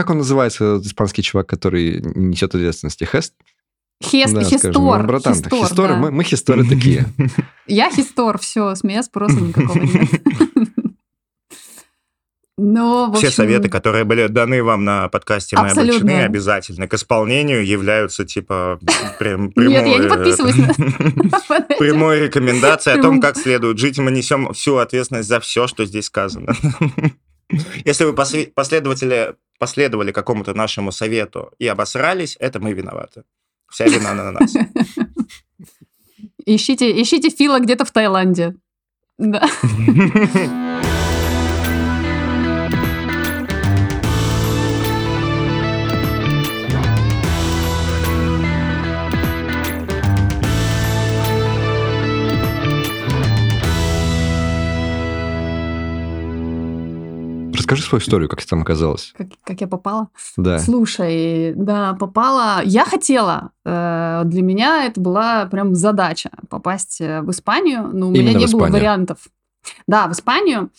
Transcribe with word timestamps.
как 0.00 0.10
он 0.10 0.18
называется, 0.18 0.64
этот 0.76 0.86
испанский 0.86 1.22
чувак, 1.22 1.46
который 1.48 2.00
несет 2.14 2.54
ответственности? 2.54 3.04
Хест? 3.04 3.34
Хест, 4.02 4.32
Да, 4.32 4.40
хистор. 4.42 4.72
скажем, 4.72 4.82
ну, 4.82 5.06
братан, 5.06 5.34
хистор, 5.34 5.52
хисторы, 5.58 5.92
да. 5.94 5.98
мы, 6.00 6.10
мы 6.10 6.24
хисторы 6.24 6.64
такие. 6.66 7.06
Я 7.66 7.90
хистор, 7.90 8.38
все, 8.38 8.74
с 8.74 8.82
меня 8.82 9.02
спроса 9.02 9.36
никакого 9.40 9.78
нет. 9.78 10.08
Ну, 12.62 13.06
в 13.10 13.16
Все 13.16 13.28
общем, 13.28 13.36
советы, 13.36 13.70
которые 13.70 14.04
были 14.04 14.26
даны 14.26 14.62
вам 14.62 14.84
на 14.84 15.08
подкасте 15.08 15.56
«Мы 15.56 15.68
Абсолютно. 15.68 16.00
обречены», 16.02 16.24
обязательно 16.24 16.88
к 16.88 16.92
исполнению 16.92 17.64
являются, 17.64 18.26
типа, 18.26 18.78
прям 19.18 19.44
Нет, 19.56 19.86
я 19.86 19.96
не 19.98 20.06
прямой, 20.06 20.08
подписываюсь 20.10 20.56
на- 20.56 21.62
прямой 21.78 22.20
рекомендацией 22.20 22.98
о 22.98 23.02
том, 23.02 23.18
как 23.18 23.38
следует 23.38 23.78
жить, 23.78 23.96
и 23.96 24.02
мы 24.02 24.10
несем 24.10 24.52
всю 24.52 24.76
ответственность 24.76 25.26
за 25.28 25.40
все, 25.40 25.66
что 25.68 25.86
здесь 25.86 26.04
сказано. 26.06 26.54
Если 27.84 28.04
вы 28.04 28.14
после- 28.14 28.46
последователи 28.46 29.34
последовали 29.58 30.12
какому-то 30.12 30.54
нашему 30.54 30.92
совету 30.92 31.52
и 31.58 31.66
обосрались, 31.66 32.36
это 32.40 32.60
мы 32.60 32.72
виноваты. 32.72 33.24
Вся 33.68 33.86
вина 33.86 34.14
на 34.14 34.32
нас. 34.32 34.54
Ищите, 36.46 37.00
ищите 37.00 37.30
Фила 37.30 37.60
где-то 37.60 37.84
в 37.84 37.90
Таиланде. 37.90 38.56
Да. 39.18 39.48
Расскажи 57.70 57.88
свою 57.88 58.00
историю, 58.02 58.28
как 58.28 58.40
ты 58.42 58.48
там 58.48 58.62
оказалась. 58.62 59.12
Как, 59.16 59.28
как 59.44 59.60
я 59.60 59.68
попала? 59.68 60.08
Да. 60.36 60.58
Слушай, 60.58 61.52
да, 61.54 61.94
попала. 61.94 62.62
Я 62.64 62.84
хотела. 62.84 63.52
э, 63.64 64.22
Для 64.24 64.42
меня 64.42 64.86
это 64.86 65.00
была 65.00 65.46
прям 65.46 65.74
задача 65.76 66.30
попасть 66.48 67.00
э, 67.00 67.20
в 67.22 67.30
Испанию, 67.30 67.88
но 67.92 68.08
у 68.08 68.10
меня 68.10 68.22
Именно 68.22 68.38
не 68.38 68.46
было 68.46 68.66
вариантов. 68.66 69.18
Да, 69.86 70.08
в 70.08 70.12
Испанию. 70.12 70.70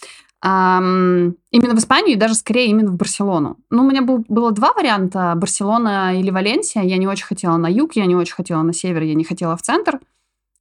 Ам, 0.42 1.36
Именно 1.52 1.76
в 1.76 1.78
Испанию 1.78 2.14
и 2.16 2.20
даже 2.20 2.34
скорее 2.34 2.68
именно 2.68 2.92
в 2.92 2.96
Барселону. 2.96 3.58
Ну, 3.70 3.86
у 3.86 3.90
меня 3.90 4.02
был, 4.02 4.26
было 4.28 4.52
два 4.52 4.74
варианта: 4.74 5.34
Барселона 5.38 6.20
или 6.20 6.30
Валенсия. 6.30 6.82
Я 6.84 6.98
не 6.98 7.08
очень 7.08 7.26
хотела 7.26 7.58
на 7.58 7.68
юг, 7.68 7.94
я 7.96 8.06
не 8.06 8.16
очень 8.16 8.34
хотела 8.34 8.64
на 8.64 8.74
север, 8.74 9.04
я 9.04 9.14
не 9.14 9.24
хотела 9.24 9.56
в 9.56 9.62
центр. 9.62 10.00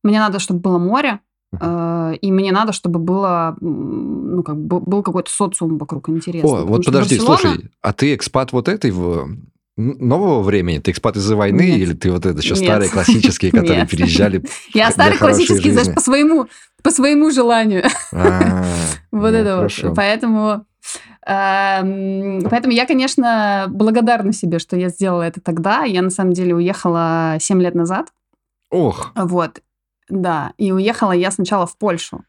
Мне 0.04 0.18
надо, 0.20 0.38
чтобы 0.38 0.60
было 0.60 0.78
море. 0.78 1.20
Э, 1.58 2.14
И 2.20 2.30
мне 2.32 2.52
надо, 2.52 2.72
чтобы 2.72 2.98
было, 3.00 3.56
ну, 3.60 4.42
как 4.42 4.56
бы 4.56 4.80
был 4.80 5.02
какой-то 5.02 5.30
социум 5.30 5.78
вокруг 5.78 6.08
интересный. 6.08 6.50
О, 6.50 6.64
вот 6.64 6.84
подожди, 6.84 7.16
Барселона- 7.18 7.36
слушай, 7.38 7.70
а 7.82 7.92
ты 7.92 8.14
экспат 8.14 8.52
вот 8.52 8.68
этой 8.68 8.90
в 8.90 9.28
нового 9.76 10.42
времени? 10.42 10.78
Ты 10.78 10.90
экспат 10.90 11.16
из-за 11.16 11.36
войны 11.36 11.62
Нет. 11.62 11.78
или 11.78 11.92
ты 11.94 12.10
вот 12.12 12.26
это 12.26 12.38
еще 12.38 12.54
Нет. 12.54 12.64
старые 12.64 12.90
классические, 12.90 13.50
которые 13.52 13.80
Нет. 13.80 13.90
переезжали? 13.90 14.44
Я 14.74 14.90
старый 14.90 15.16
классический, 15.18 15.70
знаешь, 15.72 15.94
по 15.94 16.00
своему, 16.00 16.46
по 16.82 16.90
своему 16.90 17.30
желанию. 17.30 17.84
А, 18.12 18.64
Вот 19.10 19.32
это 19.34 19.62
вот. 19.62 19.94
Поэтому, 19.96 20.64
эм, 21.26 22.42
поэтому 22.50 22.72
я, 22.74 22.86
конечно, 22.86 23.66
благодарна 23.68 24.32
себе, 24.32 24.58
что 24.58 24.76
я 24.76 24.88
сделала 24.88 25.22
это 25.22 25.40
тогда. 25.40 25.84
Я, 25.84 26.02
на 26.02 26.10
самом 26.10 26.32
деле, 26.32 26.54
уехала 26.54 27.36
7 27.40 27.60
лет 27.60 27.74
назад. 27.74 28.08
Ох, 28.70 29.12
Вот. 29.16 29.60
Да. 30.10 30.52
И 30.58 30.72
уехала 30.72 31.12
я 31.12 31.30
сначала 31.30 31.66
в 31.66 31.76
Польшу. 31.78 32.24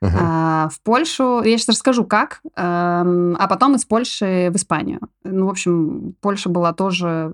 ага. 0.00 0.18
А, 0.20 0.68
в 0.70 0.80
Польшу. 0.82 1.42
Я 1.42 1.58
сейчас 1.58 1.68
расскажу, 1.70 2.04
как. 2.04 2.40
эм, 2.56 3.36
А 3.38 3.46
потом 3.48 3.74
из 3.74 3.84
Польши 3.84 4.50
в 4.52 4.56
Испанию. 4.56 5.00
Ну, 5.24 5.46
в 5.46 5.50
общем, 5.50 6.14
Польша 6.20 6.48
была 6.48 6.72
тоже... 6.72 7.32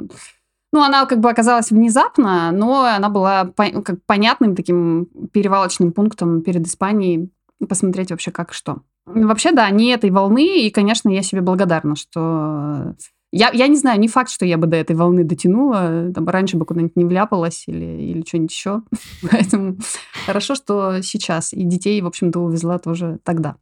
Ну, 0.75 0.83
она 0.83 1.05
как 1.05 1.21
бы 1.21 1.29
оказалась 1.31 1.71
внезапно, 1.71 2.51
но 2.51 2.85
она 2.85 3.11
была 3.11 3.45
по- 3.45 3.83
как 3.83 4.03
понятным 4.07 4.57
таким 4.57 5.07
перевалочным 5.33 5.93
пунктом 5.93 6.41
перед 6.41 6.67
Испанией. 6.67 7.31
Посмотреть 7.69 8.11
вообще 8.11 8.31
как 8.31 8.55
что. 8.55 8.79
Вообще, 9.05 9.53
да, 9.53 9.69
не 9.71 9.91
этой 9.91 10.11
волны, 10.11 10.65
и, 10.67 10.71
конечно, 10.71 11.09
я 11.11 11.23
себе 11.23 11.41
благодарна, 11.43 11.95
что... 11.97 12.95
Я, 13.33 13.51
я 13.51 13.67
не 13.67 13.77
знаю, 13.77 13.99
не 13.99 14.09
факт, 14.09 14.31
что 14.31 14.45
я 14.45 14.59
бы 14.59 14.67
до 14.67 14.77
этой 14.77 14.95
волны 14.95 15.25
дотянула, 15.25 16.13
там, 16.15 16.29
раньше 16.29 16.59
бы 16.59 16.67
куда-нибудь 16.67 16.97
не 16.97 17.07
вляпалась 17.07 17.65
или, 17.67 17.85
или 17.85 18.23
что-нибудь 18.27 18.53
еще. 18.53 18.83
Поэтому 19.31 19.79
хорошо, 20.27 20.55
что 20.55 21.01
сейчас. 21.01 21.55
И 21.55 21.63
детей, 21.65 22.01
в 22.03 22.07
общем-то, 22.07 22.41
увезла 22.41 22.79
тоже 22.79 23.19
тогда. 23.25 23.57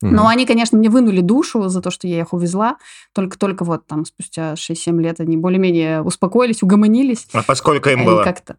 Мгм. 0.00 0.14
Но 0.14 0.28
они, 0.28 0.46
конечно, 0.46 0.78
мне 0.78 0.88
вынули 0.88 1.20
душу 1.20 1.68
за 1.68 1.82
то, 1.82 1.90
что 1.90 2.06
я 2.06 2.20
их 2.20 2.32
увезла. 2.32 2.76
Только-только 3.12 3.64
вот 3.64 3.86
там 3.88 4.04
спустя 4.04 4.54
6-7 4.54 5.00
лет 5.00 5.20
они 5.20 5.36
более-менее 5.36 6.02
успокоились, 6.02 6.62
угомонились. 6.62 7.26
А 7.32 7.42
поскольку 7.42 7.88
им 7.88 8.04
было? 8.04 8.22
как-то. 8.22 8.56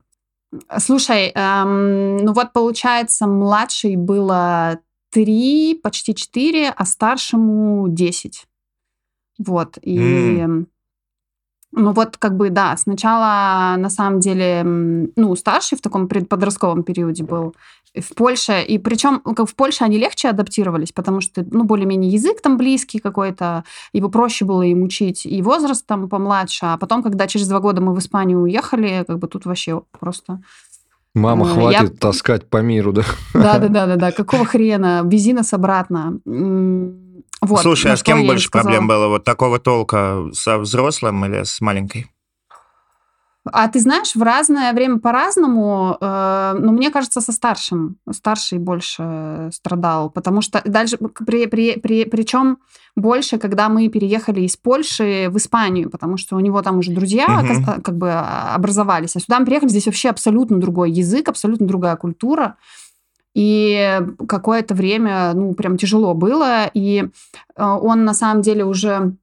Слушай, 0.79 1.31
эм, 1.33 2.17
ну 2.17 2.33
вот 2.33 2.51
получается, 2.51 3.27
младшей 3.27 3.95
было 3.95 4.79
3, 5.11 5.79
почти 5.81 6.13
4, 6.13 6.69
а 6.69 6.85
старшему 6.85 7.87
10. 7.87 8.48
Вот. 9.39 9.77
И 9.81 10.37
М. 10.39 10.67
ну 11.71 11.93
вот 11.93 12.17
как 12.17 12.35
бы, 12.35 12.49
да, 12.49 12.75
сначала 12.77 13.75
на 13.77 13.89
самом 13.89 14.19
деле, 14.19 14.63
ну, 14.63 15.35
старший 15.35 15.77
в 15.77 15.81
таком 15.81 16.07
предподростковом 16.07 16.83
периоде 16.83 17.23
был 17.23 17.55
в 17.95 18.15
Польше, 18.15 18.61
и 18.61 18.77
причем 18.77 19.19
как 19.19 19.49
в 19.49 19.55
Польше 19.55 19.83
они 19.83 19.97
легче 19.97 20.29
адаптировались, 20.29 20.91
потому 20.91 21.21
что, 21.21 21.45
ну, 21.49 21.63
более-менее 21.63 22.11
язык 22.11 22.41
там 22.41 22.57
близкий 22.57 22.99
какой-то, 22.99 23.63
его 23.93 24.09
проще 24.09 24.45
было 24.45 24.61
им 24.61 24.83
учить, 24.83 25.25
и 25.25 25.41
возраст 25.41 25.85
там 25.85 26.09
помладше, 26.09 26.65
а 26.65 26.77
потом, 26.77 27.01
когда 27.01 27.27
через 27.27 27.47
два 27.47 27.59
года 27.59 27.81
мы 27.81 27.95
в 27.95 27.99
Испанию 27.99 28.41
уехали, 28.41 29.03
как 29.07 29.17
бы 29.19 29.27
тут 29.27 29.45
вообще 29.45 29.81
просто... 29.99 30.41
Мама, 31.15 31.47
э, 31.47 31.53
хватит 31.53 31.99
таскать 31.99 32.47
по 32.47 32.57
миру, 32.57 32.93
да? 32.93 33.03
Да-да-да-да-да, 33.33 34.11
какого 34.17 34.45
хрена, 34.45 35.01
вези 35.05 35.33
нас 35.33 35.53
обратно. 35.53 36.19
Вот, 37.41 37.61
Слушай, 37.61 37.93
а 37.93 37.97
с 37.97 38.03
кем 38.03 38.25
больше 38.25 38.49
проблем 38.49 38.87
было? 38.87 39.07
Вот 39.07 39.23
такого 39.23 39.59
толка 39.59 40.25
со 40.33 40.57
взрослым 40.57 41.25
или 41.25 41.43
с 41.43 41.61
маленькой? 41.61 42.07
А 43.51 43.67
ты 43.67 43.79
знаешь, 43.79 44.15
в 44.15 44.21
разное 44.21 44.73
время 44.73 44.99
по-разному, 44.99 45.97
э, 45.99 46.55
но 46.59 46.71
мне 46.71 46.91
кажется, 46.91 47.21
со 47.21 47.31
старшим. 47.31 47.95
Старший 48.11 48.59
больше 48.59 49.49
страдал, 49.53 50.09
потому 50.09 50.41
что 50.41 50.61
дальше, 50.65 50.97
при, 50.97 51.47
при, 51.47 51.79
при, 51.79 52.05
причем 52.05 52.57
больше, 52.95 53.37
когда 53.37 53.69
мы 53.69 53.87
переехали 53.87 54.41
из 54.41 54.57
Польши 54.57 55.27
в 55.29 55.37
Испанию, 55.37 55.89
потому 55.89 56.17
что 56.17 56.35
у 56.35 56.39
него 56.39 56.61
там 56.61 56.79
уже 56.79 56.91
друзья 56.91 57.27
Мгм. 57.27 57.63
ока- 57.63 57.81
как 57.81 57.97
бы 57.97 58.11
а, 58.11 58.53
образовались, 58.55 59.15
а 59.15 59.19
сюда 59.19 59.39
мы 59.39 59.45
приехали, 59.45 59.69
здесь 59.69 59.85
вообще 59.85 60.09
абсолютно 60.09 60.59
другой 60.59 60.91
язык, 60.91 61.29
абсолютно 61.29 61.65
другая 61.65 61.95
культура. 61.95 62.57
И 63.35 64.01
какое-то 64.27 64.73
время, 64.73 65.33
ну, 65.33 65.53
прям 65.53 65.77
тяжело 65.77 66.13
было. 66.13 66.69
И 66.73 67.03
э, 67.55 67.63
он 67.63 68.03
на 68.05 68.13
самом 68.13 68.41
деле 68.41 68.65
уже 68.65 69.13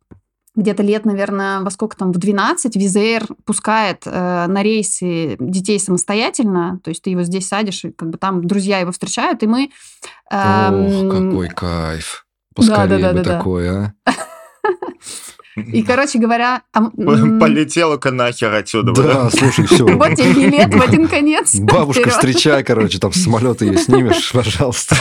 где-то 0.56 0.82
лет, 0.82 1.04
наверное, 1.04 1.60
во 1.60 1.70
сколько 1.70 1.96
там, 1.96 2.12
в 2.12 2.18
12 2.18 2.76
Визаир 2.76 3.26
пускает 3.44 4.02
э, 4.06 4.46
на 4.46 4.62
рейсы 4.62 5.36
детей 5.38 5.78
самостоятельно, 5.78 6.80
то 6.82 6.88
есть 6.88 7.02
ты 7.02 7.10
его 7.10 7.22
здесь 7.22 7.46
садишь, 7.46 7.84
и 7.84 7.90
как 7.92 8.08
бы 8.08 8.18
там 8.18 8.44
друзья 8.46 8.78
его 8.78 8.90
встречают, 8.90 9.42
и 9.42 9.46
мы... 9.46 9.70
эм, 10.30 11.08
Ох, 11.08 11.12
какой 11.12 11.48
кайф. 11.48 12.26
Поскорее 12.54 12.82
бы 12.84 12.88
Да-да-да-да-да. 12.88 13.38
такое, 13.38 13.94
а. 14.06 14.10
И, 15.56 15.82
короче 15.86 16.18
говоря... 16.18 16.62
а, 16.72 16.84
Полетела-ка 16.90 18.10
нахер 18.10 18.52
отсюда. 18.54 18.92
Да, 18.92 19.30
слушай, 19.30 19.66
все. 19.66 19.84
Вот 19.86 20.14
тебе 20.14 20.34
билет 20.34 20.74
в 20.74 20.82
один 20.82 21.08
конец. 21.08 21.54
Бабушка, 21.60 22.02
Вперед. 22.02 22.14
встречай, 22.14 22.62
короче, 22.62 22.98
там 22.98 23.12
с 23.12 23.22
самолета 23.22 23.64
ее 23.64 23.78
снимешь, 23.78 24.32
пожалуйста. 24.34 24.96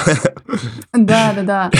Да, 0.94 1.34
да, 1.36 1.42
да. 1.44 1.72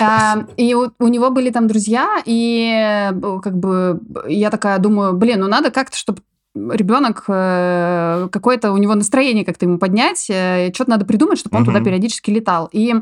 А, 0.00 0.44
И 0.56 0.74
у, 0.74 0.90
у 0.98 1.08
него 1.08 1.30
были 1.30 1.50
там 1.50 1.66
друзья, 1.66 2.22
и 2.24 3.10
как 3.42 3.58
бы 3.58 4.00
я 4.28 4.50
такая 4.50 4.78
думаю, 4.78 5.14
блин, 5.14 5.40
ну 5.40 5.48
надо 5.48 5.70
как-то, 5.70 5.96
чтобы 5.96 6.20
ребенок 6.54 7.24
э, 7.28 8.28
какое-то 8.30 8.72
у 8.72 8.76
него 8.76 8.94
настроение 8.94 9.44
как-то 9.44 9.64
ему 9.64 9.78
поднять, 9.78 10.26
э, 10.28 10.70
что-то 10.74 10.90
надо 10.90 11.06
придумать, 11.06 11.38
чтобы 11.38 11.56
он 11.56 11.64
туда 11.64 11.80
периодически 11.80 12.30
летал. 12.30 12.68
И 12.72 12.94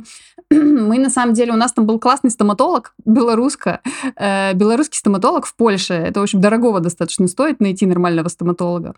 мы 0.91 0.99
на 0.99 1.11
самом 1.11 1.35
деле 1.35 1.53
у 1.53 1.57
нас 1.57 1.73
там 1.73 1.87
был 1.87 2.01
классный 2.01 2.31
стоматолог, 2.31 2.93
белоруска, 3.05 3.81
э, 4.17 4.53
белорусский 4.55 4.99
стоматолог 4.99 5.47
в 5.47 5.55
Польше. 5.55 5.95
Это 5.95 6.21
в 6.21 6.23
общем 6.25 6.41
дорогого 6.41 6.81
достаточно 6.81 7.29
стоит 7.29 7.61
найти 7.61 7.87
нормального 7.87 8.29
стоматолога. 8.29 8.95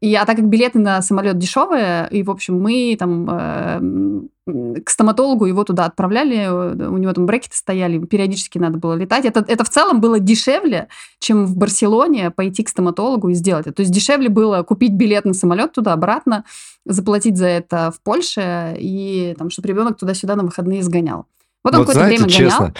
И 0.00 0.14
а 0.16 0.24
так 0.24 0.36
как 0.36 0.48
билеты 0.48 0.80
на 0.80 1.02
самолет 1.02 1.38
дешевые, 1.38 2.08
и 2.10 2.22
в 2.22 2.30
общем 2.30 2.60
мы 2.60 2.96
там 2.98 3.28
э, 3.30 4.26
к 4.46 4.90
стоматологу 4.90 5.46
его 5.46 5.64
туда 5.64 5.86
отправляли, 5.86 6.36
э, 6.36 6.88
у 6.88 6.96
него 6.98 7.12
там 7.12 7.26
брекеты 7.26 7.56
стояли, 7.56 7.98
периодически 7.98 8.58
надо 8.58 8.78
было 8.78 8.94
летать. 8.94 9.24
Это, 9.24 9.44
это 9.46 9.64
в 9.64 9.68
целом 9.68 10.00
было 10.00 10.20
дешевле, 10.20 10.88
чем 11.18 11.46
в 11.46 11.56
Барселоне 11.56 12.30
пойти 12.30 12.62
к 12.62 12.68
стоматологу 12.68 13.28
и 13.28 13.34
сделать 13.34 13.66
это. 13.66 13.76
То 13.76 13.80
есть 13.82 13.92
дешевле 13.92 14.28
было 14.28 14.62
купить 14.62 14.92
билет 14.92 15.24
на 15.24 15.34
самолет 15.34 15.72
туда-обратно, 15.72 16.44
заплатить 16.84 17.36
за 17.36 17.46
это 17.46 17.90
в 17.90 18.00
Польше, 18.00 18.76
и 18.78 19.34
там, 19.36 19.50
чтобы 19.50 19.68
ребенок 19.68 19.98
туда-сюда 19.98 20.36
на 20.36 20.44
выходные 20.44 20.82
сгонял. 20.84 21.26
Вот 21.64 21.74
он 21.74 21.80
Вот 21.80 21.88
какое-то 21.88 22.06
знаете, 22.06 22.22
время 22.22 22.32
гонял. 22.32 22.50
честно, 22.50 22.74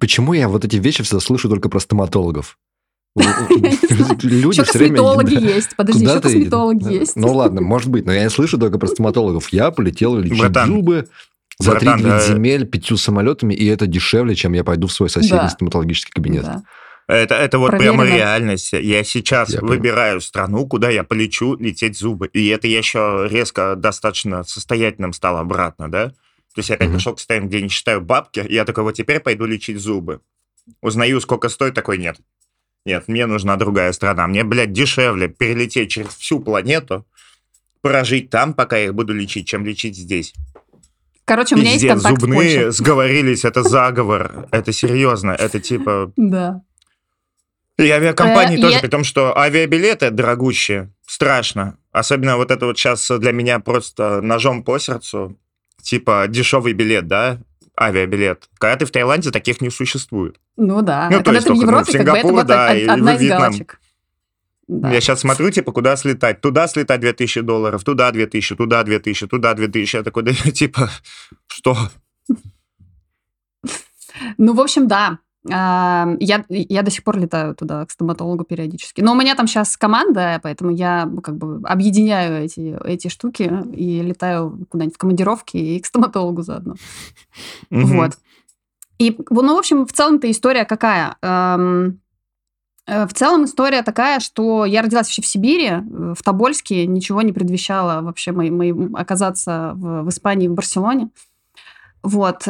почему 0.00 0.32
я 0.32 0.48
вот 0.48 0.64
эти 0.64 0.76
вещи 0.76 1.04
всегда 1.04 1.20
слышу 1.20 1.48
только 1.48 1.68
про 1.68 1.78
стоматологов? 1.78 2.58
Люди 4.22 4.54
Еще 4.54 4.64
все 4.64 4.78
время... 4.78 4.96
косметологи 4.96 5.34
есть. 5.54 5.76
Подожди, 5.76 6.04
еще 6.04 6.20
косметологи 6.20 6.92
есть. 6.92 7.16
Ну 7.16 7.32
ладно, 7.32 7.60
может 7.60 7.88
быть, 7.90 8.06
но 8.06 8.12
я 8.12 8.30
слышу 8.30 8.58
только 8.58 8.78
про 8.78 8.86
стоматологов. 8.86 9.48
Я 9.52 9.70
полетел 9.70 10.16
лечить 10.16 10.38
Братан. 10.38 10.68
зубы 10.68 11.08
за 11.58 11.72
Братан, 11.72 11.98
3 12.00 12.08
да. 12.08 12.20
земель 12.20 12.66
пятью 12.66 12.96
самолетами, 12.96 13.54
и 13.54 13.66
это 13.66 13.86
дешевле, 13.86 14.34
чем 14.34 14.54
я 14.54 14.64
пойду 14.64 14.86
в 14.86 14.92
свой 14.92 15.10
соседний 15.10 15.38
Да. 15.38 15.48
стоматологический 15.50 16.12
кабинет. 16.12 16.44
Да. 16.44 16.62
Это, 17.08 17.34
это 17.34 17.58
вот 17.58 17.70
Проверено. 17.70 18.04
прямо 18.04 18.16
реальность. 18.16 18.72
Я 18.72 19.04
сейчас 19.04 19.50
Я 19.50 19.60
выбираю 19.60 20.20
страну, 20.20 20.66
куда 20.66 20.88
я 20.88 21.04
полечу 21.04 21.56
лететь 21.56 21.98
зубы. 21.98 22.28
И 22.32 22.46
это 22.48 22.68
я 22.68 22.78
еще 22.78 23.26
резко 23.30 23.74
достаточно 23.76 24.44
состоятельным 24.44 25.12
стал 25.12 25.36
обратно, 25.36 25.90
да? 25.90 26.08
То 26.54 26.58
есть 26.58 26.68
я 26.70 26.76
опять 26.76 26.88
Мгм. 26.88 26.96
пришел 26.98 27.14
к 27.14 27.18
состоянию, 27.18 27.48
где 27.50 27.60
не 27.60 27.68
считаю 27.68 28.00
бабки, 28.00 28.40
и 28.40 28.54
я 28.54 28.64
такой, 28.64 28.84
вот 28.84 28.92
теперь 28.92 29.20
пойду 29.20 29.44
лечить 29.46 29.78
зубы. 29.78 30.20
Узнаю, 30.80 31.20
сколько 31.20 31.48
стоит, 31.48 31.74
такой, 31.74 31.98
нет. 31.98 32.16
Нет, 32.84 33.06
мне 33.06 33.26
нужна 33.26 33.56
другая 33.56 33.92
страна. 33.92 34.26
Мне, 34.26 34.44
блядь, 34.44 34.72
дешевле 34.72 35.28
перелететь 35.28 35.90
через 35.90 36.08
всю 36.08 36.40
планету, 36.40 37.06
прожить 37.80 38.30
там, 38.30 38.54
пока 38.54 38.76
я 38.76 38.86
их 38.86 38.94
буду 38.94 39.12
лечить, 39.12 39.46
чем 39.46 39.64
лечить 39.64 39.96
здесь. 39.96 40.34
Короче, 41.24 41.54
у 41.54 41.58
меня 41.58 41.70
есть 41.70 41.82
Пиздец, 41.82 42.02
контакт 42.02 42.16
в 42.16 42.20
зубные 42.20 42.38
Польше. 42.38 42.72
сговорились, 42.72 43.44
это 43.44 43.62
заговор. 43.62 44.48
Это 44.50 44.72
серьезно, 44.72 45.30
это 45.32 45.60
типа... 45.60 46.12
Да. 46.16 46.62
И 47.78 47.88
авиакомпании 47.88 48.58
Э, 48.58 48.60
тоже, 48.60 48.80
при 48.80 48.88
том, 48.88 49.02
что 49.02 49.36
авиабилеты 49.36 50.10
дорогущие, 50.10 50.92
страшно. 51.06 51.78
Особенно 51.90 52.36
вот 52.36 52.50
это 52.50 52.66
вот 52.66 52.78
сейчас 52.78 53.10
для 53.18 53.32
меня 53.32 53.60
просто 53.60 54.20
ножом 54.20 54.62
по 54.62 54.78
сердцу, 54.78 55.38
типа 55.80 56.26
дешевый 56.28 56.74
билет, 56.74 57.06
да, 57.06 57.40
авиабилет. 57.78 58.48
Когда 58.58 58.76
ты 58.76 58.86
в 58.86 58.90
Таиланде, 58.90 59.30
таких 59.30 59.60
не 59.60 59.70
существует. 59.70 60.38
Ну 60.56 60.82
да. 60.82 61.08
Ну, 61.10 61.16
А 61.16 61.18
то 61.18 61.24
когда 61.24 61.32
есть 61.32 61.46
ты 61.46 61.52
в 61.52 61.56
ну, 61.56 61.62
Европе, 61.62 61.84
как 61.84 61.92
бы 61.92 61.98
это 61.98 62.20
Сингапур, 62.20 62.32
вот 62.32 62.46
да, 62.46 62.76
и 62.76 62.86
одна 62.86 63.12
в 63.12 63.16
из 63.16 63.20
Вьетнам. 63.20 63.40
галочек. 63.40 63.80
Да. 64.68 64.90
Я 64.90 65.00
сейчас 65.00 65.20
смотрю, 65.20 65.50
типа, 65.50 65.72
куда 65.72 65.96
слетать? 65.96 66.40
Туда 66.40 66.68
слетать 66.68 67.00
2000 67.00 67.40
долларов, 67.40 67.84
туда 67.84 68.10
2000, 68.10 68.56
туда 68.56 68.82
2000, 68.82 69.26
туда 69.26 69.54
2000. 69.54 69.96
Я 69.96 70.02
такой, 70.02 70.22
да, 70.22 70.32
типа, 70.32 70.90
что? 71.48 71.76
Ну, 74.38 74.54
в 74.54 74.60
общем, 74.60 74.88
да. 74.88 75.18
Я, 75.44 76.16
я 76.18 76.82
до 76.82 76.90
сих 76.90 77.02
пор 77.02 77.18
летаю 77.18 77.54
туда, 77.56 77.84
к 77.84 77.90
стоматологу 77.90 78.44
периодически. 78.44 79.00
Но 79.00 79.12
у 79.12 79.14
меня 79.16 79.34
там 79.34 79.48
сейчас 79.48 79.76
команда, 79.76 80.38
поэтому 80.42 80.70
я 80.70 81.04
ну, 81.06 81.20
как 81.20 81.36
бы 81.36 81.60
объединяю 81.66 82.44
эти, 82.44 82.78
эти 82.84 83.08
штуки 83.08 83.52
и 83.72 84.02
летаю 84.02 84.66
куда-нибудь 84.68 84.94
в 84.94 84.98
командировки 84.98 85.56
и 85.56 85.80
к 85.80 85.86
стоматологу 85.86 86.42
заодно. 86.42 86.76
Мгм. 87.70 87.96
Вот. 87.96 88.12
И, 88.98 89.18
ну, 89.30 89.56
в 89.56 89.58
общем, 89.58 89.84
в 89.84 89.92
целом-то 89.92 90.30
история 90.30 90.64
какая? 90.64 91.16
Э, 91.22 93.06
В 93.06 93.12
целом 93.14 93.44
история 93.44 93.82
такая, 93.82 94.20
что 94.20 94.64
я 94.64 94.82
родилась 94.82 95.06
вообще 95.06 95.22
в 95.22 95.26
Сибири, 95.26 95.70
в 96.14 96.22
Тобольске, 96.22 96.86
ничего 96.86 97.22
не 97.22 97.32
предвещало 97.32 98.02
вообще 98.02 98.32
мои, 98.32 98.50
мои- 98.50 98.92
оказаться 98.94 99.72
в, 99.74 100.02
в 100.02 100.08
Испании, 100.08 100.48
в 100.48 100.54
Барселоне. 100.54 101.08
Вот. 102.02 102.46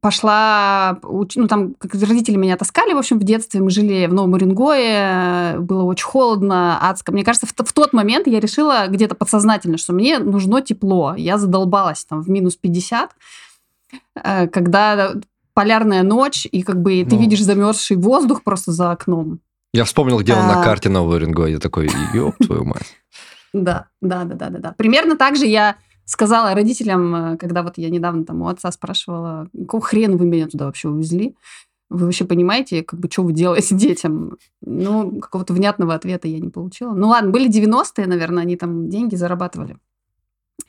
Пошла, 0.00 0.98
ну, 1.02 1.46
там, 1.46 1.74
как 1.74 1.92
родители 1.92 2.36
меня 2.36 2.56
таскали, 2.56 2.94
в 2.94 2.98
общем, 2.98 3.18
в 3.18 3.22
детстве. 3.22 3.60
Мы 3.60 3.70
жили 3.70 4.06
в 4.06 4.14
Новом 4.14 4.32
Уренгое, 4.32 5.58
было 5.58 5.82
очень 5.82 6.06
холодно, 6.06 6.78
адско. 6.80 7.12
Мне 7.12 7.22
кажется, 7.22 7.46
в, 7.46 7.52
в 7.54 7.72
тот 7.74 7.92
момент 7.92 8.26
я 8.26 8.40
решила 8.40 8.86
где-то 8.88 9.14
подсознательно, 9.14 9.76
что 9.76 9.92
мне 9.92 10.18
нужно 10.18 10.62
тепло. 10.62 11.14
Я 11.16 11.36
задолбалась 11.36 12.04
там 12.06 12.22
в 12.22 12.30
минус 12.30 12.56
50, 12.56 13.10
э, 14.24 14.48
когда 14.48 15.12
полярная 15.52 16.02
ночь, 16.02 16.46
и 16.50 16.62
как 16.62 16.80
бы 16.80 17.04
ты 17.04 17.16
Ну. 17.16 17.20
видишь 17.20 17.42
замерзший 17.42 17.98
воздух 17.98 18.42
просто 18.42 18.72
за 18.72 18.92
окном. 18.92 19.40
Я 19.74 19.84
вспомнил, 19.84 20.18
где 20.18 20.32
он 20.32 20.46
на 20.46 20.62
А. 20.62 20.64
карте 20.64 20.88
Нового 20.88 21.16
Уренгоя. 21.16 21.50
Я 21.50 21.58
такой, 21.58 21.90
ёб 22.14 22.34
твою 22.38 22.64
мать. 22.64 22.86
Да, 23.52 23.88
да, 24.00 24.22
да, 24.22 24.48
да, 24.48 24.58
да. 24.60 24.74
Примерно 24.78 25.16
так 25.16 25.34
же 25.36 25.44
я 25.44 25.74
сказала 26.10 26.54
родителям, 26.54 27.14
э, 27.14 27.36
когда 27.36 27.62
вот 27.62 27.78
я 27.78 27.88
недавно 27.88 28.24
там 28.24 28.42
у 28.42 28.48
отца 28.48 28.70
спрашивала, 28.72 29.48
какого 29.56 29.82
хрена 29.82 30.16
вы 30.16 30.26
меня 30.26 30.48
туда 30.48 30.66
вообще 30.66 30.88
увезли? 30.88 31.36
Вы 31.88 32.06
вообще 32.06 32.24
понимаете, 32.24 32.82
как 32.82 33.00
бы, 33.00 33.08
что 33.10 33.22
вы 33.22 33.32
делаете 33.32 33.74
детям? 33.74 34.36
Ну, 34.60 35.20
какого-то 35.20 35.52
внятного 35.54 35.94
ответа 35.94 36.28
я 36.28 36.38
не 36.40 36.48
получила. 36.48 36.92
Ну 36.94 37.08
ладно, 37.08 37.30
были 37.30 37.48
90-е, 37.48 38.06
наверное, 38.06 38.42
они 38.42 38.56
там 38.56 38.88
деньги 38.88 39.14
зарабатывали. 39.14 39.76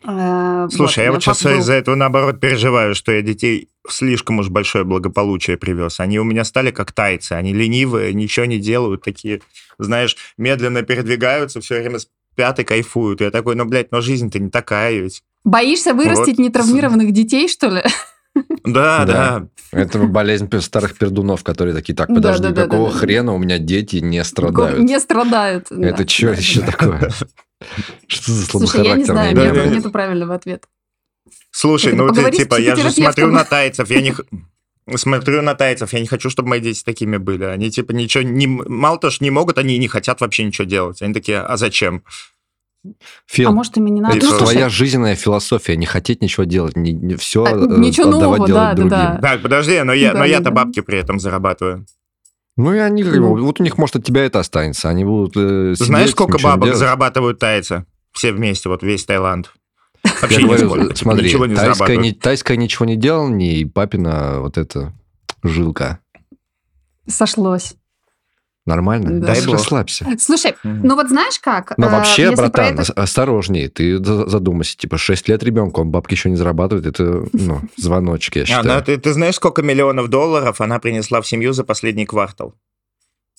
Э, 0.03 0.67
Слушай, 0.71 0.99
у 0.99 1.03
я 1.05 1.11
вот 1.11 1.21
сейчас 1.23 1.43
был- 1.43 1.59
из-за 1.59 1.73
этого 1.73 1.95
наоборот 1.95 2.39
переживаю, 2.39 2.95
что 2.95 3.11
я 3.11 3.21
детей 3.21 3.69
слишком 3.87 4.39
уж 4.39 4.49
большое 4.49 4.83
благополучие 4.83 5.57
привез. 5.57 5.99
Они 5.99 6.19
у 6.19 6.23
меня 6.23 6.43
стали 6.43 6.71
как 6.71 6.91
тайцы, 6.91 7.33
они 7.33 7.53
ленивые, 7.53 8.13
ничего 8.13 8.45
не 8.45 8.59
делают, 8.59 9.03
такие, 9.03 9.41
знаешь, 9.79 10.15
медленно 10.37 10.81
передвигаются, 10.83 11.61
все 11.61 11.79
время 11.81 11.99
спят 11.99 12.59
и 12.59 12.63
кайфуют. 12.63 13.21
Я 13.21 13.31
такой, 13.31 13.55
ну, 13.55 13.65
блядь, 13.65 13.91
но 13.91 14.01
жизнь-то 14.01 14.39
не 14.39 14.49
такая 14.49 14.99
ведь. 14.99 15.23
Боишься 15.43 15.93
вырастить 15.93 16.37
Вот. 16.37 16.45
нетравмированных 16.45 17.11
детей, 17.11 17.47
что 17.47 17.69
ли? 17.69 17.83
Да, 18.63 19.05
Да. 19.05 19.47
Это 19.71 19.99
болезнь 19.99 20.49
старых 20.59 20.97
пердунов, 20.97 21.43
которые 21.43 21.73
такие, 21.73 21.95
так, 21.95 22.09
подожди, 22.09 22.53
какого 22.53 22.91
хрена 22.91 23.33
у 23.33 23.37
меня 23.37 23.57
дети 23.57 23.97
не 23.97 24.21
страдают? 24.23 24.79
Не 24.79 24.99
страдают. 24.99 25.71
Это 25.71 26.07
что 26.07 26.31
еще 26.31 26.61
такое? 26.61 27.11
Что 28.07 28.31
за 28.31 28.45
Слушай, 28.47 28.85
я 28.87 28.95
не 28.95 29.03
знаю, 29.03 29.35
нет, 29.35 29.71
нету 29.71 29.91
правильного 29.91 30.33
ответа. 30.33 30.67
Слушай, 31.51 31.93
ну 31.93 32.11
ты 32.11 32.31
типа, 32.31 32.59
я 32.59 32.75
же 32.75 32.91
смотрю 32.91 33.27
на 33.27 33.43
тайцев, 33.43 33.89
я 33.89 34.01
не... 34.01 34.13
Смотрю 34.97 35.43
на 35.43 35.53
тайцев, 35.53 35.93
я 35.93 35.99
не 35.99 36.07
хочу, 36.07 36.29
чтобы 36.31 36.49
мои 36.49 36.59
дети 36.59 36.83
такими 36.83 37.17
были. 37.17 37.43
Они 37.43 37.69
типа 37.69 37.91
ничего 37.91 38.23
не... 38.23 38.47
Мало 38.47 38.97
того, 38.97 39.11
что 39.11 39.23
не 39.23 39.29
могут, 39.29 39.59
они 39.59 39.77
не 39.77 39.87
хотят 39.87 40.21
вообще 40.21 40.43
ничего 40.43 40.65
делать. 40.65 41.01
Они 41.03 41.13
такие, 41.13 41.39
а 41.39 41.55
зачем? 41.55 42.03
Фил, 43.27 43.49
А 43.49 43.51
может, 43.51 43.77
им 43.77 43.87
и 43.87 43.91
не 43.91 44.01
надо? 44.01 44.17
Это 44.17 44.25
Ну, 44.27 44.37
твоя 44.39 44.67
жизненная 44.69 45.15
философия, 45.15 45.75
не 45.77 45.85
хотеть 45.85 46.21
ничего 46.21 46.45
делать, 46.45 46.75
не, 46.75 47.15
все 47.15 47.43
А, 47.45 47.51
ничего 47.51 48.07
отдавать 48.09 48.39
нового, 48.39 48.47
делать 48.47 48.61
да, 48.61 48.69
да, 48.69 48.73
другим. 48.75 48.89
да. 48.89 49.19
Так, 49.21 49.41
подожди, 49.43 49.81
но 49.83 49.93
я, 49.93 50.09
Да, 50.09 50.13
но 50.15 50.19
да, 50.21 50.25
я-то 50.25 50.43
да. 50.45 50.51
бабки 50.51 50.79
при 50.81 50.97
этом 50.97 51.19
зарабатываю. 51.19 51.85
Ну 52.57 52.73
и 52.73 52.79
они, 52.79 53.03
Ну. 53.03 53.37
вот 53.43 53.59
у 53.59 53.63
них, 53.63 53.77
может, 53.77 53.97
от 53.97 54.03
тебя 54.05 54.25
это 54.25 54.39
останется. 54.39 54.89
Они 54.89 55.05
будут 55.05 55.37
э, 55.37 55.75
Ты 55.77 55.85
Знаешь, 55.85 56.05
сидеть, 56.07 56.15
сколько 56.15 56.33
ничего 56.33 56.49
не 56.49 56.53
бабок 56.55 56.65
делать. 56.65 56.79
зарабатывают 56.79 57.39
тайцы? 57.39 57.85
Все 58.11 58.33
вместе, 58.33 58.67
вот 58.67 58.83
весь 58.83 59.05
Таиланд. 59.05 59.53
Я 60.03 60.11
Вообще 60.21 60.41
говорю, 60.41 60.65
нисколько. 60.65 60.95
смотри, 60.95 61.25
Ничего 61.27 61.45
не 61.45 61.55
тайская, 61.55 61.95
не, 61.97 62.11
тайская 62.13 62.57
ничего 62.57 62.85
не 62.85 62.95
делание, 62.95 63.53
и 63.57 63.65
папина 63.65 64.39
вот 64.41 64.57
эта 64.57 64.93
жилка. 65.43 65.99
сошлось. 67.07 67.75
Нормально? 68.75 69.19
Да. 69.19 69.27
Дай 69.27 69.39
Да, 69.41 69.45
бог. 69.47 69.53
расслабься. 69.55 70.05
Слушай, 70.19 70.55
ну 70.63 70.95
вот 70.95 71.09
знаешь 71.09 71.39
как? 71.39 71.73
Но 71.77 71.87
э, 71.87 71.91
вообще, 71.91 72.23
если 72.23 72.35
братан, 72.35 72.73
это- 72.73 72.81
ос- 72.81 72.91
осторожней, 72.95 73.67
ты 73.67 73.97
за- 74.03 74.27
задумайся, 74.29 74.77
типа, 74.77 74.97
6 74.97 75.27
лет 75.29 75.43
ребенку, 75.43 75.81
он 75.81 75.91
бабки 75.91 76.13
еще 76.13 76.29
не 76.29 76.35
зарабатывает, 76.37 76.85
это, 76.87 77.25
ну, 77.33 77.61
звоночек, 77.77 78.35
я 78.37 78.45
считаю. 78.45 78.61
Она, 78.63 78.81
ты, 78.81 78.97
ты 78.97 79.13
знаешь, 79.13 79.35
сколько 79.35 79.61
миллионов 79.61 80.07
долларов 80.07 80.61
она 80.61 80.79
принесла 80.79 81.21
в 81.21 81.27
семью 81.27 81.53
за 81.53 81.63
последний 81.63 82.05
квартал? 82.05 82.55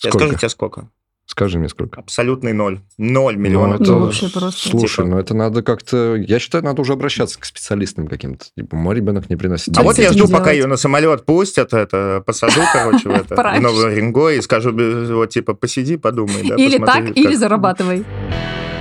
Я 0.03 0.11
Сколько? 0.11 0.27
скажу 0.27 0.39
тебе 0.39 0.49
сколько. 0.49 0.89
Скажи 1.33 1.59
мне, 1.59 1.71
сколько. 1.71 1.99
Абсолютный 1.99 2.53
ноль. 2.53 2.83
Ноль 2.99 3.37
Ну, 3.37 3.41
миллионов 3.41 3.77
это- 3.77 3.85
Ну, 3.85 3.87
долларов. 3.87 4.07
вообще 4.21 4.29
просто. 4.39 4.69
Слушай, 4.69 4.97
Типа. 4.97 5.09
ну 5.09 5.19
это 5.19 5.33
надо 5.35 5.63
как-то... 5.63 6.15
Я 6.17 6.39
считаю, 6.39 6.63
надо 6.63 6.83
уже 6.83 6.93
обращаться 6.93 7.41
к 7.41 7.47
специалистам 7.47 8.07
каким-то. 8.07 8.45
Типа, 8.55 8.77
мой 8.77 8.95
ребенок 8.95 9.31
не 9.31 9.37
приносит 9.37 9.75
А 9.79 9.83
вот 9.83 9.97
я 9.97 10.13
жду, 10.13 10.29
пока 10.29 10.51
ее 10.51 10.67
на 10.67 10.77
самолет 10.77 11.25
пустят, 11.25 11.73
это, 11.73 12.23
посажу, 12.27 12.61
короче, 12.71 13.09
в, 13.09 13.13
это, 13.13 13.35
в. 13.35 13.61
Новый 13.63 13.95
Рингой 13.95 14.37
и 14.37 14.41
скажу, 14.43 14.73
вот, 15.15 15.31
типа, 15.31 15.55
посиди, 15.55 15.97
подумай. 15.97 16.47
да, 16.47 16.55
Или 16.57 16.77
посмотри, 16.77 17.07
так, 17.09 17.17
или 17.17 17.27
как- 17.29 17.37
зарабатывай. 17.39 18.05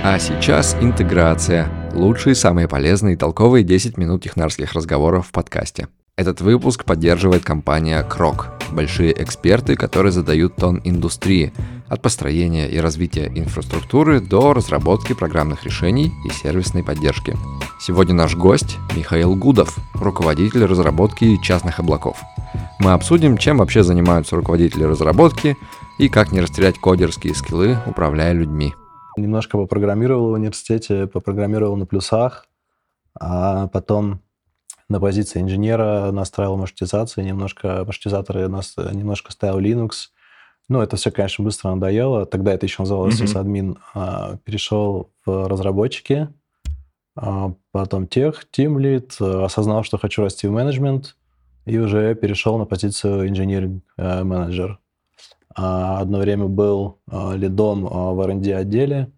А 0.04 0.18
сейчас 0.18 0.76
интеграция. 0.82 1.70
Лучшие, 1.94 2.34
самые 2.34 2.68
полезные 2.68 3.14
и 3.14 3.16
толковые 3.16 3.64
10 3.64 3.96
минут 3.96 4.24
технарских 4.24 4.74
разговоров 4.74 5.28
в 5.28 5.32
подкасте. 5.32 5.88
Этот 6.14 6.42
выпуск 6.42 6.84
поддерживает 6.84 7.42
компания 7.42 8.02
Крок. 8.02 8.48
Большие 8.70 9.12
эксперты, 9.22 9.76
которые 9.76 10.12
задают 10.12 10.54
тон 10.56 10.78
индустрии. 10.84 11.54
От 11.92 12.00
построения 12.00 12.70
и 12.70 12.78
развития 12.78 13.30
инфраструктуры 13.34 14.18
до 14.22 14.54
разработки 14.54 15.12
программных 15.12 15.64
решений 15.64 16.10
и 16.24 16.30
сервисной 16.30 16.82
поддержки. 16.82 17.36
Сегодня 17.78 18.14
наш 18.14 18.34
гость 18.34 18.78
Михаил 18.96 19.36
Гудов, 19.36 19.76
руководитель 19.92 20.64
разработки 20.64 21.36
частных 21.42 21.80
облаков. 21.80 22.18
Мы 22.78 22.94
обсудим, 22.94 23.36
чем 23.36 23.58
вообще 23.58 23.82
занимаются 23.82 24.36
руководители 24.36 24.84
разработки 24.84 25.54
и 25.98 26.08
как 26.08 26.32
не 26.32 26.40
растерять 26.40 26.78
кодерские 26.78 27.34
скиллы, 27.34 27.76
управляя 27.84 28.32
людьми. 28.32 28.72
Немножко 29.18 29.58
попрограммировал 29.58 30.30
в 30.30 30.32
университете, 30.32 31.06
попрограммировал 31.06 31.76
на 31.76 31.84
плюсах, 31.84 32.46
а 33.20 33.66
потом 33.66 34.22
на 34.88 34.98
позиции 34.98 35.42
инженера 35.42 36.10
настраивал 36.10 36.56
маршрутизацию, 36.56 37.26
немножко 37.26 37.84
маршрутизаторы 37.84 38.48
нас 38.48 38.76
немножко 38.78 39.30
ставил 39.30 39.58
Linux. 39.58 40.08
Ну, 40.72 40.80
это 40.80 40.96
все, 40.96 41.10
конечно, 41.10 41.44
быстро 41.44 41.68
надоело. 41.74 42.24
Тогда 42.24 42.54
это 42.54 42.64
еще 42.64 42.80
называлось 42.80 43.20
Мгм. 43.20 43.28
sysadmin. 43.28 43.76
А, 43.94 44.38
Перешел 44.38 45.10
в 45.26 45.46
разработчики, 45.46 46.28
а, 47.14 47.52
потом 47.72 48.06
тех, 48.06 48.46
lead, 48.56 49.12
а, 49.20 49.44
осознал, 49.44 49.82
что 49.82 49.98
хочу 49.98 50.22
расти 50.22 50.46
в 50.46 50.50
менеджмент, 50.52 51.14
и 51.66 51.76
уже 51.78 52.14
перешел 52.14 52.56
на 52.56 52.64
позицию 52.64 53.28
инженеринг 53.28 53.84
менеджер. 53.98 54.78
а, 55.54 56.00
одно 56.00 56.18
время 56.20 56.46
был 56.46 57.00
лидом 57.34 57.84
в 57.84 58.18
R&D 58.22 58.54
отделе 58.54 59.12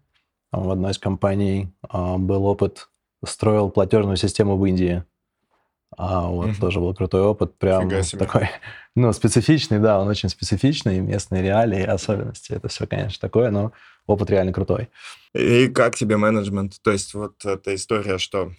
в 0.51 0.69
одной 0.69 0.91
из 0.91 0.97
компаний. 0.97 1.69
Был 2.17 2.45
опыт, 2.47 2.89
строил 3.25 3.69
платежную 3.69 4.17
систему 4.17 4.57
в 4.57 4.65
Индии. 4.65 5.05
А 5.97 6.27
вот 6.27 6.49
угу. 6.49 6.55
тоже 6.59 6.79
был 6.79 6.93
крутой 6.93 7.21
опыт, 7.21 7.57
прям 7.57 7.89
такой, 8.19 8.49
ну, 8.95 9.13
специфичный, 9.13 9.79
да, 9.79 9.99
он 9.99 10.07
очень 10.07 10.29
специфичный, 10.29 10.99
местные 10.99 11.41
реалии, 11.41 11.81
особенности, 11.81 12.53
это 12.53 12.67
все, 12.67 12.85
конечно, 12.85 13.19
такое, 13.21 13.49
но 13.49 13.71
опыт 14.05 14.29
реально 14.29 14.51
крутой. 14.51 14.89
И 15.33 15.67
как 15.67 15.95
тебе 15.95 16.17
менеджмент? 16.17 16.81
То 16.81 16.91
есть 16.91 17.13
вот 17.13 17.45
эта 17.45 17.75
история, 17.75 18.17
что 18.17 18.51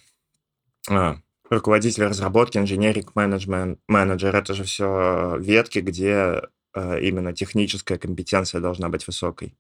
а, 0.89 1.17
руководитель 1.51 2.05
разработки, 2.05 2.59
инженерик, 2.59 3.15
менеджмент, 3.15 3.81
менеджер, 3.89 4.35
это 4.35 4.55
же 4.55 4.65
все 4.65 5.37
ветки, 5.39 5.81
где 5.81 6.43
а, 6.73 6.99
именно 6.99 7.33
техническая 7.33 7.99
компетенция 7.99 8.61
должна 8.61 8.89
быть 8.89 9.07
высокой, 9.07 9.57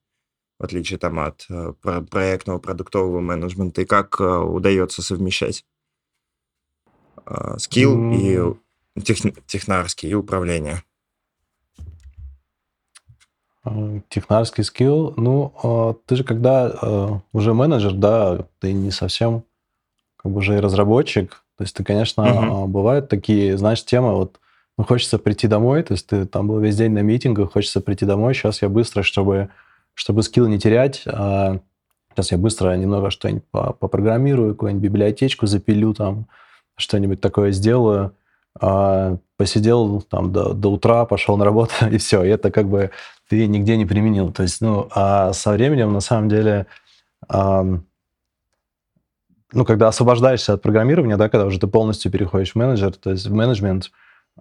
в 0.58 0.64
отличие 0.64 0.99
там 0.99 1.18
от 1.18 1.46
а, 1.50 1.73
проектного, 1.73 2.58
продуктового 2.58 3.20
менеджмента. 3.20 3.82
И 3.82 3.87
как 3.87 4.20
а, 4.20 4.42
удается 4.42 5.02
совмещать 5.02 5.64
скилл 7.58 7.96
mm. 7.96 8.58
и 8.96 9.02
тех, 9.02 9.18
технарский, 9.46 10.11
и 10.11 10.14
управление? 10.14 10.82
Технарский 14.08 14.62
скилл, 14.62 15.14
ну, 15.16 16.00
ты 16.06 16.16
же 16.16 16.25
когда 16.25 17.20
уже 17.32 17.52
менеджер, 17.52 17.92
да, 17.92 18.46
ты 18.61 18.73
не 18.73 18.92
совсем 18.92 19.42
как 20.16 20.30
бы 20.30 20.38
уже 20.38 20.56
и 20.56 20.61
разработчик, 20.61 21.42
то 21.56 21.64
есть 21.64 21.75
ты, 21.75 21.85
конечно, 21.85 22.23
uh-huh. 22.23 22.66
бывают 22.66 23.08
такие, 23.08 23.56
знаешь, 23.56 23.85
темы, 23.85 24.14
вот 24.14 24.40
ну, 24.76 24.85
хочется 24.85 25.18
прийти 25.18 25.49
домой, 25.49 25.82
то 25.82 25.92
есть 25.92 26.06
ты 26.06 26.26
там 26.26 26.49
был 26.49 26.58
весь 26.58 26.76
день 26.76 26.92
на 26.92 26.99
митингах, 26.99 27.52
хочется 27.52 27.80
прийти 27.80 28.04
домой, 28.04 28.35
сейчас 28.35 28.61
я 28.61 28.68
быстро, 28.68 29.02
чтобы, 29.02 29.49
чтобы 29.94 30.23
скилл 30.23 30.46
не 30.49 30.58
терять, 30.58 31.02
а, 31.06 31.61
сейчас 32.12 32.32
я 32.32 32.38
быстро 32.38 32.76
немного 32.76 33.11
что-нибудь 33.11 33.44
попрограммирую, 33.50 34.54
какую-нибудь 34.54 34.85
библиотечку 34.85 35.46
запилю 35.46 35.94
там, 35.94 36.26
что-нибудь 36.76 37.21
такое 37.21 37.52
сделаю, 37.52 38.14
а, 38.61 39.16
посидел 39.37 40.02
там 40.02 40.33
до, 40.33 40.52
до 40.52 40.73
утра, 40.73 41.04
пошел 41.04 41.37
на 41.37 41.45
работу, 41.45 41.75
и 41.90 41.99
все, 41.99 42.23
и 42.23 42.28
это 42.28 42.50
как 42.50 42.68
бы 42.68 42.90
ты 43.28 43.47
нигде 43.47 43.76
не 43.76 43.87
применил. 43.87 44.33
То 44.33 44.42
есть, 44.42 44.61
ну, 44.61 44.88
а 44.95 45.33
со 45.33 45.52
временем, 45.52 45.92
на 45.92 46.00
самом 46.00 46.28
деле, 46.28 46.66
ну, 49.52 49.64
когда 49.64 49.88
освобождаешься 49.88 50.52
от 50.52 50.62
программирования, 50.62 51.16
да, 51.16 51.28
когда 51.28 51.47
уже 51.47 51.59
ты 51.59 51.66
полностью 51.66 52.12
переходишь 52.12 52.52
в 52.52 52.56
менеджер, 52.56 52.92
то 52.95 53.11
есть 53.11 53.26
в 53.26 53.33
менеджмент, 53.33 53.90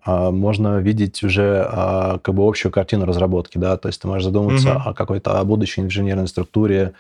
а, 0.04 0.32
можно 0.32 0.80
видеть 0.80 1.24
уже 1.24 1.66
а, 1.68 2.20
как 2.20 2.36
бы 2.36 2.48
общую 2.48 2.72
картину 2.72 3.06
разработки, 3.06 3.58
да, 3.58 3.78
то 3.78 3.88
есть 3.88 4.02
ты 4.02 4.08
можешь 4.08 4.26
задуматься 4.26 4.70
mm-hmm. 4.70 4.82
о 4.90 4.94
какой-то 4.94 5.40
о 5.40 5.44
будущей 5.46 5.82
инженерной 5.82 6.28
структуре. 6.28 6.94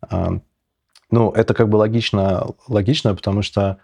А, 0.00 0.38
ну, 1.10 1.30
это 1.30 1.52
как 1.52 1.68
бы 1.68 1.76
логично, 1.76 2.46
логично, 2.68 3.14
потому 3.14 3.42
что 3.42 3.78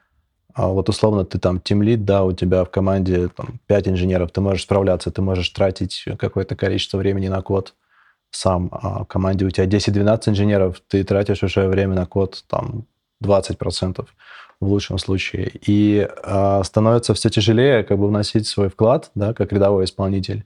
вот 0.56 0.88
условно 0.88 1.24
ты 1.24 1.38
там 1.38 1.60
тимлит, 1.60 2.04
да, 2.04 2.24
у 2.24 2.32
тебя 2.32 2.64
в 2.64 2.70
команде 2.70 3.28
там 3.28 3.60
5 3.66 3.88
инженеров, 3.88 4.30
ты 4.32 4.40
можешь 4.40 4.62
справляться, 4.62 5.10
ты 5.10 5.22
можешь 5.22 5.48
тратить 5.50 6.04
какое-то 6.18 6.56
количество 6.56 6.98
времени 6.98 7.28
на 7.28 7.42
код 7.42 7.74
сам, 8.30 8.68
а 8.72 9.04
в 9.04 9.06
команде 9.06 9.44
у 9.44 9.50
тебя 9.50 9.66
10-12 9.66 10.30
инженеров, 10.30 10.82
ты 10.86 11.04
тратишь 11.04 11.42
уже 11.42 11.66
время 11.68 11.94
на 11.94 12.06
код 12.06 12.44
там 12.48 12.84
20% 13.22 14.06
в 14.60 14.66
лучшем 14.66 14.98
случае. 14.98 15.52
И 15.66 16.06
э, 16.08 16.62
становится 16.64 17.14
все 17.14 17.30
тяжелее 17.30 17.84
как 17.84 17.98
бы 17.98 18.08
вносить 18.08 18.46
свой 18.46 18.68
вклад, 18.68 19.10
да, 19.14 19.32
как 19.32 19.52
рядовой 19.52 19.84
исполнитель. 19.84 20.44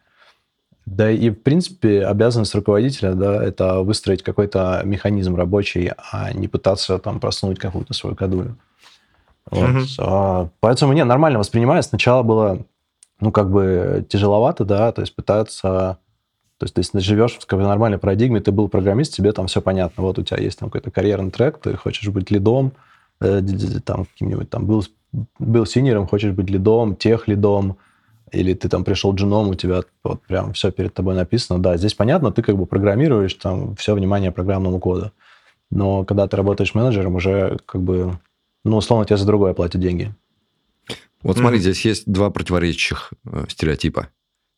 Да 0.84 1.10
и, 1.10 1.30
в 1.30 1.42
принципе, 1.42 2.04
обязанность 2.04 2.54
руководителя, 2.54 3.14
да, 3.14 3.42
это 3.42 3.80
выстроить 3.82 4.22
какой-то 4.22 4.82
механизм 4.84 5.36
рабочий, 5.36 5.92
а 5.96 6.32
не 6.32 6.48
пытаться 6.48 6.98
там 6.98 7.20
проснуть 7.20 7.58
какую-то 7.58 7.94
свою 7.94 8.16
кадулю. 8.16 8.56
Вот. 9.50 9.86
А, 9.98 10.48
поэтому, 10.60 10.92
не, 10.92 11.04
нормально 11.04 11.38
воспринимаю. 11.38 11.82
Сначала 11.82 12.22
было, 12.22 12.64
ну, 13.20 13.32
как 13.32 13.50
бы 13.50 14.06
тяжеловато, 14.08 14.64
да, 14.64 14.92
то 14.92 15.00
есть 15.00 15.14
пытаться... 15.14 15.98
То 16.58 16.64
есть, 16.64 16.76
если 16.76 16.98
ты 16.98 17.00
живешь 17.00 17.38
в 17.40 17.56
нормальной 17.56 17.98
парадигме, 17.98 18.40
ты 18.40 18.52
был 18.52 18.68
программист, 18.68 19.14
тебе 19.14 19.32
там 19.32 19.48
все 19.48 19.60
понятно. 19.60 20.04
Вот 20.04 20.18
у 20.18 20.22
тебя 20.22 20.38
есть 20.38 20.60
там 20.60 20.70
какой-то 20.70 20.92
карьерный 20.92 21.32
трек, 21.32 21.58
ты 21.58 21.76
хочешь 21.76 22.08
быть 22.08 22.30
лидом, 22.30 22.72
Э, 23.22 23.40
там 23.84 24.06
каким-нибудь 24.06 24.50
там 24.50 24.66
был, 24.66 24.84
был 25.38 25.66
синером, 25.66 26.06
хочешь 26.06 26.32
быть 26.32 26.50
лидом, 26.50 26.96
тех 26.96 27.28
лидом, 27.28 27.76
или 28.32 28.54
ты 28.54 28.68
там 28.68 28.84
пришел 28.84 29.14
джуном, 29.14 29.50
у 29.50 29.54
тебя 29.54 29.82
вот 30.02 30.22
прям 30.22 30.52
все 30.54 30.72
перед 30.72 30.92
тобой 30.94 31.14
написано. 31.14 31.62
Да, 31.62 31.76
здесь 31.76 31.94
понятно, 31.94 32.32
ты 32.32 32.42
как 32.42 32.56
бы 32.56 32.66
программируешь 32.66 33.34
там 33.34 33.76
все 33.76 33.94
внимание 33.94 34.32
программному 34.32 34.80
коду. 34.80 35.12
Но 35.70 36.04
когда 36.04 36.26
ты 36.26 36.36
работаешь 36.36 36.74
менеджером, 36.74 37.14
уже 37.14 37.58
как 37.64 37.80
бы, 37.80 38.18
ну, 38.64 38.76
условно, 38.76 39.04
тебе 39.04 39.16
за 39.16 39.26
другое 39.26 39.54
платят 39.54 39.80
деньги. 39.80 40.14
Вот 41.22 41.36
смотри, 41.38 41.58
mm-hmm. 41.58 41.62
здесь 41.62 41.84
есть 41.84 42.10
два 42.10 42.30
противоречащих 42.30 43.12
э, 43.24 43.44
стереотипа. 43.48 44.08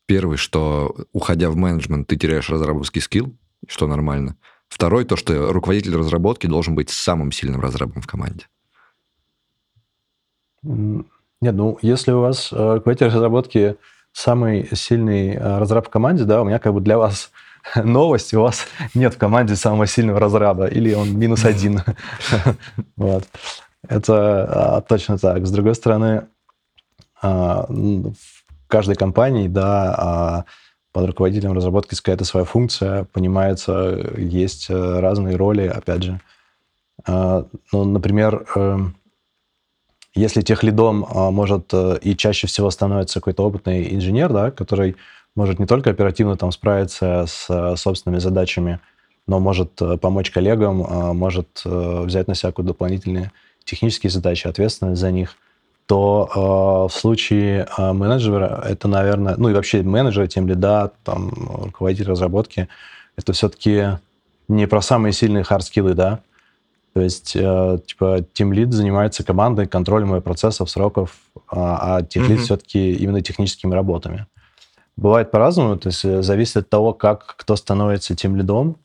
Первый, 0.07 0.37
что 0.37 0.95
уходя 1.13 1.49
в 1.49 1.55
менеджмент, 1.55 2.07
ты 2.07 2.15
теряешь 2.15 2.49
разработский 2.49 3.01
скилл, 3.01 3.35
что 3.67 3.87
нормально. 3.87 4.35
Второй, 4.67 5.05
то, 5.05 5.15
что 5.15 5.51
руководитель 5.51 5.95
разработки 5.95 6.47
должен 6.47 6.75
быть 6.75 6.89
самым 6.89 7.31
сильным 7.31 7.61
разрабом 7.61 8.01
в 8.01 8.07
команде. 8.07 8.47
Нет, 10.63 11.53
ну, 11.53 11.77
если 11.81 12.11
у 12.11 12.21
вас 12.21 12.51
э, 12.51 12.81
в 12.83 12.89
этой 12.89 13.07
разработке 13.07 13.77
самый 14.11 14.69
сильный 14.73 15.35
э, 15.35 15.57
разраб 15.59 15.87
в 15.87 15.89
команде, 15.89 16.23
да, 16.23 16.41
у 16.41 16.45
меня 16.45 16.57
как 16.57 16.73
бы 16.73 16.81
для 16.81 16.97
вас 16.97 17.31
новость, 17.75 18.33
у 18.33 18.41
вас 18.41 18.65
нет 18.95 19.13
в 19.13 19.17
команде 19.17 19.55
самого 19.55 19.85
сильного 19.85 20.19
разраба, 20.19 20.65
или 20.65 20.93
он 20.93 21.17
минус 21.17 21.45
один. 21.45 21.81
Вот. 22.95 23.27
Это 23.89 24.77
а, 24.77 24.81
точно 24.81 25.17
так. 25.17 25.45
С 25.45 25.51
другой 25.51 25.75
стороны, 25.75 26.27
а, 27.21 27.65
в 27.67 28.67
каждой 28.67 28.95
компании, 28.95 29.47
да, 29.47 29.95
а, 29.97 30.45
под 30.91 31.07
руководителем 31.07 31.53
разработки 31.53 31.95
какая-то 31.95 32.25
своя 32.25 32.45
функция, 32.45 33.03
понимается, 33.05 34.13
есть 34.17 34.67
э, 34.69 34.99
разные 34.99 35.35
роли, 35.35 35.67
опять 35.67 36.03
же. 36.03 36.21
Ну, 37.05 37.49
например, 37.83 38.45
эм, 38.55 38.95
если 40.15 40.41
тех 40.41 40.63
лидом 40.63 41.05
а, 41.05 41.29
может 41.29 41.73
э, 41.73 41.99
и 42.01 42.15
чаще 42.15 42.47
всего 42.47 42.71
становится 42.71 43.19
какой-то 43.19 43.43
опытный 43.43 43.93
инженер, 43.93 44.31
да, 44.31 44.49
который 44.49 44.95
может 45.35 45.59
не 45.59 45.65
только 45.65 45.89
оперативно 45.89 46.37
там 46.37 46.53
справиться 46.53 47.25
с 47.27 47.47
э, 47.49 47.75
собственными 47.75 48.19
задачами, 48.19 48.79
но 49.27 49.41
может 49.41 49.81
помочь 50.01 50.31
коллегам, 50.31 50.85
а, 50.87 51.13
может 51.13 51.61
взять 51.65 52.27
на 52.29 52.35
себя 52.35 52.53
дополнительные 52.55 53.33
технические 53.65 54.09
задачи, 54.09 54.47
ответственность 54.47 55.01
за 55.01 55.11
них, 55.11 55.35
то 55.87 56.87
в 56.89 56.93
случае 56.93 57.67
менеджера 57.77 58.63
это, 58.67 58.87
наверное, 58.87 59.35
ну 59.37 59.49
и 59.49 59.53
вообще 59.53 59.83
менеджера, 59.83 60.25
тимлида, 60.25 60.91
там, 61.03 61.31
руководитель 61.63 62.07
разработки, 62.07 62.67
это 63.17 63.33
все-таки 63.33 63.99
не 64.47 64.67
про 64.67 64.81
самые 64.81 65.13
сильные 65.13 65.43
хардскиллы, 65.43 65.93
да, 65.93 66.21
то 66.95 67.01
есть, 67.01 67.35
э, 67.35 67.79
типа, 67.85 68.19
Team 68.33 68.51
Lead 68.51 68.71
занимается 68.71 69.25
командой, 69.25 69.67
контролем 69.67 70.21
процессов, 70.21 70.69
сроков, 70.69 71.17
а, 71.49 71.97
а 71.97 72.01
Tech 72.01 72.25
Lead 72.25 72.29
Мгм. 72.29 72.37
все-таки 72.37 72.93
именно 72.93 73.21
техническими 73.21 73.73
работами. 73.75 74.27
Бывает 74.95 75.29
по-разному, 75.29 75.75
то 75.75 75.89
есть 75.89 76.05
э, 76.05 76.21
зависит 76.21 76.55
от 76.55 76.69
того, 76.69 76.93
как 76.93 77.35
кто 77.35 77.57
становится 77.57 78.13
Team 78.13 78.37
лидом 78.37 78.77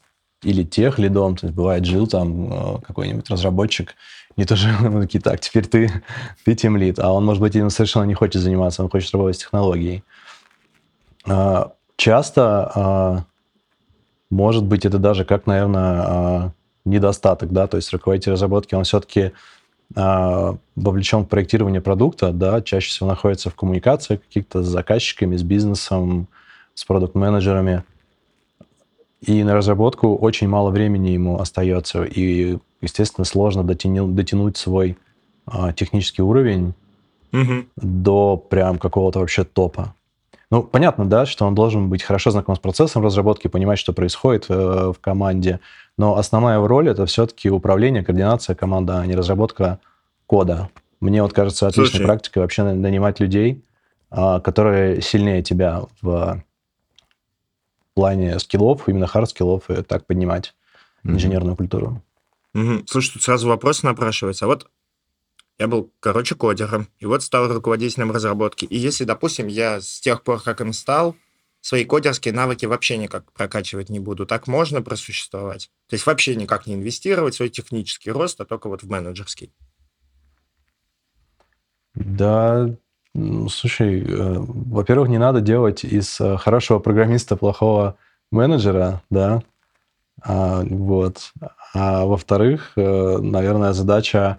или 0.42 0.64
тех 0.64 0.99
лидом. 0.99 1.37
То 1.37 1.46
есть 1.46 1.56
бывает 1.56 1.84
жил 1.84 2.08
там 2.08 2.52
э, 2.52 2.80
какой-нибудь 2.84 3.30
разработчик, 3.30 3.94
не 4.40 4.47
то 4.47 4.56
же, 4.56 4.70
мы 4.80 5.02
такие, 5.02 5.20
так, 5.20 5.38
теперь 5.40 5.66
ты, 5.66 5.90
ты 6.44 6.52
Team 6.52 6.78
Lead, 6.78 6.99
а 6.99 7.12
он, 7.12 7.26
может 7.26 7.42
быть, 7.42 7.54
им 7.56 7.68
совершенно 7.68 8.04
не 8.04 8.14
хочет 8.14 8.40
заниматься, 8.40 8.82
он 8.82 8.88
хочет 8.88 9.12
работать 9.12 9.37
с 9.37 9.40
технологией. 9.40 10.02
А, 11.28 11.73
часто, 11.97 12.73
а, 12.75 13.25
может 14.30 14.64
быть, 14.64 14.87
это 14.87 14.99
даже 14.99 15.26
как, 15.26 15.47
наверное, 15.47 16.54
недостаток, 16.87 17.52
да, 17.52 17.66
то 17.66 17.76
есть 17.76 17.92
руководитель 17.92 18.32
разработки, 18.32 18.75
он 18.75 18.85
все-таки 18.85 19.32
а, 19.94 20.56
вовлечен 20.75 21.25
в 21.25 21.28
проектирование 21.28 21.82
продукта, 21.82 22.32
да, 22.32 22.62
чаще 22.62 22.88
всего 22.88 23.11
находится 23.11 23.50
в 23.50 23.54
коммуникации 23.54 24.16
каких-то 24.16 24.62
с 24.62 24.66
заказчиками, 24.66 25.37
с 25.37 25.42
бизнесом, 25.42 26.28
с 26.75 26.85
продукт-менеджерами. 26.85 27.85
И 29.20 29.44
на 29.44 29.54
разработку 29.54 30.16
очень 30.16 30.49
мало 30.49 30.70
времени 30.70 31.11
ему 31.11 31.38
остается, 31.38 32.04
и, 32.04 32.56
естественно, 32.80 33.25
сложно 33.25 33.64
дотянуть, 33.64 34.14
дотянуть 34.14 34.56
свой 34.56 34.96
а, 35.46 35.72
технический 35.72 36.22
уровень 36.22 36.75
угу. 37.32 37.64
до 37.76 38.37
прям 38.37 38.78
какого-то 38.78 39.20
вообще 39.20 39.44
топа. 39.44 39.94
Ну, 40.50 40.64
понятно, 40.64 41.04
да, 41.04 41.26
что 41.26 41.46
он 41.46 41.54
должен 41.54 41.88
быть 41.88 42.02
хорошо 42.02 42.30
знаком 42.30 42.56
с 42.56 42.58
процессом 42.58 43.04
разработки, 43.04 43.46
понимать, 43.46 43.78
что 43.78 43.92
происходит 43.92 44.46
э, 44.49 44.92
в 44.92 44.99
команде, 45.00 45.60
но 45.96 46.16
основная 46.16 46.58
роль 46.66 46.88
это 46.88 47.06
все-таки 47.06 47.50
управление, 47.50 48.02
координация 48.02 48.56
команды, 48.56 48.94
а 48.94 49.06
не 49.06 49.14
разработка 49.14 49.78
кода. 50.26 50.68
Мне 51.00 51.22
вот 51.22 51.32
кажется 51.32 51.68
отличной 51.68 51.90
Слушай. 51.90 52.06
практикой 52.06 52.38
вообще 52.40 52.62
нанимать 52.64 53.20
людей, 53.20 53.62
а, 54.10 54.40
которые 54.40 55.00
сильнее 55.02 55.42
тебя 55.42 55.82
в 56.02 56.42
плане 57.94 58.38
скиллов, 58.38 58.88
именно 58.88 59.06
хард-скиллов, 59.06 59.62
и 59.68 59.82
так 59.82 60.06
поднимать 60.06 60.54
Мгм. 61.02 61.14
инженерную 61.14 61.56
культуру. 61.56 62.02
Мгм. 62.52 62.87
Слушай, 62.87 63.14
тут 63.14 63.23
сразу 63.23 63.49
вопрос 63.49 63.83
напрашивается. 63.83 64.45
А 64.45 64.49
вот 64.49 64.69
я 65.59 65.69
был, 65.69 65.92
короче, 66.00 66.35
кодером, 66.35 66.88
и 66.99 67.07
вот 67.07 67.23
стал 67.23 67.52
руководителем 67.52 68.11
разработки. 68.11 68.64
И 68.64 68.78
если, 68.78 69.04
допустим, 69.04 69.47
я 69.47 69.80
с 69.80 70.00
тех 70.00 70.23
пор, 70.23 70.42
как 70.42 70.61
им 70.61 70.73
стал, 70.73 71.16
свои 71.61 71.85
кодерские 71.85 72.33
навыки 72.33 72.64
вообще 72.64 72.97
никак 72.97 73.30
прокачивать 73.33 73.90
не 73.90 74.00
буду, 74.00 74.26
так 74.26 74.47
можно 74.47 74.80
просуществовать? 74.80 75.71
То 75.88 75.95
есть 75.95 76.07
вообще 76.07 76.35
никак 76.35 76.66
не 76.66 76.75
инвестировать 76.75 77.35
свой 77.35 77.50
технический 77.50 78.11
рост, 78.11 78.40
а 78.40 78.47
только 78.47 78.69
вот 78.69 78.83
в 78.83 78.88
менеджерский. 78.88 79.52
Да, 81.95 82.75
слушай, 83.49 84.02
э, 84.02 84.35
во-первых, 84.38 85.09
не 85.09 85.19
надо 85.19 85.40
делать 85.40 85.85
из 85.85 86.21
э, 86.21 86.37
хорошего 86.38 86.78
программиста 86.78 87.37
плохого 87.37 87.99
менеджера, 88.30 89.02
да, 89.11 89.42
А, 90.23 90.62
вот. 90.64 91.33
А 91.74 92.04
во-вторых, 92.04 92.72
э, 92.76 93.18
наверное, 93.18 93.72
задача 93.72 94.38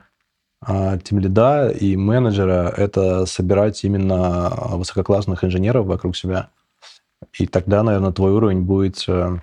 а, 0.63 0.97
тимлида 0.97 1.69
и 1.69 1.95
менеджера— 1.95 2.73
это 2.77 3.25
собирать 3.25 3.83
именно 3.83 4.49
высококлассных 4.73 5.43
инженеров 5.43 5.85
вокруг 5.87 6.15
себя. 6.15 6.49
И 7.39 7.47
тогда, 7.47 7.83
наверное, 7.83 8.11
твой 8.11 8.31
уровень 8.31 8.61
будет... 8.61 9.03
э, 9.07 9.37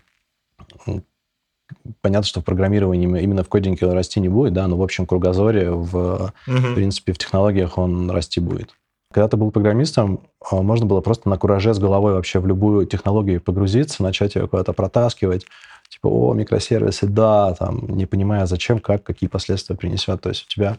Понятно, 2.01 2.27
что 2.27 2.41
в 2.41 2.45
программировании 2.45 3.07
именно 3.23 3.45
в 3.45 3.49
кодинге 3.49 3.87
он 3.87 3.93
расти 3.93 4.21
не 4.21 4.29
будет, 4.29 4.55
да, 4.55 4.67
но 4.69 4.77
в 4.77 4.83
общем 4.83 5.07
кругозоре 5.07 5.71
в 5.71 5.91
в 5.91 6.33
Мгм. 6.47 6.75
принципе, 6.75 7.13
в 7.13 7.19
технологиях 7.19 7.77
он 7.79 8.11
расти 8.11 8.41
будет. 8.41 8.71
Когда 9.13 9.29
ты 9.29 9.37
был 9.37 9.51
программистом, 9.51 10.21
а, 10.51 10.57
можно 10.63 10.87
было 10.87 11.01
просто 11.01 11.29
на 11.29 11.37
кураже 11.39 11.75
с 11.75 11.79
головой 11.79 12.13
вообще 12.15 12.41
в 12.41 12.47
любую 12.47 12.87
технологию 12.87 13.41
погрузиться, 13.41 14.03
начать 14.03 14.35
ее 14.35 14.49
куда-то 14.49 14.73
протаскивать. 14.73 15.47
Типа, 15.89 16.09
о, 16.09 16.35
микросервисы, 16.35 17.07
да, 17.07 17.55
там, 17.55 17.97
не 17.97 18.07
понимая, 18.07 18.47
зачем, 18.47 18.79
как, 18.79 19.05
какие 19.05 19.29
последствия 19.29 19.77
принесет. 19.77 20.21
То 20.21 20.29
есть 20.29 20.45
у 20.45 20.49
тебя 20.49 20.79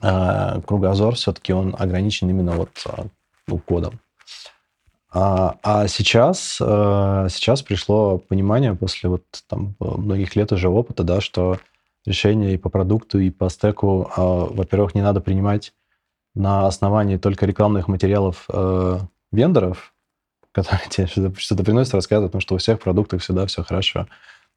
а, 0.00 0.60
кругозор 0.60 1.14
все-таки 1.14 1.52
он 1.52 1.74
ограничен 1.78 2.30
именно 2.30 2.52
вот 2.52 2.70
а, 2.86 3.06
ну, 3.46 3.58
кодом. 3.58 4.00
А, 5.12 5.56
а 5.62 5.88
сейчас, 5.88 6.58
э, 6.60 7.28
сейчас 7.30 7.62
пришло 7.62 8.18
понимание 8.18 8.74
после 8.74 9.08
вот 9.08 9.22
там 9.48 9.74
многих 9.80 10.36
лет 10.36 10.52
уже 10.52 10.68
опыта, 10.68 11.04
да, 11.04 11.20
что 11.20 11.58
решения 12.04 12.54
и 12.54 12.58
по 12.58 12.68
продукту, 12.68 13.18
и 13.18 13.30
по 13.30 13.48
стеку, 13.48 14.10
а, 14.14 14.46
во-первых, 14.46 14.94
не 14.94 15.02
надо 15.02 15.20
принимать 15.20 15.72
на 16.34 16.66
основании 16.66 17.16
только 17.16 17.46
рекламных 17.46 17.88
материалов 17.88 18.44
э, 18.48 18.98
вендоров, 19.32 19.94
которые 20.56 20.80
тебе 20.88 21.06
что-то, 21.06 21.38
что-то 21.38 21.64
приносят, 21.64 21.94
рассказывают, 21.94 22.32
потому 22.32 22.40
что 22.40 22.54
у 22.54 22.58
всех 22.58 22.80
продуктов 22.80 23.22
всегда 23.22 23.46
все 23.46 23.62
хорошо. 23.62 24.06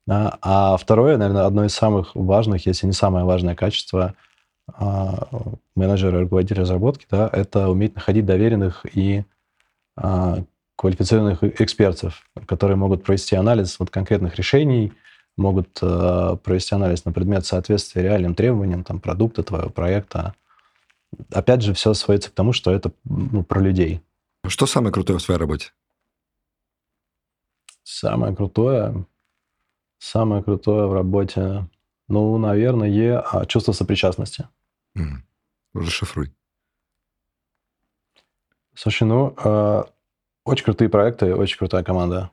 Да. 0.08 0.38
А 0.42 0.78
второе, 0.78 1.18
наверное, 1.18 1.46
одно 1.46 1.66
из 1.66 1.74
самых 1.74 2.16
важных, 2.16 2.66
если 2.66 2.88
не 2.88 2.94
самое 2.94 3.26
важное 3.26 3.54
качество 3.54 4.16
а, 4.74 5.28
менеджера, 5.76 6.22
руководителя 6.22 6.62
разработки, 6.62 7.06
да, 7.12 7.30
это 7.32 7.70
уметь 7.70 7.96
находить 7.96 8.26
доверенных 8.26 8.86
и 8.96 9.26
а, 9.98 10.38
квалифицированных 10.78 11.44
экспертов, 11.44 12.24
которые 12.48 12.78
могут 12.78 13.04
провести 13.04 13.36
анализ 13.36 13.78
вот 13.78 13.90
конкретных 13.90 14.36
решений, 14.38 14.94
могут 15.36 15.78
э, 15.82 16.38
провести 16.44 16.76
анализ 16.76 17.06
на 17.06 17.12
предмет 17.12 17.46
соответствия 17.46 18.02
реальным 18.02 18.36
требованиям 18.36 18.84
там, 18.84 19.00
продукта, 19.00 19.44
твоего 19.44 19.70
проекта. 19.70 20.34
Опять 21.34 21.62
же, 21.62 21.74
все 21.74 21.94
сводится 21.94 22.30
к 22.30 22.34
тому, 22.34 22.54
что 22.54 22.72
это 22.72 22.92
ну, 23.06 23.44
про 23.44 23.62
людей. 23.62 24.02
Что 24.48 24.66
самое 24.66 24.94
крутое 24.94 25.20
в 25.20 25.24
твоей 25.24 25.40
работе? 25.40 25.72
Самое 27.92 28.36
крутое, 28.36 29.08
самое 29.98 30.44
крутое 30.44 30.86
в 30.86 30.94
работе, 30.94 31.68
ну, 32.08 32.38
наверное, 32.38 32.88
а, 33.20 33.48
чувство 33.48 33.72
сопричастности. 33.72 34.48
М, 34.96 35.26
Расшифруй. 35.74 36.32
Слушай, 38.76 39.06
ну, 39.08 39.34
э, 39.44 39.84
очень 40.46 40.66
крутые 40.66 40.88
проекты, 40.88 41.34
очень 41.34 41.58
крутая 41.58 41.84
команда. 41.84 42.30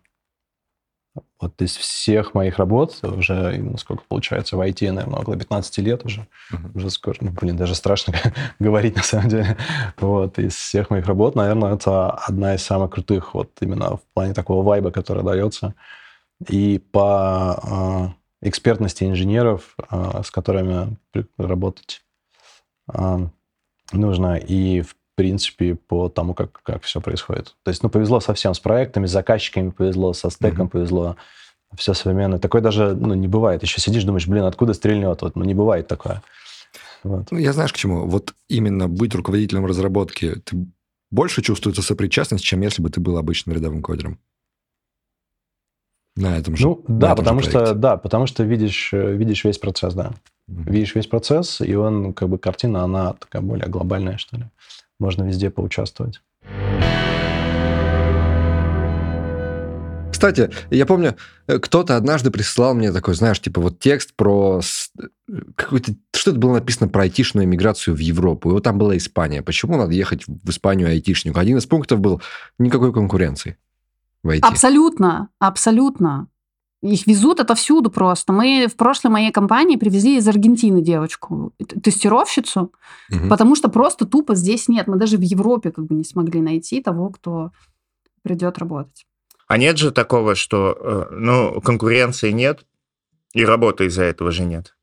Вот 1.39 1.61
из 1.61 1.77
всех 1.77 2.33
моих 2.33 2.57
работ, 2.59 2.99
уже, 3.03 3.59
ну, 3.59 3.77
сколько 3.77 4.03
получается, 4.09 4.57
в 4.57 4.61
IT, 4.61 4.91
наверное, 4.91 5.21
около 5.21 5.37
15 5.37 5.79
лет 5.83 6.05
уже, 6.05 6.27
Мгм. 6.51 6.71
уже 6.75 6.89
скоро, 6.91 7.17
ну, 7.21 7.31
блин, 7.31 7.57
даже 7.57 7.75
страшно 7.75 8.15
говорить 8.59 8.97
на 8.97 9.03
самом 9.03 9.29
деле. 9.29 9.57
Вот, 9.99 10.39
из 10.39 10.55
всех 10.55 10.89
моих 10.89 11.07
работ, 11.07 11.35
наверное, 11.35 11.75
это 11.75 12.11
одна 12.11 12.55
из 12.55 12.63
самых 12.63 12.91
крутых, 12.93 13.35
вот 13.35 13.51
именно 13.61 13.99
в 13.99 14.03
плане 14.15 14.33
такого 14.33 14.65
вайба, 14.65 14.91
который 14.91 15.23
дается. 15.23 15.75
И 16.49 16.79
по 16.91 18.15
э, 18.43 18.49
экспертности 18.49 19.05
инженеров, 19.05 19.77
э, 19.91 20.23
с 20.25 20.31
которыми 20.31 20.97
работать 21.37 22.03
э, 22.93 23.19
нужно, 23.93 24.37
и 24.37 24.81
в 24.81 24.96
принципе 25.17 25.75
по 25.75 26.09
тому, 26.09 26.35
как, 26.35 26.61
как 26.63 26.83
все 26.85 27.01
происходит. 27.01 27.57
То 27.65 27.71
есть, 27.71 27.83
ну, 27.83 27.89
повезло 27.89 28.21
совсем 28.21 28.55
с 28.55 28.61
проектами, 28.61 29.07
с 29.07 29.11
заказчиками 29.11 29.71
повезло, 29.71 30.13
со 30.13 30.31
стеком 30.31 30.67
Мгм. 30.67 30.69
повезло, 30.69 31.17
все 31.77 31.95
современное. 31.95 32.39
Такое 32.39 32.63
даже, 32.63 32.95
ну, 32.95 33.15
не 33.15 33.27
бывает. 33.27 33.63
Еще 33.63 33.81
сидишь, 33.81 34.05
думаешь, 34.05 34.29
блин, 34.29 34.45
откуда 34.45 34.73
стрельнет? 34.75 35.23
Вот, 35.23 35.35
ну, 35.35 35.45
не 35.45 35.55
бывает 35.55 35.89
такое. 35.89 36.23
Вот. 37.03 37.31
Ну, 37.31 37.39
я 37.39 37.53
знаешь 37.53 37.73
к 37.73 37.77
чему? 37.77 38.07
Вот 38.07 38.35
именно 38.49 38.89
быть 38.89 39.15
руководителем 39.15 39.67
разработки, 39.67 40.37
ты 40.45 40.67
больше 41.11 41.43
чувствуется 41.43 41.83
сопричастность, 41.83 42.45
чем 42.45 42.61
если 42.61 42.83
бы 42.83 42.91
ты 42.91 43.01
был 43.01 43.17
обычным 43.17 43.57
рядовым 43.57 43.83
кодером. 43.83 44.19
На 46.17 46.39
этом 46.39 46.57
же. 46.57 46.67
Ну, 46.67 46.85
да, 46.89 47.13
этом 47.13 47.17
же 47.17 47.23
потому 47.23 47.41
что, 47.43 47.51
проекте. 47.51 47.75
да, 47.75 47.97
потому 47.97 48.27
что 48.27 48.43
видишь, 48.43 48.91
э, 48.93 49.13
видишь 49.13 49.45
весь 49.45 49.59
процесс, 49.59 49.95
да. 49.95 50.13
Мгм. 50.49 50.73
Видишь 50.73 50.95
весь 50.95 51.07
процесс, 51.07 51.61
и 51.61 51.75
он, 51.75 52.15
как 52.15 52.29
бы, 52.29 52.39
картина, 52.39 52.85
она 52.85 53.13
такая 53.15 53.43
более 53.43 53.69
глобальная, 53.69 54.17
что 54.17 54.37
ли. 54.37 54.45
Можно 54.99 55.25
везде 55.25 55.51
поучаствовать. 55.51 56.21
Кстати, 60.17 60.51
я 60.71 60.87
помню, 60.87 61.15
кто-то 61.47 61.95
однажды 61.95 62.31
прислал 62.31 62.75
мне 62.75 62.91
такой, 62.91 63.15
знаешь, 63.15 63.39
типа 63.39 63.61
вот 63.61 63.79
текст 63.79 64.15
про 64.17 64.63
какой-то... 65.55 65.93
Что-то 66.15 66.39
было 66.39 66.55
написано 66.55 66.89
про 66.89 67.03
айтишную 67.03 67.47
миграцию 67.47 67.95
в 67.95 67.99
Европу. 67.99 68.49
И 68.49 68.53
вот 68.53 68.65
там 68.65 68.79
была 68.79 68.97
Испания. 68.97 69.43
Почему 69.43 69.77
надо 69.77 69.93
ехать 69.93 70.27
в 70.27 70.49
Испанию 70.49 70.89
айтишнику? 70.89 71.39
Один 71.39 71.59
из 71.59 71.67
пунктов 71.67 72.01
был 72.01 72.23
никакой 72.59 72.95
конкуренции 72.95 73.59
в 74.23 74.31
IT. 74.31 74.41
Абсолютно, 74.41 75.29
абсолютно. 75.39 76.29
Их 76.93 77.07
везут 77.07 77.41
отовсюду 77.41 77.91
просто. 77.91 78.33
Мы 78.33 78.67
в 78.69 78.77
прошлой 78.77 79.11
моей 79.11 79.33
компании 79.33 79.77
привезли 79.77 80.17
из 80.19 80.29
Аргентины 80.29 80.81
девочку, 80.81 81.53
тестировщицу, 81.83 82.73
Мгм. 83.11 83.29
потому 83.29 83.57
что 83.57 83.69
просто 83.69 84.07
тупо 84.07 84.35
здесь 84.35 84.69
нет. 84.69 84.87
Мы 84.87 84.97
даже 84.97 85.17
в 85.17 85.23
Европе 85.23 85.71
как 85.73 85.87
бы 85.87 85.95
не 85.95 86.05
смогли 86.05 86.41
найти 86.41 86.81
того, 86.83 87.11
кто 87.11 87.51
придет 88.23 88.59
работать. 88.59 89.07
А 89.49 89.59
нет 89.59 89.79
же 89.79 89.91
такого, 89.91 90.35
что, 90.35 90.77
э, 90.79 91.15
ну, 91.15 91.61
конкуренции 91.61 92.31
нет, 92.33 92.67
и 93.33 93.45
работы 93.45 93.87
из-за 93.87 94.03
этого 94.05 94.31
же 94.33 94.45
нет. 94.45 94.77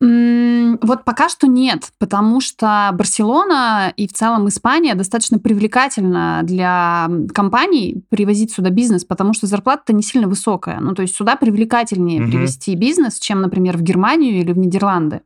М, 0.00 0.57
Вот 0.82 1.04
пока 1.04 1.28
что 1.28 1.46
нет, 1.46 1.90
потому 1.98 2.40
что 2.40 2.90
Барселона 2.92 3.92
и 3.96 4.06
в 4.06 4.12
целом 4.12 4.48
Испания 4.48 4.94
достаточно 4.94 5.38
привлекательна 5.38 6.40
для 6.42 7.08
компаний 7.34 8.02
привозить 8.10 8.52
сюда 8.52 8.70
бизнес, 8.70 9.04
потому 9.04 9.32
что 9.34 9.46
зарплата-то 9.46 9.92
не 9.92 10.02
сильно 10.02 10.28
высокая. 10.28 10.80
Ну, 10.80 10.94
то 10.94 11.02
есть 11.02 11.14
сюда 11.16 11.36
привлекательнее 11.36 12.20
Мгм. 12.20 12.30
привезти 12.30 12.74
бизнес, 12.74 13.18
чем, 13.18 13.40
например, 13.40 13.76
в 13.76 13.82
Германию 13.82 14.38
или 14.40 14.52
в 14.52 14.58
Нидерланды. 14.58 15.22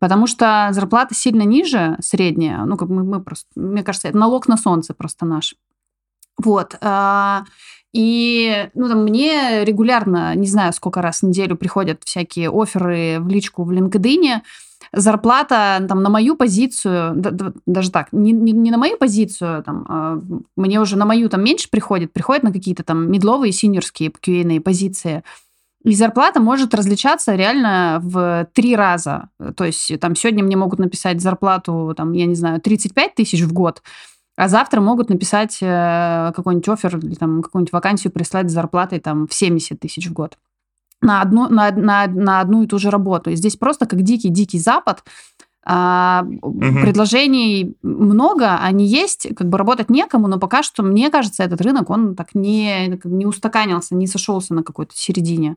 Потому 0.00 0.26
что 0.26 0.68
зарплата 0.72 1.14
сильно 1.14 1.42
ниже 1.42 1.96
средняя. 2.00 2.64
Ну, 2.64 2.76
как 2.76 2.88
мы, 2.88 3.04
мы 3.04 3.20
просто, 3.22 3.48
мне 3.54 3.82
кажется, 3.82 4.08
это 4.08 4.18
налог 4.18 4.48
на 4.48 4.56
солнце 4.56 4.92
просто 4.92 5.24
наш. 5.24 5.54
Вот. 6.36 6.76
а, 6.80 7.44
И 7.92 8.68
ну, 8.74 8.88
там, 8.88 9.04
мне 9.04 9.64
регулярно, 9.64 10.34
не 10.34 10.48
знаю, 10.48 10.72
сколько 10.72 11.00
раз 11.00 11.20
в 11.20 11.26
неделю 11.26 11.56
приходят 11.56 12.02
всякие 12.04 12.50
оферы 12.50 13.18
в 13.20 13.28
личку 13.28 13.62
в 13.62 13.70
LinkedIn. 13.70 14.40
Зарплата 14.92 15.84
там, 15.88 16.02
на 16.02 16.10
мою 16.10 16.36
позицию, 16.36 17.14
да- 17.16 17.30
да- 17.30 17.52
даже 17.66 17.90
так, 17.90 18.12
не, 18.12 18.32
не, 18.32 18.52
не 18.52 18.70
на 18.70 18.78
мою 18.78 18.96
позицию, 18.96 19.62
там, 19.64 19.86
а, 19.88 20.20
мне 20.56 20.80
уже 20.80 20.96
на 20.96 21.04
мою 21.04 21.28
там 21.28 21.42
меньше 21.42 21.68
приходит, 21.70 22.12
приходит 22.12 22.44
на 22.44 22.52
какие-то 22.52 22.84
там 22.84 23.10
медловые, 23.10 23.52
синьорские 23.52 24.10
QA 24.10 24.60
позиции. 24.60 25.24
И 25.84 25.94
зарплата 25.94 26.40
может 26.40 26.74
различаться 26.74 27.34
реально 27.34 28.00
в 28.02 28.48
три 28.54 28.74
раза. 28.74 29.28
То 29.56 29.64
есть 29.64 30.00
там 30.00 30.16
сегодня 30.16 30.42
мне 30.42 30.56
могут 30.56 30.78
написать 30.78 31.20
зарплату, 31.20 31.92
там, 31.96 32.12
я 32.12 32.24
не 32.26 32.34
знаю, 32.34 32.60
35 32.60 33.14
тысяч 33.14 33.42
в 33.42 33.52
год, 33.52 33.82
а 34.36 34.48
завтра 34.48 34.80
могут 34.80 35.10
написать 35.10 35.58
э, 35.60 36.32
какой-нибудь 36.34 36.68
офер 36.68 36.98
или 36.98 37.14
там 37.14 37.42
какую-нибудь 37.42 37.72
вакансию 37.72 38.12
прислать 38.12 38.50
с 38.50 38.52
зарплатой 38.52 38.98
там 38.98 39.28
в 39.28 39.34
70 39.34 39.78
тысяч 39.78 40.08
в 40.08 40.12
год 40.12 40.38
на 41.04 41.20
одну, 41.20 41.48
на, 41.48 41.70
на, 41.70 42.06
на 42.06 42.40
одну 42.40 42.62
и 42.62 42.66
ту 42.66 42.78
же 42.78 42.90
работу. 42.90 43.30
И 43.30 43.36
здесь 43.36 43.56
просто 43.56 43.86
как 43.86 44.02
дикий-дикий 44.02 44.58
запад. 44.58 45.04
А, 45.66 46.22
Мгм. 46.24 46.82
Предложений 46.82 47.76
много, 47.82 48.58
они 48.58 48.86
есть, 48.86 49.28
как 49.34 49.48
бы 49.48 49.56
работать 49.56 49.88
некому, 49.88 50.28
но 50.28 50.38
пока 50.38 50.62
что, 50.62 50.82
мне 50.82 51.10
кажется, 51.10 51.42
этот 51.42 51.60
рынок, 51.62 51.88
он 51.90 52.14
так 52.14 52.34
не, 52.34 53.00
не 53.04 53.26
устаканился, 53.26 53.94
не 53.94 54.06
сошелся 54.06 54.52
на 54.54 54.62
какой-то 54.62 54.92
середине. 54.94 55.56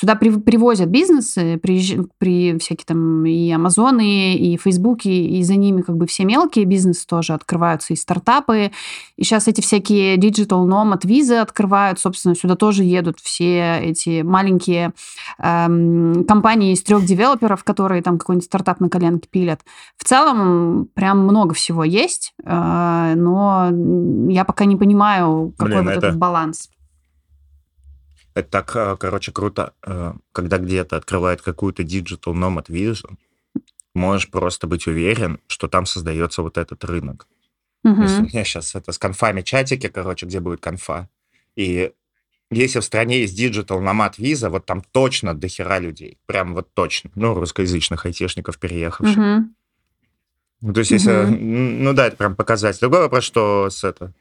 Сюда 0.00 0.14
при- 0.14 0.30
привозят 0.30 0.90
бизнесы, 0.90 1.56
приезж- 1.56 2.08
при 2.18 2.56
всякие 2.60 2.84
там 2.86 3.26
и 3.26 3.50
Амазоны, 3.50 4.36
и 4.36 4.56
Фейсбуки, 4.56 5.08
и 5.08 5.42
за 5.42 5.56
ними 5.56 5.82
как 5.82 5.96
бы 5.96 6.06
все 6.06 6.24
мелкие 6.24 6.66
бизнесы 6.66 7.04
тоже 7.04 7.32
открываются, 7.32 7.92
и 7.92 7.96
стартапы. 7.96 8.70
И 9.16 9.24
сейчас 9.24 9.48
эти 9.48 9.60
всякие 9.60 10.16
digital 10.16 10.68
nomad 10.68 11.00
визы 11.04 11.34
открывают, 11.34 11.98
собственно, 11.98 12.36
сюда 12.36 12.54
тоже 12.54 12.84
едут 12.84 13.18
все 13.18 13.80
эти 13.80 14.22
маленькие 14.22 14.92
эм, 15.40 16.24
компании 16.28 16.74
из 16.74 16.82
трех 16.84 17.04
девелоперов, 17.04 17.64
которые 17.64 18.00
там 18.00 18.18
какой-нибудь 18.18 18.46
стартап 18.46 18.78
на 18.78 18.88
коленке 18.88 19.28
пилят. 19.28 19.62
В 19.96 20.04
целом 20.04 20.88
прям 20.94 21.24
много 21.24 21.54
всего 21.54 21.82
есть, 21.82 22.34
э, 22.44 23.14
но 23.16 23.68
я 24.30 24.44
пока 24.44 24.64
не 24.64 24.76
понимаю, 24.76 25.52
какой 25.56 25.72
Блин, 25.72 25.84
вот 25.86 25.90
это- 25.96 26.06
этот 26.06 26.18
баланс. 26.18 26.68
Это 28.38 28.50
так, 28.50 28.76
э, 28.76 28.96
короче, 28.98 29.32
круто, 29.32 29.72
э, 29.84 30.12
когда 30.32 30.58
где-то 30.58 30.96
открывают 30.96 31.42
какую-то 31.42 31.82
digital 31.82 32.34
nomad 32.34 32.66
визу, 32.68 33.18
можешь 33.94 34.30
просто 34.30 34.68
быть 34.68 34.86
уверен, 34.86 35.40
что 35.48 35.66
там 35.66 35.86
создается 35.86 36.42
вот 36.42 36.56
этот 36.56 36.84
рынок. 36.84 37.26
То 37.82 38.02
есть 38.02 38.18
у 38.20 38.22
меня 38.22 38.44
сейчас 38.44 38.74
это 38.76 38.92
с 38.92 38.98
конфами 38.98 39.42
чатики, 39.42 39.88
короче, 39.88 40.26
где 40.26 40.38
будет 40.38 40.60
конфа. 40.60 41.08
И 41.56 41.90
если 42.50 42.78
в 42.78 42.84
стране 42.84 43.20
есть 43.22 43.38
digital 43.40 43.80
nomad 43.80 44.14
виза, 44.18 44.50
вот 44.50 44.66
там 44.66 44.82
точно 44.92 45.34
дохера 45.34 45.80
людей. 45.80 46.18
Прям 46.26 46.54
вот 46.54 46.72
точно. 46.74 47.10
Ну, 47.16 47.34
русскоязычных 47.34 48.06
айтишников, 48.06 48.58
переехавших. 48.58 49.16
Ну, 50.60 50.72
То 50.72 50.80
есть, 50.80 50.92
если... 50.92 51.10
М, 51.12 51.82
Ну 51.82 51.92
да, 51.92 52.06
это 52.06 52.16
прям 52.16 52.36
показатель. 52.36 52.80
Другой 52.80 53.00
вопрос, 53.00 53.24
что 53.24 53.68
с, 53.68 53.82
это, 53.82 54.12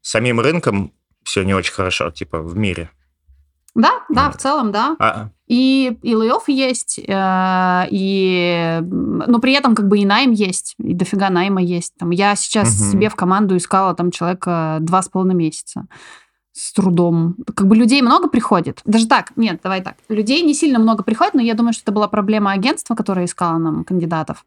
с 0.00 0.10
самим 0.10 0.40
рынком 0.40 0.92
все 1.24 1.42
не 1.42 1.54
очень 1.54 1.72
хорошо, 1.72 2.10
типа, 2.10 2.40
в 2.40 2.56
мире. 2.56 2.90
Да, 3.74 3.90
да, 4.08 4.26
Вот. 4.26 4.36
в 4.36 4.38
целом, 4.38 4.70
да. 4.72 4.96
А, 4.98 5.28
И, 5.46 5.98
и 6.02 6.14
лей 6.14 6.30
есть, 6.46 6.98
э, 7.06 7.86
и, 7.90 8.78
но 8.82 9.38
при 9.40 9.52
этом 9.52 9.74
как 9.74 9.88
бы 9.88 9.98
и 9.98 10.04
найм 10.06 10.30
есть, 10.30 10.74
и 10.78 10.94
дофига 10.94 11.28
найма 11.28 11.60
есть. 11.62 11.92
Там, 11.98 12.10
я 12.10 12.34
сейчас 12.36 12.80
Мгм. 12.80 12.90
себе 12.92 13.08
в 13.08 13.16
команду 13.16 13.56
искала 13.56 13.94
там 13.94 14.10
человека 14.10 14.78
два 14.80 15.02
с 15.02 15.08
половиной 15.08 15.34
месяца 15.34 15.86
с 16.52 16.72
трудом. 16.72 17.34
Как 17.56 17.66
бы 17.66 17.74
людей 17.76 18.00
много 18.00 18.28
приходит. 18.28 18.80
Даже 18.84 19.06
так, 19.08 19.32
нет, 19.36 19.58
давай 19.62 19.82
так. 19.82 19.96
Людей 20.08 20.40
не 20.42 20.54
сильно 20.54 20.78
много 20.78 21.02
приходит, 21.02 21.34
но 21.34 21.42
я 21.42 21.54
думаю, 21.54 21.72
что 21.72 21.82
это 21.82 21.92
была 21.92 22.06
проблема 22.08 22.52
агентства, 22.52 22.94
которое 22.94 23.26
искало 23.26 23.58
нам 23.58 23.82
кандидатов. 23.84 24.46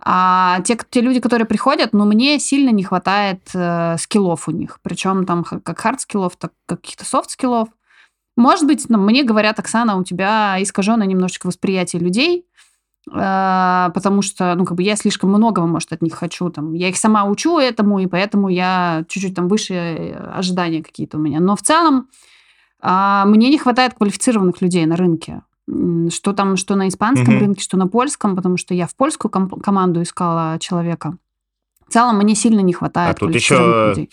А 0.00 0.60
те, 0.64 0.78
те 0.90 1.00
люди, 1.00 1.20
которые 1.20 1.46
приходят, 1.46 1.92
ну, 1.92 2.04
мне 2.04 2.38
сильно 2.38 2.70
не 2.70 2.82
хватает 2.84 3.40
э, 3.54 3.96
скиллов 3.98 4.48
у 4.48 4.52
них. 4.52 4.78
Причем 4.82 5.26
там 5.26 5.44
как 5.44 5.78
хард-скиллов, 5.84 6.32
так 6.38 6.52
как 6.66 6.80
каких-то 6.80 7.04
софт-скиллов. 7.04 7.68
Может 8.36 8.66
быть, 8.66 8.86
ну, 8.88 8.98
мне 8.98 9.22
говорят, 9.22 9.58
Оксана, 9.58 9.96
у 9.96 10.04
тебя 10.04 10.56
искаженное 10.60 11.06
немножечко 11.06 11.46
восприятие 11.46 12.02
людей, 12.02 12.46
э, 13.12 13.90
потому 13.94 14.22
что, 14.22 14.54
ну, 14.56 14.64
как 14.64 14.76
бы 14.76 14.82
я 14.82 14.96
слишком 14.96 15.30
многого, 15.30 15.66
может, 15.66 15.92
от 15.92 16.02
них 16.02 16.14
хочу. 16.14 16.50
Там, 16.50 16.72
я 16.72 16.88
их 16.88 16.96
сама 16.96 17.24
учу 17.24 17.58
этому, 17.58 18.00
и 18.00 18.06
поэтому 18.06 18.48
я 18.48 19.04
чуть-чуть 19.08 19.34
там 19.34 19.48
выше 19.48 20.18
ожидания 20.34 20.82
какие-то 20.82 21.18
у 21.18 21.20
меня. 21.20 21.40
Но 21.40 21.54
в 21.54 21.62
целом 21.62 22.08
а, 22.80 23.24
мне 23.26 23.48
не 23.50 23.58
хватает 23.58 23.94
квалифицированных 23.94 24.60
людей 24.60 24.84
на 24.86 24.96
рынке. 24.96 25.42
Что 26.10 26.34
там, 26.34 26.56
что 26.56 26.74
на 26.74 26.88
испанском 26.88 27.34
Мгм. 27.34 27.40
рынке, 27.40 27.62
что 27.62 27.78
на 27.78 27.86
польском, 27.86 28.36
потому 28.36 28.58
что 28.58 28.74
я 28.74 28.86
в 28.86 28.94
польскую 28.94 29.30
ком- 29.30 29.48
команду 29.48 30.02
искала 30.02 30.58
человека. 30.60 31.16
В 31.88 31.92
целом 31.92 32.18
мне 32.18 32.34
сильно 32.34 32.60
не 32.60 32.74
хватает 32.74 33.16
А 33.16 33.18
тут 33.18 33.34
еще 33.34 33.88
людей. 33.90 34.10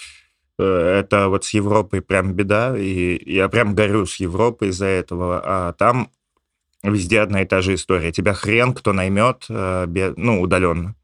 Э, 0.60 0.64
это 1.00 1.30
вот 1.30 1.46
с 1.46 1.54
Европой 1.54 2.02
прям 2.02 2.34
беда, 2.34 2.78
и 2.78 3.22
я 3.32 3.50
прям 3.50 3.76
горю 3.76 4.06
с 4.06 4.16
Европой 4.18 4.70
из-за 4.70 4.86
этого, 4.86 5.42
а 5.44 5.74
там 5.74 6.10
везде 6.84 7.22
одна 7.22 7.42
и 7.42 7.46
та 7.46 7.62
же 7.62 7.76
история. 7.76 8.12
Тебя 8.12 8.34
хрен 8.34 8.74
кто 8.74 8.94
наймет, 8.94 9.46
э, 9.50 10.14
ну, 10.18 10.42
удаленно. 10.42 10.96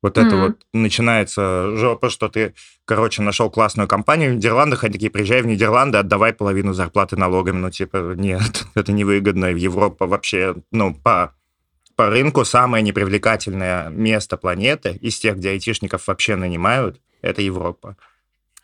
Вот 0.00 0.16
это 0.16 0.36
Мгм. 0.36 0.40
вот 0.40 0.66
начинается 0.72 1.76
жопа, 1.76 2.08
что 2.08 2.28
ты, 2.28 2.54
короче, 2.84 3.20
нашел 3.20 3.50
классную 3.50 3.88
компанию 3.88 4.30
в 4.30 4.36
Нидерландах, 4.36 4.84
они 4.84 4.92
такие, 4.92 5.10
приезжай 5.10 5.42
в 5.42 5.46
Нидерланды, 5.46 5.98
отдавай 5.98 6.32
половину 6.32 6.72
зарплаты 6.72 7.16
налогами. 7.16 7.58
Ну, 7.58 7.70
типа, 7.70 8.14
нет, 8.16 8.64
это 8.74 8.92
невыгодно. 8.92 9.46
Европа 9.46 10.06
вообще, 10.06 10.54
ну, 10.70 10.94
по, 10.94 11.34
по 11.96 12.10
рынку 12.10 12.44
самое 12.44 12.82
непривлекательное 12.84 13.88
место 13.88 14.36
планеты 14.36 14.96
из 15.00 15.18
тех, 15.18 15.36
где 15.36 15.50
айтишников 15.50 16.06
вообще 16.06 16.36
нанимают, 16.36 17.00
это 17.20 17.42
Европа. 17.42 17.96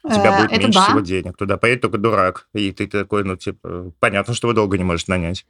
У 0.04 0.10
тебя 0.10 0.36
Э, 0.36 0.42
будет 0.42 0.52
это 0.52 0.60
меньше 0.62 0.78
да. 0.78 0.84
всего 0.86 1.00
денег. 1.00 1.36
Туда 1.36 1.56
поедет 1.56 1.80
только 1.82 1.98
дурак. 1.98 2.46
И 2.54 2.70
ты 2.72 2.86
такой, 2.86 3.24
ну, 3.24 3.36
типа, 3.36 3.90
понятно, 4.00 4.34
что 4.34 4.48
вы 4.48 4.54
долго 4.54 4.76
не 4.78 4.84
можете 4.84 5.10
нанять. 5.10 5.46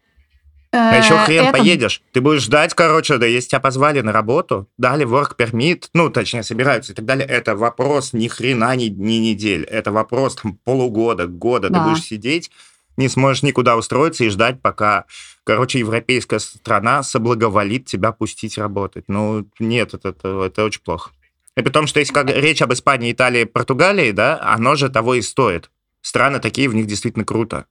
А 0.72 0.96
еще 0.96 1.14
Э, 1.14 1.24
хрен 1.24 1.44
это- 1.44 1.52
поедешь. 1.58 2.02
Ты 2.12 2.20
будешь 2.20 2.42
ждать, 2.42 2.74
короче, 2.74 3.18
да, 3.18 3.26
если 3.26 3.50
тебя 3.50 3.60
позвали 3.60 4.00
на 4.00 4.10
работу, 4.12 4.68
дали 4.78 5.06
work 5.06 5.36
permit, 5.36 5.84
ну, 5.94 6.10
точнее, 6.10 6.42
собираются 6.42 6.92
и 6.92 6.94
так 6.96 7.04
далее. 7.04 7.26
Это 7.26 7.54
вопрос 7.56 8.12
ни 8.12 8.26
хрена, 8.28 8.74
ни, 8.74 8.86
ни 8.86 9.14
недель. 9.18 9.64
Это 9.64 9.92
вопрос 9.92 10.36
там, 10.36 10.58
полугода, 10.64 11.26
года. 11.26 11.68
Да. 11.70 11.78
Ты 11.84 11.90
будешь 11.90 12.02
сидеть, 12.04 12.50
не 12.96 13.08
сможешь 13.08 13.42
никуда 13.44 13.76
устроиться 13.76 14.24
и 14.24 14.28
ждать, 14.30 14.60
пока, 14.62 15.04
короче, 15.44 15.78
европейская 15.80 16.38
страна 16.40 17.02
соблаговолит 17.04 17.86
тебя 17.86 18.10
пустить 18.12 18.58
работать. 18.58 19.04
Ну, 19.08 19.46
нет, 19.60 19.94
это, 19.94 20.08
это, 20.10 20.44
это 20.44 20.64
очень 20.64 20.82
плохо. 20.82 21.10
И 21.56 21.62
при 21.62 21.70
том, 21.70 21.86
что 21.86 22.00
если 22.00 22.12
как 22.12 22.28
речь 22.30 22.62
об 22.62 22.72
Испании, 22.72 23.12
Италии, 23.12 23.44
Португалии, 23.44 24.10
да, 24.10 24.40
оно 24.42 24.74
же 24.74 24.88
того 24.88 25.14
и 25.14 25.22
стоит. 25.22 25.70
Страны 26.00 26.40
такие, 26.40 26.68
в 26.68 26.74
них 26.74 26.86
действительно 26.86 27.24
круто. 27.24 27.66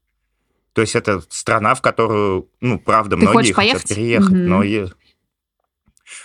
То 0.74 0.82
есть 0.82 0.96
это 0.96 1.22
страна, 1.30 1.76
в 1.76 1.82
которую, 1.82 2.50
ну, 2.62 2.80
правда, 2.80 3.16
Ты 3.16 3.22
многие 3.22 3.34
хочешь 3.52 3.56
хотят 3.56 3.72
поехать? 3.74 3.90
переехать, 3.90 4.30
Мгм. 4.30 4.48
но 4.50 4.64
и... 4.64 4.88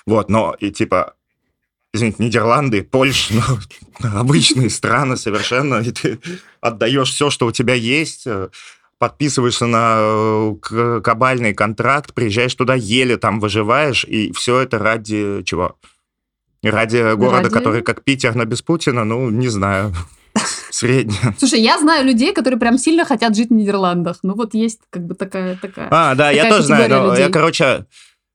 Вот, 0.07 0.31
но 0.31 0.55
и 0.59 0.71
типа, 0.71 1.15
извините, 1.93 2.23
Нидерланды, 2.23 2.83
Польша, 2.83 3.35
ну, 3.35 4.09
обычные 4.21 4.71
страны 4.71 5.17
совершенно, 5.17 5.77
и 5.77 5.91
ты 5.91 6.19
отдаешь 6.61 7.11
все, 7.11 7.29
что 7.31 7.47
у 7.47 7.53
тебя 7.53 7.75
есть, 7.75 8.27
э, 8.27 8.49
подписываешься 8.99 9.67
на 9.67 9.97
э, 10.01 10.55
к- 10.63 11.01
кабальный 11.03 11.55
контракт, 11.55 12.15
приезжаешь 12.15 12.55
туда, 12.55 12.75
еле 12.75 13.17
там 13.19 13.41
выживаешь, 13.41 14.05
и 14.05 14.33
все 14.33 14.61
это 14.61 14.79
ради 14.79 15.43
чего? 15.45 15.77
Ради 16.63 17.15
города, 17.15 17.45
Ради- 17.45 17.53
который 17.53 17.83
как 17.83 18.03
Питер, 18.03 18.35
но 18.35 18.45
без 18.45 18.63
Путина, 18.63 19.05
ну, 19.05 19.31
не 19.31 19.49
знаю, 19.49 19.95
средний. 20.71 21.17
Слушай, 21.39 21.61
я 21.61 21.79
знаю 21.79 22.05
людей, 22.05 22.33
которые 22.33 22.59
прям 22.59 22.79
сильно 22.79 23.05
хотят 23.05 23.37
жить 23.37 23.51
в 23.51 23.53
Нидерландах. 23.53 24.19
Ну 24.23 24.35
вот 24.35 24.55
есть 24.55 24.81
как 24.91 25.07
бы 25.07 25.15
такая... 25.15 25.57
такая. 25.57 25.89
А, 25.91 26.15
да, 26.15 26.31
я 26.31 26.45
Такая 26.45 26.57
тоже 26.57 26.67
знаю, 26.67 26.89
но 26.89 27.17
я, 27.17 27.29
короче, 27.31 27.87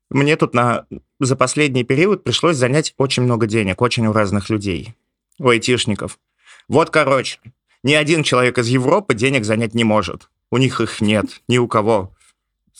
мне 0.09 0.35
тут 0.35 0.53
на 0.53 0.85
за 1.19 1.35
последний 1.35 1.83
период 1.83 2.23
пришлось 2.23 2.57
занять 2.57 2.93
очень 2.97 3.23
много 3.23 3.47
денег, 3.47 3.81
очень 3.81 4.07
у 4.07 4.13
разных 4.13 4.49
людей, 4.49 4.93
у 5.39 5.49
айтишников. 5.49 6.19
Вот, 6.67 6.89
короче, 6.89 7.39
ни 7.83 7.93
один 7.93 8.23
человек 8.23 8.57
из 8.57 8.67
Европы 8.67 9.15
денег 9.15 9.43
занять 9.43 9.73
не 9.73 9.83
может. 9.83 10.29
У 10.51 10.57
них 10.57 10.79
их 10.81 11.01
нет, 11.01 11.25
ни 11.47 11.57
у 11.57 11.67
кого. 11.67 12.13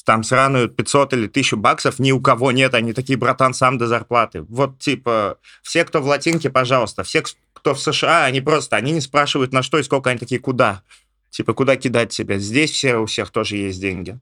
Там 0.06 0.24
сраную 0.24 0.70
500 0.70 1.14
или 1.14 1.28
1000 1.28 1.56
баксов 1.56 2.00
ни 2.00 2.12
у 2.12 2.20
кого 2.20 2.52
нет, 2.52 2.74
они 2.74 2.94
такие, 2.94 3.18
братан, 3.18 3.54
сам 3.54 3.78
до 3.78 3.88
зарплаты. 3.88 4.42
Вот, 4.42 4.80
типа, 4.80 5.38
все, 5.62 5.86
кто 5.86 6.02
в 6.02 6.08
латинке, 6.08 6.50
пожалуйста, 6.50 7.04
все, 7.04 7.24
кто 7.54 7.74
в 7.74 7.80
США, 7.80 8.26
они 8.26 8.42
просто, 8.42 8.76
они 8.76 8.92
не 8.92 9.02
спрашивают, 9.02 9.54
на 9.54 9.64
что 9.64 9.80
и 9.80 9.84
сколько, 9.84 10.10
они 10.10 10.20
такие, 10.20 10.42
куда? 10.42 10.84
Типа, 11.30 11.54
куда 11.54 11.78
кидать 11.78 12.12
себя? 12.12 12.38
Здесь 12.38 12.72
все, 12.72 12.98
у 12.98 13.06
всех 13.06 13.32
тоже 13.32 13.56
есть 13.56 13.80
деньги. 13.80 14.20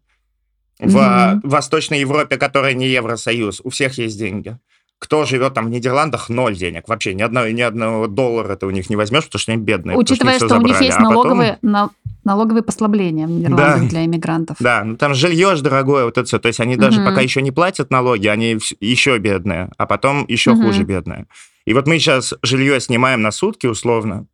В 0.79 0.95
Мгм. 0.95 1.41
Восточной 1.43 1.99
Европе, 1.99 2.37
которая 2.37 2.73
не 2.73 2.87
Евросоюз, 2.87 3.61
у 3.63 3.69
всех 3.69 3.97
есть 3.97 4.17
деньги. 4.17 4.57
Кто 5.01 5.25
живет 5.25 5.55
там 5.55 5.65
в 5.65 5.69
Нидерландах, 5.71 6.29
ноль 6.29 6.55
денег. 6.55 6.87
Вообще 6.87 7.15
ни 7.15 7.23
одного, 7.23 7.47
ни 7.47 7.61
одного 7.61 8.05
доллара 8.05 8.55
ты 8.55 8.67
у 8.67 8.69
них 8.69 8.87
не 8.91 8.95
возьмешь, 8.95 9.25
потому 9.25 9.39
что 9.39 9.51
они 9.51 9.59
бедные. 9.63 9.97
Учитывая, 9.97 10.37
всё 10.37 10.45
что 10.47 10.57
у 10.59 10.61
них 10.61 10.79
есть 10.79 10.95
А 10.95 10.99
потом- 10.99 11.13
налоговые, 11.13 11.57
на- 11.63 11.89
налоговые 12.23 12.61
послабления 12.61 13.25
в 13.25 13.31
Нидерландах 13.31 13.81
Да. 13.81 13.87
для 13.87 14.05
иммигрантов. 14.05 14.57
Да, 14.59 14.83
ну 14.83 14.95
там 14.97 15.15
жилье 15.15 15.55
ж 15.55 15.61
дорогое, 15.61 16.05
вот 16.05 16.19
это 16.19 16.27
все. 16.27 16.37
То 16.37 16.49
есть 16.49 16.59
они 16.59 16.75
даже 16.75 16.99
Мгм. 17.01 17.09
пока 17.09 17.21
еще 17.21 17.41
не 17.41 17.49
платят 17.51 17.89
налоги, 17.89 18.27
они 18.27 18.59
еще 18.79 19.17
бедные, 19.17 19.71
а 19.75 19.87
потом 19.87 20.23
еще 20.27 20.51
Мгм. 20.53 20.65
хуже 20.67 20.83
бедные. 20.83 21.25
И 21.65 21.73
вот 21.73 21.87
мы 21.87 21.97
сейчас 21.97 22.35
жилье 22.43 22.79
снимаем 22.79 23.23
на 23.23 23.31
сутки 23.31 23.65
условно. 23.65 24.27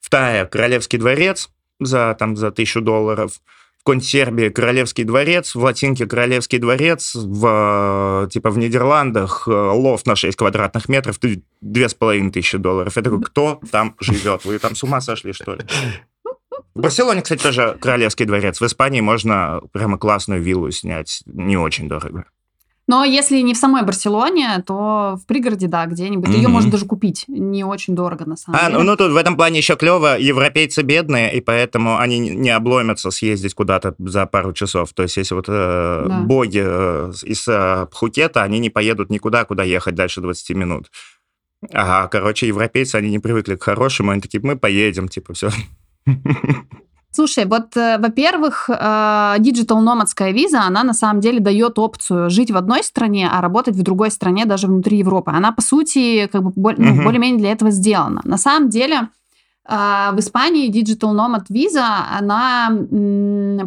В 0.00 0.08
Тае 0.08 0.46
Королевский 0.46 0.98
дворец 0.98 1.50
за, 1.78 2.16
там, 2.18 2.36
за 2.38 2.50
тысячу 2.50 2.80
долларов. 2.80 3.32
В 3.80 3.82
какой-нибудь 3.82 4.06
Сербии 4.06 4.48
Королевский 4.50 5.04
дворец, 5.04 5.54
в 5.54 5.62
Латинке 5.62 6.06
Королевский 6.06 6.58
дворец, 6.58 7.14
в, 7.14 8.28
типа 8.30 8.50
в 8.50 8.58
Нидерландах 8.58 9.48
э, 9.48 9.50
лофт 9.50 10.06
на 10.06 10.16
6 10.16 10.36
квадратных 10.36 10.90
метров, 10.90 11.18
две 11.62 11.88
с 11.88 11.94
половиной 11.94 12.30
тысячи 12.30 12.58
долларов. 12.58 12.94
Я 12.96 13.02
такой, 13.02 13.22
кто 13.22 13.58
там 13.72 13.96
живет? 13.98 14.44
Вы 14.44 14.58
там 14.58 14.76
с 14.76 14.82
ума 14.82 15.00
сошли, 15.00 15.32
что 15.32 15.54
ли? 15.54 15.62
В 16.74 16.80
Барселоне, 16.80 17.22
кстати, 17.22 17.42
тоже 17.42 17.78
Королевский 17.80 18.26
дворец. 18.26 18.60
В 18.60 18.66
Испании 18.66 19.00
можно 19.00 19.62
прямо 19.72 19.96
классную 19.96 20.42
виллу 20.42 20.70
снять 20.70 21.22
не 21.24 21.56
очень 21.56 21.88
дорого. 21.88 22.26
Но 22.90 23.04
если 23.04 23.40
не 23.42 23.54
в 23.54 23.56
самой 23.56 23.84
Барселоне, 23.84 24.64
то 24.66 25.16
в 25.22 25.24
пригороде, 25.26 25.68
да, 25.68 25.86
где-нибудь. 25.86 26.28
Ее 26.30 26.42
Мгм. 26.48 26.52
можно 26.52 26.70
даже 26.72 26.86
купить. 26.86 27.24
Не 27.28 27.62
очень 27.62 27.94
дорого, 27.94 28.24
на 28.26 28.36
самом 28.36 28.58
А, 28.60 28.64
деле. 28.66 28.78
ну, 28.78 28.84
ну, 28.84 28.96
тут 28.96 29.12
в 29.12 29.16
этом 29.16 29.36
плане 29.36 29.58
еще 29.58 29.76
клево. 29.76 30.18
Европейцы 30.18 30.82
бедные, 30.82 31.32
и 31.36 31.40
поэтому 31.40 31.98
они 31.98 32.18
не- 32.18 32.30
не 32.30 32.50
обломятся 32.50 33.12
съездить 33.12 33.54
куда-то 33.54 33.94
за 33.98 34.26
пару 34.26 34.52
часов. 34.52 34.92
То 34.92 35.04
есть, 35.04 35.16
если 35.18 35.36
вот 35.36 35.44
э, 35.48 36.06
Да. 36.08 36.20
боги 36.22 36.62
э, 36.64 37.12
из 37.22 37.46
э, 37.46 37.86
Пхукета, 37.92 38.42
они 38.42 38.58
не 38.58 38.70
поедут 38.70 39.08
никуда, 39.10 39.44
куда 39.44 39.62
ехать 39.62 39.94
дальше 39.94 40.20
20 40.20 40.56
минут. 40.56 40.90
А, 41.72 42.08
короче, 42.08 42.48
европейцы, 42.48 42.96
они 42.96 43.10
не 43.10 43.20
привыкли 43.20 43.54
к 43.54 43.62
хорошему, 43.62 44.10
они 44.10 44.20
такие, 44.20 44.40
мы 44.42 44.56
поедем, 44.56 45.06
типа, 45.08 45.32
все. 45.34 45.50
Слушай, 47.12 47.44
вот, 47.44 47.76
э, 47.76 47.98
во-первых, 47.98 48.70
э, 48.70 48.72
Digital 49.38 49.82
Nomadская 49.82 50.30
виза, 50.32 50.62
она 50.62 50.84
на 50.84 50.94
самом 50.94 51.20
деле 51.20 51.40
дает 51.40 51.78
опцию 51.78 52.30
жить 52.30 52.50
в 52.52 52.56
одной 52.56 52.84
стране, 52.84 53.28
а 53.32 53.40
работать 53.40 53.74
в 53.74 53.82
другой 53.82 54.10
стране, 54.12 54.44
даже 54.44 54.68
внутри 54.68 54.98
Европы. 54.98 55.32
Она, 55.34 55.50
по 55.50 55.60
сути, 55.60 56.28
как 56.32 56.42
бы 56.44 56.52
боль- 56.54 56.76
ну, 56.78 56.94
Мгм. 56.94 57.04
более-менее 57.04 57.38
для 57.40 57.50
этого 57.52 57.72
сделана. 57.72 58.20
На 58.24 58.36
самом 58.38 58.68
деле, 58.70 59.08
э, 59.68 60.10
в 60.12 60.18
Испании 60.20 60.70
Digital 60.70 61.12
Nomad 61.12 61.46
виза, 61.48 61.84
она 62.18 62.68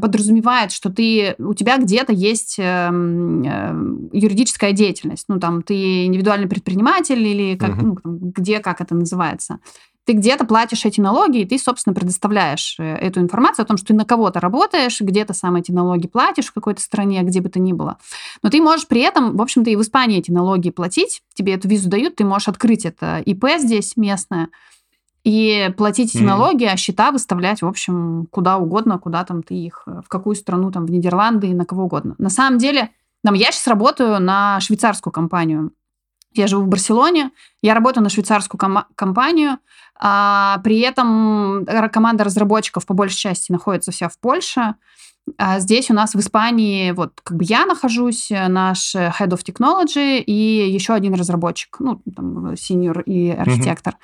подразумевает, 0.02 0.72
что 0.72 0.90
ты, 0.90 1.36
у 1.38 1.54
тебя 1.54 1.78
где-то 1.78 2.14
есть 2.14 2.56
эм, 2.60 3.44
э, 3.44 4.18
юридическая 4.18 4.72
деятельность. 4.72 5.26
Ну, 5.28 5.40
там, 5.40 5.62
ты 5.64 6.06
индивидуальный 6.06 6.48
предприниматель 6.48 7.22
или 7.22 7.58
как, 7.58 7.72
Мгм. 7.76 7.88
ну, 7.88 7.96
там, 8.02 8.18
где, 8.20 8.60
как 8.60 8.80
это 8.80 8.96
называется 8.96 9.60
ты 10.06 10.14
где-то 10.14 10.46
платишь 10.46 10.86
эти 10.86 11.00
налоги, 11.00 11.40
и 11.40 11.46
ты, 11.46 11.58
собственно, 11.58 11.94
предоставляешь 11.94 12.76
э, 12.78 12.84
эту 12.84 13.22
информацию 13.22 13.64
о 13.64 13.68
том, 13.68 13.78
что 13.78 13.88
ты 13.88 13.94
на 13.94 14.06
кого-то 14.06 14.40
работаешь, 14.40 15.00
где-то 15.00 15.34
сам 15.34 15.56
эти 15.56 15.72
налоги 15.72 16.08
платишь 16.08 16.48
в 16.48 16.54
какой-то 16.54 16.82
стране, 16.82 17.22
где 17.24 17.40
бы 17.42 17.50
то 17.50 17.60
ни 17.60 17.74
было. 17.74 17.98
Но 18.42 18.50
ты 18.50 18.62
можешь 18.62 18.88
при 18.88 19.02
этом, 19.02 19.38
в 19.38 19.42
общем-то, 19.42 19.70
и 19.70 19.76
в 19.76 19.82
Испании 19.82 20.20
эти 20.20 20.32
налоги 20.32 20.72
платить, 20.72 21.22
тебе 21.34 21.54
эту 21.54 21.68
визу 21.68 21.90
дают, 21.90 22.16
ты 22.18 22.26
можешь 22.26 22.48
открыть 22.50 22.86
это 22.86 23.20
ИП 23.26 23.46
здесь 23.60 23.96
местное, 23.96 24.50
и 25.24 25.72
платить 25.78 26.14
эти 26.14 26.22
Мгм. 26.22 26.28
налоги, 26.32 26.66
а 26.66 26.76
счета 26.76 27.12
выставлять, 27.12 27.62
в 27.62 27.68
общем, 27.68 28.28
куда 28.30 28.58
угодно, 28.58 29.00
куда 29.00 29.24
там 29.24 29.42
ты 29.42 29.54
их, 29.54 29.84
э, 29.88 30.02
в 30.06 30.10
какую 30.10 30.36
страну, 30.36 30.70
там, 30.70 30.86
в 30.86 30.92
Нидерланды, 30.92 31.54
на 31.54 31.66
кого 31.66 31.86
угодно. 31.86 32.16
На 32.18 32.30
самом 32.30 32.58
деле, 32.58 32.90
там, 33.24 33.34
я 33.36 33.52
сейчас 33.54 33.68
работаю 33.68 34.20
на 34.20 34.60
швейцарскую 34.60 35.14
компанию. 35.14 35.72
Я 36.34 36.48
живу 36.48 36.64
в 36.64 36.68
Барселоне, 36.68 37.32
я 37.62 37.74
работаю 37.74 38.04
на 38.04 38.10
швейцарскую 38.10 38.60
кома- 38.60 38.86
компанию, 38.96 39.58
а, 40.00 40.60
при 40.64 40.80
этом 40.80 41.64
ра- 41.64 41.90
команда 41.90 42.24
разработчиков 42.24 42.86
по 42.86 42.94
большей 42.94 43.18
части 43.18 43.52
находится 43.52 43.92
вся 43.92 44.10
в 44.10 44.18
Польше. 44.20 44.76
А 45.38 45.60
здесь 45.60 45.90
у 45.90 45.94
нас 45.94 46.16
в 46.16 46.20
Испании 46.20 46.92
вот 46.92 47.22
как 47.24 47.38
бы 47.38 47.46
я 47.46 47.66
нахожусь, 47.66 48.30
э, 48.30 48.48
наш 48.50 48.94
э, 48.94 49.14
Head 49.18 49.30
of 49.30 49.44
Technology 49.46 50.20
и 50.20 50.70
еще 50.70 50.94
один 50.94 51.14
разработчик, 51.14 51.78
ну, 51.80 52.02
там, 52.14 52.48
э, 52.48 52.54
senior 52.56 53.02
и 53.04 53.30
архитектор. 53.30 53.96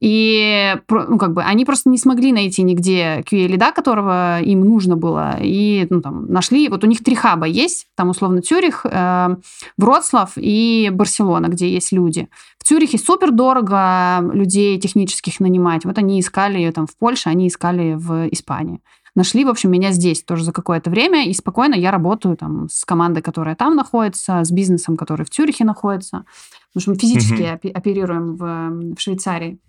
И 0.00 0.76
ну, 0.88 1.18
как 1.18 1.32
бы 1.32 1.42
они 1.42 1.64
просто 1.64 1.88
не 1.88 1.98
смогли 1.98 2.32
найти 2.32 2.62
нигде 2.62 3.24
QA-лида, 3.30 3.72
которого 3.72 4.40
им 4.40 4.60
нужно 4.60 4.96
было. 4.96 5.38
И 5.40 5.86
ну, 5.88 6.00
там, 6.00 6.26
нашли, 6.26 6.68
вот 6.68 6.84
у 6.84 6.86
них 6.86 7.02
три 7.02 7.14
хаба 7.14 7.46
есть, 7.46 7.86
там 7.94 8.10
условно 8.10 8.42
Цюрих, 8.42 8.84
э, 8.84 9.36
Вроцлав 9.78 10.32
и 10.36 10.90
Барселона, 10.92 11.46
где 11.46 11.72
есть 11.72 11.92
люди. 11.92 12.28
В 12.58 12.64
Цюрихе 12.64 12.98
супер 12.98 13.30
дорого 13.30 14.20
людей 14.32 14.78
технических 14.78 15.40
нанимать. 15.40 15.84
Вот 15.84 15.96
они 15.98 16.20
искали 16.20 16.70
там 16.70 16.86
в 16.86 16.96
Польше, 16.96 17.28
они 17.28 17.48
искали 17.48 17.94
в 17.94 18.28
Испании. 18.30 18.80
Нашли, 19.14 19.44
в 19.44 19.48
общем, 19.48 19.70
меня 19.70 19.92
здесь 19.92 20.24
тоже 20.24 20.42
за 20.42 20.52
какое-то 20.52 20.90
время, 20.90 21.28
и 21.28 21.34
спокойно 21.34 21.74
я 21.76 21.92
работаю 21.92 22.36
там 22.36 22.68
с 22.68 22.84
командой, 22.84 23.22
которая 23.22 23.54
там 23.54 23.76
находится, 23.76 24.42
с 24.42 24.50
бизнесом, 24.50 24.96
который 24.96 25.24
в 25.24 25.30
Цюрихе 25.30 25.64
находится. 25.64 26.24
Потому 26.72 26.80
что 26.80 26.90
мы 26.90 26.96
физически 26.96 27.42
опе- 27.42 27.70
оперируем 27.70 28.34
в, 28.34 28.94
в 28.96 29.00
Швейцарии. 29.00 29.60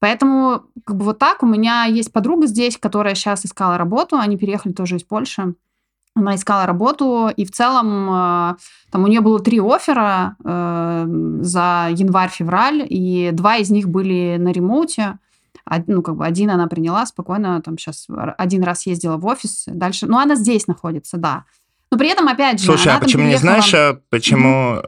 Поэтому 0.00 0.62
как 0.84 0.96
бы 0.96 1.04
вот 1.04 1.18
так. 1.18 1.42
У 1.42 1.46
меня 1.46 1.84
есть 1.84 2.12
подруга 2.12 2.46
здесь, 2.46 2.76
которая 2.78 3.14
сейчас 3.14 3.44
искала 3.44 3.78
работу. 3.78 4.16
Они 4.16 4.36
переехали 4.36 4.72
тоже 4.72 4.96
из 4.96 5.04
Польши. 5.04 5.54
Она 6.16 6.34
искала 6.34 6.66
работу, 6.66 7.28
и 7.34 7.44
в 7.44 7.52
целом 7.52 8.08
э, 8.10 8.54
там 8.90 9.04
у 9.04 9.06
нее 9.06 9.20
было 9.20 9.38
три 9.38 9.60
оффера 9.60 10.36
э, 10.44 11.04
за 11.42 11.88
январь-февраль, 11.92 12.84
и 12.88 13.30
два 13.32 13.58
из 13.58 13.70
них 13.70 13.88
были 13.88 14.36
на 14.36 14.48
ремоуте. 14.50 15.18
Од- 15.64 15.86
ну, 15.86 16.02
как 16.02 16.16
бы 16.16 16.26
один 16.26 16.50
она 16.50 16.66
приняла 16.66 17.06
спокойно, 17.06 17.62
там 17.62 17.78
сейчас 17.78 18.08
один 18.38 18.64
раз 18.64 18.86
ездила 18.86 19.18
в 19.18 19.26
офис, 19.26 19.64
дальше... 19.68 20.06
Ну, 20.06 20.18
она 20.18 20.34
здесь 20.34 20.66
находится, 20.66 21.16
да. 21.16 21.44
Но 21.92 21.98
при 21.98 22.08
этом, 22.08 22.26
опять 22.26 22.58
же, 22.58 22.66
Слушай, 22.66 22.92
а 22.94 22.98
почему 22.98 23.22
не 23.22 23.28
приехала- 23.36 23.52
знаешь, 23.60 23.74
а 23.74 24.00
почему, 24.10 24.82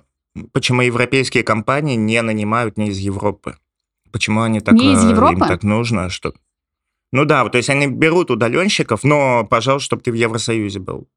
почему 0.53 0.83
европейские 0.83 1.45
компании 1.45 1.95
не 1.95 2.21
нанимают 2.21 2.79
не 2.79 2.89
из 2.89 2.99
Европы? 2.99 3.57
Почему 4.13 4.43
они 4.43 4.61
так, 4.61 4.75
Не 4.75 4.93
из 4.93 5.05
э, 5.05 5.11
Европы? 5.11 5.35
им 5.35 5.41
так 5.41 5.63
нужно, 5.63 6.11
что... 6.11 6.33
Ну 7.13 7.25
да, 7.25 7.47
то 7.49 7.59
есть 7.59 7.69
они 7.69 7.87
берут 7.87 8.31
удаленщиков, 8.31 9.05
но, 9.05 9.45
пожалуйста, 9.45 9.85
чтобы 9.85 10.03
ты 10.03 10.13
в 10.13 10.15
Евросоюзе 10.15 10.81
был. 10.81 11.09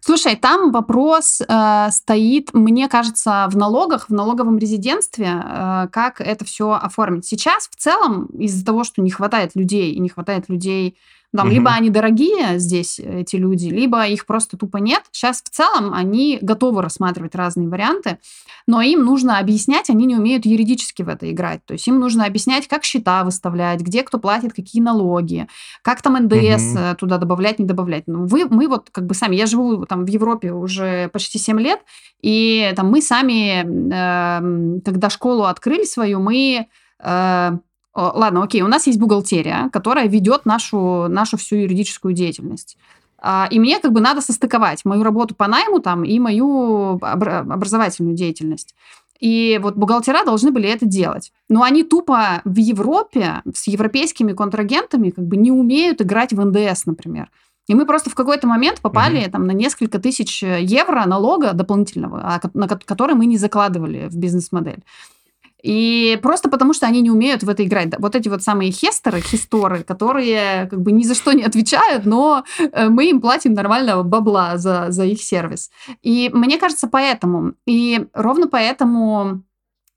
Слушай, 0.00 0.36
там 0.36 0.70
вопрос 0.70 1.40
э, 1.40 1.88
стоит, 1.90 2.54
мне 2.54 2.88
кажется, 2.88 3.48
в 3.50 3.56
налогах, 3.56 4.08
в 4.08 4.12
налоговом 4.12 4.58
резидентстве, 4.58 5.26
э, 5.26 5.88
как 5.90 6.20
это 6.20 6.44
все 6.44 6.72
оформить. 6.72 7.26
Сейчас 7.26 7.68
в 7.68 7.76
целом 7.76 8.26
из-за 8.26 8.64
того, 8.64 8.84
что 8.84 9.02
не 9.02 9.10
хватает 9.10 9.52
людей, 9.54 9.92
и 9.92 9.98
не 9.98 10.08
хватает 10.08 10.48
людей, 10.48 10.96
там, 11.36 11.46
Мгм. 11.46 11.54
либо 11.54 11.70
они 11.70 11.90
дорогие 11.90 12.58
здесь, 12.58 12.98
эти 12.98 13.36
люди, 13.36 13.68
либо 13.68 14.04
их 14.06 14.26
просто 14.26 14.56
тупо 14.56 14.78
нет. 14.78 15.02
Сейчас 15.12 15.42
в 15.42 15.48
целом 15.48 15.94
они 15.94 16.38
готовы 16.42 16.82
рассматривать 16.82 17.34
разные 17.36 17.68
варианты, 17.68 18.18
но 18.66 18.82
им 18.82 19.04
нужно 19.04 19.38
объяснять, 19.38 19.90
они 19.90 20.06
не 20.06 20.16
умеют 20.16 20.44
юридически 20.44 21.02
в 21.02 21.08
это 21.08 21.30
играть. 21.30 21.64
То 21.64 21.74
есть 21.74 21.86
им 21.86 22.00
нужно 22.00 22.24
объяснять, 22.24 22.66
как 22.66 22.82
счета 22.84 23.22
выставлять, 23.24 23.80
где 23.80 24.02
кто 24.02 24.18
платит 24.18 24.52
какие 24.54 24.82
налоги, 24.82 25.46
как 25.82 26.02
там 26.02 26.14
НДС 26.14 26.74
Мгм. 26.74 26.78
э, 26.78 26.94
туда 26.96 27.18
добавлять, 27.18 27.58
не 27.58 27.64
добавлять. 27.64 28.04
Ну, 28.06 28.26
вы, 28.26 28.46
мы 28.46 28.66
вот 28.68 28.88
как 28.90 29.06
бы 29.06 29.14
сами, 29.14 29.36
я 29.36 29.46
живу 29.46 29.86
там 29.86 30.04
в 30.04 30.08
Европе 30.08 30.52
уже 30.52 31.08
почти 31.10 31.38
7 31.38 31.60
лет, 31.60 31.80
и 32.22 32.72
там 32.74 32.90
мы 32.90 33.00
сами, 33.00 33.60
эм, 33.62 34.80
когда 34.82 35.08
школу 35.10 35.44
открыли 35.44 35.84
свою, 35.84 36.20
мы... 36.20 36.66
э, 37.02 37.50
ладно, 37.94 38.42
окей, 38.42 38.62
у 38.62 38.68
нас 38.68 38.86
есть 38.86 38.98
бухгалтерия, 38.98 39.68
которая 39.72 40.08
ведет 40.08 40.46
нашу, 40.46 41.06
нашу 41.08 41.36
всю 41.36 41.56
юридическую 41.56 42.14
деятельность. 42.14 42.76
А, 43.18 43.48
И 43.50 43.58
мне 43.58 43.78
как 43.80 43.92
бы 43.92 44.00
надо 44.00 44.20
состыковать 44.20 44.84
мою 44.84 45.02
работу 45.02 45.34
по 45.34 45.46
найму 45.46 45.80
там 45.80 46.04
и 46.04 46.18
мою 46.18 46.96
обра- 46.98 47.40
образовательную 47.52 48.14
деятельность. 48.14 48.74
И 49.18 49.60
вот 49.62 49.76
бухгалтера 49.76 50.24
должны 50.24 50.50
были 50.50 50.68
это 50.68 50.86
делать. 50.86 51.32
Но 51.50 51.62
они 51.62 51.84
тупо 51.84 52.40
в 52.44 52.56
Европе 52.56 53.42
с 53.54 53.66
европейскими 53.66 54.32
контрагентами 54.32 55.10
как 55.10 55.26
бы 55.26 55.36
не 55.36 55.50
умеют 55.52 56.00
играть 56.00 56.32
в 56.32 56.42
НДС, 56.42 56.86
например. 56.86 57.30
И 57.68 57.74
мы 57.74 57.84
просто 57.86 58.08
в 58.08 58.14
какой-то 58.14 58.46
момент 58.46 58.80
попали 58.80 59.20
там 59.30 59.46
на 59.46 59.52
несколько 59.52 59.98
тысяч 59.98 60.42
евро 60.42 61.04
налога 61.06 61.52
дополнительного, 61.52 62.20
а, 62.22 62.40
на 62.54 62.66
ко- 62.66 62.80
который 62.84 63.14
мы 63.14 63.26
не 63.26 63.36
закладывали 63.36 64.08
в 64.08 64.16
бизнес-модель. 64.16 64.82
И 65.62 66.18
просто 66.22 66.48
потому, 66.48 66.72
что 66.74 66.86
они 66.86 67.00
не 67.00 67.10
умеют 67.10 67.42
в 67.42 67.48
это 67.48 67.64
играть. 67.64 67.88
Вот 67.98 68.14
эти 68.14 68.28
вот 68.28 68.42
самые 68.42 68.72
хестеры, 68.72 69.20
хисторы, 69.20 69.82
которые 69.82 70.66
как 70.70 70.80
бы 70.80 70.92
ни 70.92 71.04
за 71.04 71.14
что 71.14 71.32
не 71.32 71.42
отвечают, 71.42 72.06
но 72.06 72.44
э, 72.58 72.88
мы 72.88 73.10
им 73.10 73.20
платим 73.20 73.54
нормального 73.54 74.02
бабла 74.02 74.56
за, 74.56 74.86
за 74.90 75.04
их 75.04 75.22
сервис. 75.22 75.70
И 76.02 76.30
мне 76.32 76.58
кажется, 76.58 76.88
поэтому. 76.88 77.54
И 77.66 78.06
ровно 78.14 78.48
поэтому 78.48 79.42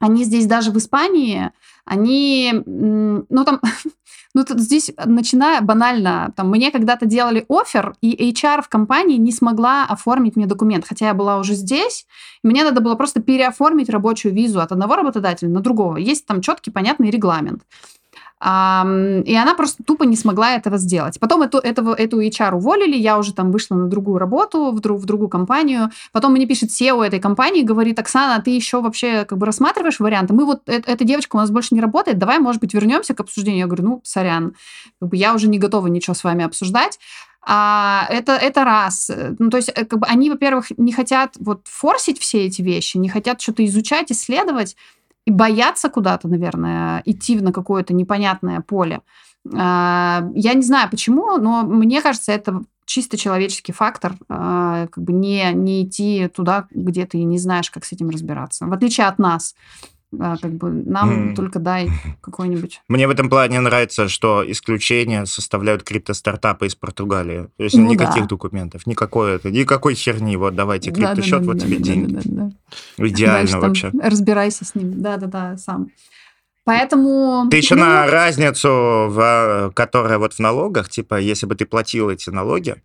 они 0.04 0.26
здесь 0.26 0.48
даже 0.48 0.72
в 0.72 0.78
Испании, 0.78 1.52
они, 1.86 2.54
ну 2.66 3.46
там, 3.46 3.62
ну 4.34 4.44
тут 4.44 4.60
здесь 4.60 4.92
начиная 5.06 5.62
банально, 5.62 6.34
там 6.36 6.50
мне 6.50 6.72
когда-то 6.72 7.06
делали 7.06 7.46
офер, 7.48 7.96
и 8.02 8.32
HR 8.32 8.64
в 8.64 8.68
компании 8.68 9.16
не 9.16 9.32
смогла 9.32 9.86
оформить 9.86 10.36
мне 10.36 10.46
документ, 10.46 10.86
хотя 10.86 11.08
я 11.08 11.14
была 11.14 11.40
уже 11.40 11.54
здесь, 11.54 12.06
мне 12.44 12.66
надо 12.66 12.82
было 12.82 12.96
просто 12.96 13.22
переоформить 13.22 13.90
рабочую 13.90 14.34
визу 14.34 14.60
от 14.60 14.74
одного 14.74 14.98
работодателя 14.98 15.48
на 15.48 15.62
другого. 15.62 15.96
Есть 15.96 16.26
там 16.26 16.42
четкий, 16.42 16.72
понятный 16.72 17.10
регламент. 17.10 17.64
И 18.44 19.36
она 19.36 19.54
просто 19.56 19.84
тупо 19.84 20.04
не 20.04 20.18
смогла 20.18 20.56
этого 20.56 20.78
сделать. 20.78 21.18
Потом 21.18 21.44
эту, 21.44 21.60
этого, 21.60 21.94
эту 21.94 22.22
HR 22.22 22.56
уволили, 22.56 22.98
я 22.98 23.18
уже 23.18 23.34
там 23.34 23.52
вышла 23.54 23.76
на 23.76 23.88
другую 23.88 24.18
работу, 24.18 24.72
в, 24.72 24.82
друг, 24.82 25.00
в 25.00 25.06
другую 25.06 25.30
компанию. 25.30 25.92
Потом 26.12 26.34
мне 26.34 26.46
пишет 26.46 26.70
SEO 26.70 27.06
этой 27.06 27.22
компании, 27.22 27.62
говорит, 27.62 28.00
Оксана, 28.00 28.36
а 28.36 28.42
ты 28.42 28.52
еще 28.52 28.82
вообще 28.82 29.24
как 29.24 29.38
бы 29.38 29.46
рассматриваешь 29.46 30.02
варианты? 30.02 30.34
Мы 30.34 30.44
вот, 30.46 30.68
э- 30.68 30.82
эта 30.86 31.06
девочка 31.06 31.38
у 31.38 31.40
нас 31.40 31.52
больше 31.52 31.74
не 31.74 31.80
работает, 31.80 32.18
давай, 32.18 32.40
может 32.40 32.60
быть, 32.60 32.74
вернемся 32.74 33.14
к 33.14 33.22
обсуждению. 33.22 33.62
Я 33.62 33.68
говорю, 33.68 33.84
ну, 33.86 34.02
сорян, 34.04 34.56
как 35.00 35.10
бы 35.10 35.16
я 35.16 35.34
уже 35.34 35.48
не 35.48 35.58
готова 35.58 35.88
ничего 35.88 36.14
с 36.14 36.26
вами 36.26 36.44
обсуждать. 36.44 37.00
А, 37.46 38.08
это, 38.10 38.34
это 38.34 38.64
раз. 38.64 39.10
Ну, 39.40 39.50
то 39.50 39.58
есть, 39.58 39.70
э, 39.70 39.86
как 39.86 40.00
бы 40.00 40.08
они, 40.08 40.30
во-первых, 40.30 40.68
не 40.78 40.92
хотят 40.92 41.36
вот 41.40 41.68
форсить 41.70 42.20
все 42.20 42.46
эти 42.46 42.62
вещи, 42.62 42.98
не 42.98 43.10
хотят 43.10 43.42
что-то 43.42 43.66
изучать, 43.66 44.12
исследовать, 44.12 44.76
и 45.26 45.32
боятся 45.32 45.90
куда-то, 45.90 46.28
наверное, 46.28 47.02
идти 47.06 47.40
на 47.40 47.54
какое-то 47.54 47.94
непонятное 47.94 48.62
поле. 48.62 49.02
А, 49.56 50.30
Я 50.36 50.54
не 50.54 50.64
знаю 50.64 50.90
почему, 50.90 51.38
но 51.38 51.64
мне 51.64 52.02
кажется, 52.02 52.32
это 52.32 52.62
чисто 52.86 53.18
человеческий 53.18 53.72
фактор, 53.72 54.14
э, 54.30 54.88
как 54.92 55.04
бы 55.04 55.14
не, 55.14 55.52
не 55.54 55.84
идти 55.84 56.28
туда, 56.28 56.68
где 56.72 57.06
ты 57.06 57.24
не 57.24 57.38
знаешь, 57.38 57.72
как 57.72 57.86
с 57.86 57.94
этим 57.94 58.10
разбираться. 58.10 58.66
В 58.66 58.74
отличие 58.74 59.08
от 59.08 59.20
нас. 59.20 59.56
А, 60.20 60.38
как 60.38 60.54
бы 60.54 60.70
нам 60.72 61.32
mm. 61.32 61.36
только 61.36 61.60
дай 61.60 61.90
какой-нибудь. 62.22 62.82
Мне 62.88 63.08
в 63.08 63.12
этом 63.12 63.30
плане 63.30 63.60
нравится, 63.60 64.08
что 64.08 64.44
исключения 64.50 65.26
составляют 65.26 65.84
криптостартапы 65.84 66.68
из 66.68 66.76
Португалии. 66.76 67.50
То 67.58 67.64
есть 67.64 67.76
ну, 67.76 67.90
никаких 67.90 68.24
да. 68.24 68.28
документов, 68.28 68.86
никакой 68.86 69.40
никакой 69.44 69.96
херни. 69.96 70.36
Вот 70.36 70.56
давайте 70.56 70.92
криптосчет, 70.92 71.32
да, 71.32 71.40
да, 71.40 71.46
вот 71.46 71.58
да, 71.58 71.66
тебе 71.66 71.78
да, 71.78 71.84
деньги. 71.84 72.14
Да, 72.14 72.22
да, 72.24 72.52
да. 72.98 73.08
Идеально 73.08 73.40
Дальше 73.40 73.60
вообще. 73.60 73.92
Там 73.92 74.02
разбирайся 74.02 74.66
с 74.66 74.76
ним. 74.76 75.02
Да-да-да, 75.02 75.58
сам. 75.58 75.90
Поэтому... 76.66 77.48
Ты 77.52 77.58
еще 77.58 77.76
ну, 77.76 77.82
на 77.82 78.08
разницу, 78.08 78.70
в, 78.70 79.72
которая 79.76 80.18
вот 80.18 80.34
в 80.34 80.40
налогах, 80.40 80.90
типа, 80.90 81.20
если 81.20 81.46
бы 81.46 81.56
ты 81.56 81.66
платил 81.66 82.10
эти 82.10 82.30
налоги, 82.30 82.76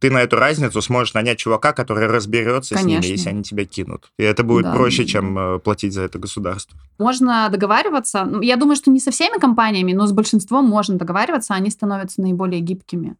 ты 0.00 0.10
на 0.10 0.22
эту 0.22 0.36
разницу 0.36 0.80
сможешь 0.82 1.14
нанять 1.14 1.38
чувака, 1.38 1.72
который 1.72 2.06
разберется 2.06 2.74
Конечно. 2.74 3.02
с 3.02 3.04
ними, 3.04 3.16
если 3.16 3.28
они 3.28 3.42
тебя 3.42 3.64
кинут. 3.66 4.10
И 4.18 4.22
это 4.22 4.42
будет 4.42 4.64
да. 4.64 4.72
проще, 4.74 5.04
чем 5.04 5.38
э, 5.38 5.58
платить 5.58 5.92
за 5.92 6.02
это 6.02 6.18
государство. 6.18 6.76
Можно 6.98 7.48
договариваться. 7.50 8.24
Ну, 8.24 8.40
я 8.40 8.56
думаю, 8.56 8.76
что 8.76 8.90
не 8.90 8.98
со 8.98 9.10
всеми 9.10 9.38
компаниями, 9.38 9.92
но 9.92 10.06
с 10.06 10.12
большинством 10.12 10.64
можно 10.64 10.96
договариваться, 10.96 11.54
они 11.54 11.70
становятся 11.70 12.22
наиболее 12.22 12.60
гибкими. 12.60 13.16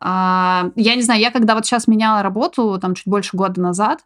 А, 0.00 0.70
я 0.76 0.94
не 0.94 1.02
знаю, 1.02 1.20
я 1.20 1.30
когда 1.30 1.54
вот 1.54 1.64
сейчас 1.64 1.88
меняла 1.88 2.22
работу, 2.22 2.78
там 2.80 2.94
чуть 2.94 3.08
больше 3.08 3.36
года 3.36 3.60
назад, 3.60 4.04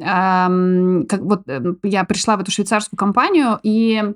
как 0.00 1.20
вот 1.20 1.42
э, 1.48 1.60
я 1.82 2.04
пришла 2.04 2.36
в 2.36 2.40
эту 2.40 2.50
швейцарскую 2.50 2.96
компанию, 2.96 3.58
и 3.62 4.14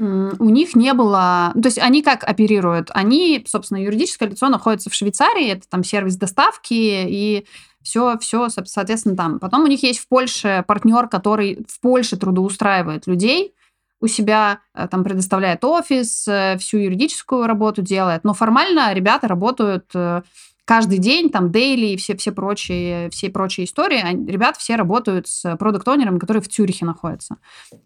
у 0.00 0.44
них 0.46 0.74
не 0.74 0.94
было... 0.94 1.52
То 1.54 1.66
есть 1.66 1.78
они 1.78 2.02
как 2.02 2.24
оперируют? 2.24 2.90
Они, 2.94 3.44
собственно, 3.46 3.78
юридическое 3.78 4.30
лицо 4.30 4.48
находится 4.48 4.88
в 4.88 4.94
Швейцарии, 4.94 5.48
это 5.48 5.68
там 5.68 5.84
сервис 5.84 6.16
доставки 6.16 6.72
и 6.72 7.46
все, 7.82 8.18
все, 8.18 8.48
соответственно, 8.48 9.16
там. 9.16 9.38
Потом 9.38 9.64
у 9.64 9.66
них 9.66 9.82
есть 9.82 10.00
в 10.00 10.08
Польше 10.08 10.64
партнер, 10.66 11.08
который 11.08 11.64
в 11.68 11.80
Польше 11.80 12.16
трудоустраивает 12.16 13.06
людей, 13.06 13.54
у 14.00 14.06
себя 14.06 14.60
э, 14.74 14.88
там 14.88 15.04
предоставляет 15.04 15.64
офис, 15.64 16.26
э, 16.26 16.56
всю 16.58 16.78
юридическую 16.78 17.46
работу 17.46 17.82
делает. 17.82 18.24
Но 18.24 18.32
формально 18.32 18.92
ребята 18.94 19.28
работают 19.28 19.84
э, 19.94 20.22
каждый 20.70 20.98
день, 20.98 21.30
там, 21.30 21.50
дейли 21.50 21.86
и 21.86 21.96
все, 21.96 22.16
все, 22.16 22.30
прочие, 22.30 23.10
все 23.10 23.28
прочие 23.28 23.64
истории, 23.64 24.00
они, 24.00 24.24
ребята 24.30 24.60
все 24.60 24.76
работают 24.76 25.26
с 25.26 25.56
продукт-онерами, 25.56 26.20
которые 26.20 26.40
в 26.40 26.48
Цюрихе 26.48 26.86
находятся. 26.86 27.38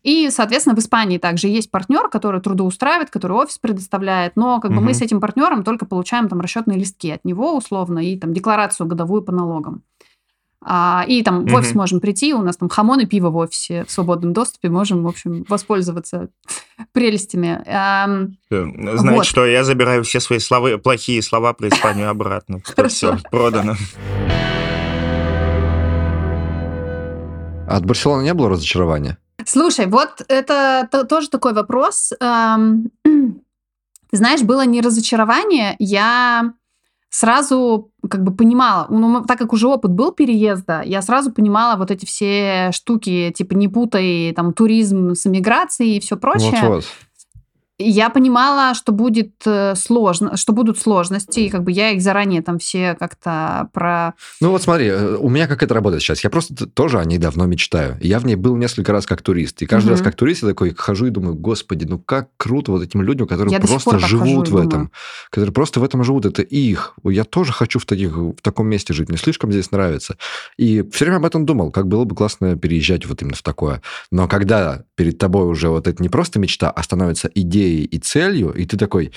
И, 0.02 0.28
соответственно, 0.28 0.76
в 0.76 0.80
Испании 0.80 1.16
также 1.16 1.48
есть 1.48 1.70
партнер, 1.70 2.10
который 2.10 2.42
трудоустраивает, 2.42 3.08
который 3.08 3.38
офис 3.38 3.56
предоставляет, 3.56 4.36
но 4.36 4.60
как 4.60 4.70
угу. 4.70 4.80
бы 4.80 4.84
мы 4.84 4.92
с 4.92 5.00
этим 5.00 5.18
партнером 5.18 5.64
только 5.64 5.86
получаем 5.86 6.28
там 6.28 6.42
расчетные 6.42 6.78
листки 6.78 7.10
от 7.10 7.24
него 7.24 7.56
условно 7.56 8.00
и 8.00 8.18
там 8.18 8.34
декларацию 8.34 8.86
годовую 8.86 9.22
по 9.22 9.32
налогам. 9.32 9.82
А, 10.66 11.04
и 11.06 11.22
там 11.22 11.44
в 11.44 11.54
офис 11.54 11.72
mm 11.72 11.76
можем 11.76 12.00
прийти, 12.00 12.32
у 12.32 12.42
нас 12.42 12.56
там 12.56 12.68
хамон 12.68 13.00
и 13.00 13.06
пиво 13.06 13.28
в 13.28 13.36
офисе 13.36 13.84
в 13.84 13.90
свободном 13.90 14.32
доступе, 14.32 14.70
можем, 14.70 15.02
в 15.02 15.08
общем, 15.08 15.44
воспользоваться 15.48 16.28
прелестями. 16.92 17.62
Эм, 17.66 18.38
Знаете 18.48 19.16
вот. 19.16 19.26
что, 19.26 19.44
я 19.44 19.64
забираю 19.64 20.04
все 20.04 20.20
свои 20.20 20.38
слова, 20.38 20.78
плохие 20.78 21.20
слова 21.22 21.52
про 21.52 21.68
Испанию 21.68 22.08
обратно. 22.08 22.60
Все, 22.88 23.18
продано. 23.30 23.74
От 27.68 27.84
Барселоны 27.84 28.22
не 28.22 28.34
было 28.34 28.50
разочарования? 28.50 29.18
Слушай, 29.44 29.86
вот 29.86 30.24
это 30.28 30.88
тоже 31.08 31.28
такой 31.28 31.52
вопрос. 31.52 32.12
Эм, 32.20 32.90
ты 33.04 34.16
знаешь, 34.16 34.42
было 34.42 34.64
не 34.64 34.80
разочарование, 34.80 35.76
я 35.78 36.54
сразу 37.14 37.92
как 38.10 38.24
бы 38.24 38.34
понимала, 38.34 38.88
ну, 38.90 39.22
так 39.22 39.38
как 39.38 39.52
уже 39.52 39.68
опыт 39.68 39.92
был 39.92 40.10
переезда, 40.10 40.82
я 40.84 41.00
сразу 41.00 41.30
понимала 41.30 41.78
вот 41.78 41.92
эти 41.92 42.04
все 42.04 42.70
штуки, 42.72 43.32
типа 43.36 43.54
не 43.54 43.68
путай 43.68 44.32
там 44.34 44.52
туризм 44.52 45.14
с 45.14 45.24
эмиграцией 45.24 45.96
и 45.96 46.00
все 46.00 46.16
прочее. 46.16 46.50
Вот-вот 46.60 46.84
я 47.78 48.08
понимала, 48.08 48.72
что 48.74 48.92
будет 48.92 49.32
э, 49.46 49.74
сложно, 49.74 50.36
что 50.36 50.52
будут 50.52 50.78
сложности, 50.78 51.40
и 51.40 51.48
как 51.50 51.64
бы 51.64 51.72
я 51.72 51.90
их 51.90 52.02
заранее 52.02 52.40
там 52.40 52.60
все 52.60 52.94
как-то 52.94 53.68
про... 53.72 54.14
Ну 54.40 54.50
вот 54.50 54.62
смотри, 54.62 54.86
э, 54.86 55.16
у 55.16 55.28
меня 55.28 55.48
как 55.48 55.62
это 55.64 55.74
работает 55.74 56.00
сейчас. 56.00 56.22
Я 56.22 56.30
просто 56.30 56.66
тоже 56.68 57.00
о 57.00 57.04
ней 57.04 57.18
давно 57.18 57.46
мечтаю. 57.46 57.98
Я 58.00 58.20
в 58.20 58.26
ней 58.26 58.36
был 58.36 58.54
несколько 58.56 58.92
раз 58.92 59.06
как 59.06 59.22
турист. 59.22 59.60
И 59.62 59.66
каждый 59.66 59.88
угу. 59.88 59.94
раз 59.94 60.02
как 60.02 60.14
турист 60.14 60.42
я 60.42 60.50
такой 60.50 60.72
хожу 60.72 61.06
и 61.06 61.10
думаю, 61.10 61.34
господи, 61.34 61.84
ну 61.84 61.98
как 61.98 62.28
круто 62.36 62.70
вот 62.70 62.82
этим 62.82 63.02
людям, 63.02 63.26
которые 63.26 63.52
я 63.52 63.60
просто 63.60 63.98
живут 63.98 64.48
в 64.48 64.56
этом. 64.56 64.70
Думаю. 64.70 64.90
Которые 65.30 65.52
просто 65.52 65.80
в 65.80 65.84
этом 65.84 66.04
живут. 66.04 66.26
Это 66.26 66.42
их. 66.42 66.94
Я 67.02 67.24
тоже 67.24 67.52
хочу 67.52 67.80
в, 67.80 67.86
таких, 67.86 68.16
в 68.16 68.36
таком 68.40 68.68
месте 68.68 68.94
жить. 68.94 69.08
Мне 69.08 69.18
слишком 69.18 69.50
здесь 69.50 69.72
нравится. 69.72 70.16
И 70.56 70.84
все 70.92 71.06
время 71.06 71.16
об 71.16 71.24
этом 71.24 71.44
думал, 71.44 71.72
как 71.72 71.88
было 71.88 72.04
бы 72.04 72.14
классно 72.14 72.56
переезжать 72.56 73.04
вот 73.06 73.20
именно 73.20 73.36
в 73.36 73.42
такое. 73.42 73.82
Но 74.12 74.28
когда 74.28 74.84
перед 74.94 75.18
тобой 75.18 75.46
уже 75.46 75.70
вот 75.70 75.88
это 75.88 76.00
не 76.00 76.08
просто 76.08 76.38
мечта, 76.38 76.70
а 76.70 76.82
становится 76.84 77.28
идеей 77.34 77.64
и 77.82 77.98
целью, 77.98 78.52
и 78.52 78.64
ты 78.64 78.76
такой 78.76 79.12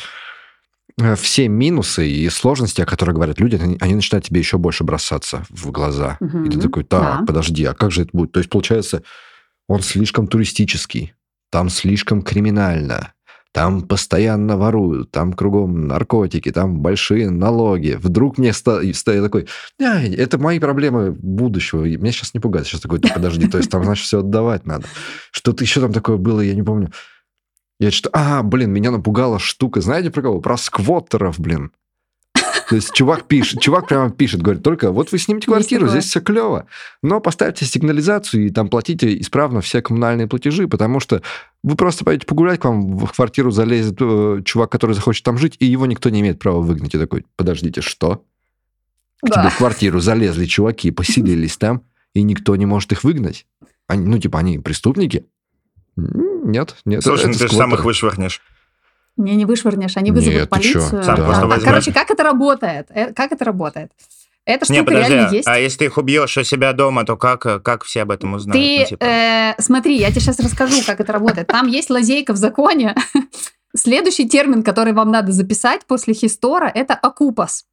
э, 0.99 1.15
все 1.15 1.47
минусы 1.47 2.07
и 2.09 2.29
сложности, 2.29 2.81
о 2.81 2.85
которых 2.85 3.15
говорят 3.15 3.39
люди, 3.39 3.55
они, 3.55 3.77
они 3.79 3.95
начинают 3.95 4.25
тебе 4.25 4.39
еще 4.39 4.57
больше 4.57 4.83
бросаться 4.83 5.45
в 5.49 5.71
глаза. 5.71 6.17
Угу. 6.19 6.43
И 6.45 6.49
ты 6.49 6.59
такой, 6.59 6.83
так, 6.83 7.19
да. 7.19 7.25
подожди, 7.25 7.63
а 7.65 7.73
как 7.73 7.91
же 7.91 8.03
это 8.03 8.11
будет? 8.13 8.31
То 8.31 8.39
есть, 8.39 8.49
получается, 8.49 9.03
он 9.67 9.81
слишком 9.81 10.27
туристический, 10.27 11.13
там 11.49 11.69
слишком 11.69 12.21
криминально, 12.21 13.13
там 13.57 13.81
постоянно 13.81 14.55
воруют, 14.55 15.09
там 15.09 15.33
кругом 15.33 15.87
наркотики, 15.87 16.51
там 16.51 16.79
большие 16.79 17.31
налоги. 17.31 17.97
Вдруг 17.99 18.37
мне 18.37 18.53
стоит 18.53 19.23
такой, 19.23 19.47
а, 19.81 19.99
это 19.99 20.37
мои 20.37 20.59
проблемы 20.59 21.11
будущего, 21.11 21.83
меня 21.83 22.11
сейчас 22.11 22.35
не 22.35 22.39
пугает. 22.39 22.67
Сейчас 22.67 22.81
такой, 22.81 22.99
подожди, 22.99 23.47
то 23.47 23.57
есть 23.57 23.71
там, 23.71 23.83
значит, 23.83 24.05
все 24.05 24.19
отдавать 24.19 24.67
надо. 24.67 24.85
Что-то 25.31 25.63
еще 25.63 25.81
там 25.81 25.91
такое 25.91 26.17
было, 26.17 26.41
я 26.41 26.53
не 26.53 26.61
помню. 26.61 26.91
Я 27.79 27.91
что, 27.91 28.09
а, 28.13 28.41
блин, 28.41 28.71
меня 28.71 28.91
напугала 28.91 29.39
штука, 29.39 29.81
знаете 29.81 30.09
про 30.09 30.23
кого? 30.23 30.41
Про 30.41 30.57
сквоттеров, 30.57 31.39
блин. 31.39 31.71
То 32.69 32.75
есть 32.75 32.93
чувак 32.93 33.27
пишет, 33.27 33.61
чувак 33.61 33.87
прямо 33.87 34.11
пишет, 34.11 34.41
говорит, 34.41 34.61
только 34.61 34.91
вот 34.91 35.11
вы 35.11 35.19
снимете 35.19 35.47
квартиру, 35.47 35.87
здесь 35.87 36.05
все 36.05 36.19
клево, 36.19 36.65
но 37.01 37.21
поставьте 37.21 37.65
сигнализацию 37.65 38.45
и 38.45 38.49
там 38.49 38.67
платите 38.67 39.17
исправно 39.21 39.61
все 39.61 39.81
коммунальные 39.81 40.27
платежи, 40.27 40.67
потому 40.67 40.99
что 40.99 41.21
вы 41.63 41.75
просто 41.75 42.03
пойдете 42.03 42.27
погулять, 42.27 42.59
к 42.59 42.65
вам 42.65 42.97
в 42.97 43.13
квартиру 43.13 43.51
залезет 43.51 43.97
э, 44.01 44.41
чувак, 44.43 44.69
который 44.69 44.93
захочет 44.93 45.23
там 45.23 45.37
жить, 45.37 45.55
и 45.59 45.65
его 45.65 45.85
никто 45.85 46.09
не 46.09 46.19
имеет 46.19 46.39
права 46.39 46.59
выгнать. 46.59 46.93
И 46.93 46.99
такой, 46.99 47.25
подождите, 47.37 47.79
что? 47.79 48.25
К 49.21 49.29
да. 49.29 49.41
тебе 49.41 49.49
в 49.49 49.57
квартиру 49.57 50.01
залезли 50.01 50.45
чуваки, 50.45 50.91
поселились 50.91 51.57
там, 51.57 51.83
и 52.13 52.21
никто 52.21 52.55
не 52.57 52.65
может 52.65 52.91
их 52.91 53.05
выгнать? 53.05 53.45
Они, 53.87 54.05
ну, 54.05 54.19
типа, 54.19 54.39
они 54.39 54.59
преступники? 54.59 55.25
Нет, 56.47 56.75
нет. 56.85 57.03
Слушай, 57.03 57.27
ну 57.27 57.33
ты 57.33 57.47
же 57.47 57.55
сам 57.55 57.73
их 57.73 57.83
вышвырнешь. 57.83 58.41
Не, 59.17 59.35
не 59.35 59.45
вышвырнешь, 59.45 59.97
они 59.97 60.11
вызовут 60.11 60.41
Нет, 60.41 60.49
полицию. 60.49 60.81
Сам 60.81 61.15
да. 61.17 61.55
а, 61.55 61.59
короче, 61.59 61.91
как 61.91 62.11
это 62.11 62.23
работает? 62.23 62.87
Э, 62.89 63.11
как 63.13 63.31
это 63.31 63.43
работает? 63.43 63.91
Эта 64.45 64.63
штука 64.63 64.79
не, 64.79 64.85
подожди, 64.85 65.13
реально 65.13 65.35
есть. 65.35 65.47
А 65.47 65.57
если 65.57 65.79
ты 65.79 65.85
их 65.85 65.97
убьешь 65.97 66.37
у 66.37 66.43
себя 66.43 66.71
дома, 66.71 67.03
то 67.03 67.17
как, 67.17 67.63
как 67.63 67.83
все 67.83 68.03
об 68.03 68.11
этом 68.11 68.35
узнают? 68.35 68.63
Ты, 68.63 68.79
ну, 68.79 68.85
типа? 68.85 69.03
э, 69.03 69.55
смотри, 69.57 69.97
я 69.97 70.11
тебе 70.11 70.21
сейчас 70.21 70.39
расскажу, 70.39 70.77
как 70.85 71.01
это 71.01 71.11
работает. 71.11 71.47
Там 71.47 71.67
есть 71.67 71.89
лазейка 71.89 72.31
в 72.33 72.37
законе. 72.37 72.95
Следующий 73.75 74.29
термин, 74.29 74.63
который 74.63 74.93
вам 74.93 75.11
надо 75.11 75.31
записать 75.31 75.85
после 75.85 76.13
хистора, 76.13 76.71
это 76.73 76.93
окупас. 76.93 77.65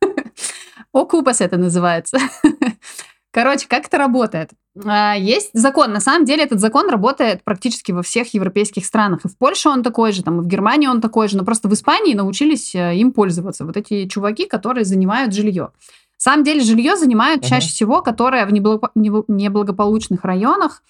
Окупас 0.92 1.42
это 1.42 1.58
называется. 1.58 2.18
Короче, 3.30 3.66
как 3.68 3.86
это 3.86 3.98
работает? 3.98 4.50
А, 4.84 5.14
есть 5.14 5.50
закон. 5.52 5.92
На 5.92 6.00
самом 6.00 6.24
деле 6.24 6.44
этот 6.44 6.60
закон 6.60 6.88
работает 6.90 7.42
практически 7.44 7.92
во 7.92 8.02
всех 8.02 8.34
европейских 8.34 8.84
странах. 8.84 9.24
И 9.24 9.28
в 9.28 9.36
Польше 9.38 9.68
он 9.68 9.82
такой 9.82 10.12
же, 10.12 10.22
там, 10.22 10.40
и 10.40 10.44
в 10.44 10.46
Германии 10.46 10.86
он 10.86 11.00
такой 11.00 11.28
же. 11.28 11.36
Но 11.36 11.44
просто 11.44 11.68
в 11.68 11.74
Испании 11.74 12.14
научились 12.14 12.74
э, 12.74 12.96
им 12.96 13.12
пользоваться. 13.12 13.64
Вот 13.64 13.76
эти 13.76 14.06
чуваки, 14.08 14.46
которые 14.46 14.84
занимают 14.84 15.34
жилье. 15.34 15.70
На 16.18 16.32
самом 16.32 16.44
деле 16.44 16.60
жилье 16.60 16.96
занимают 16.96 17.42
uh-huh. 17.42 17.48
чаще 17.48 17.68
всего, 17.68 18.02
которое 18.02 18.46
в 18.46 18.52
неблагополучных 18.52 20.24
районах 20.24 20.82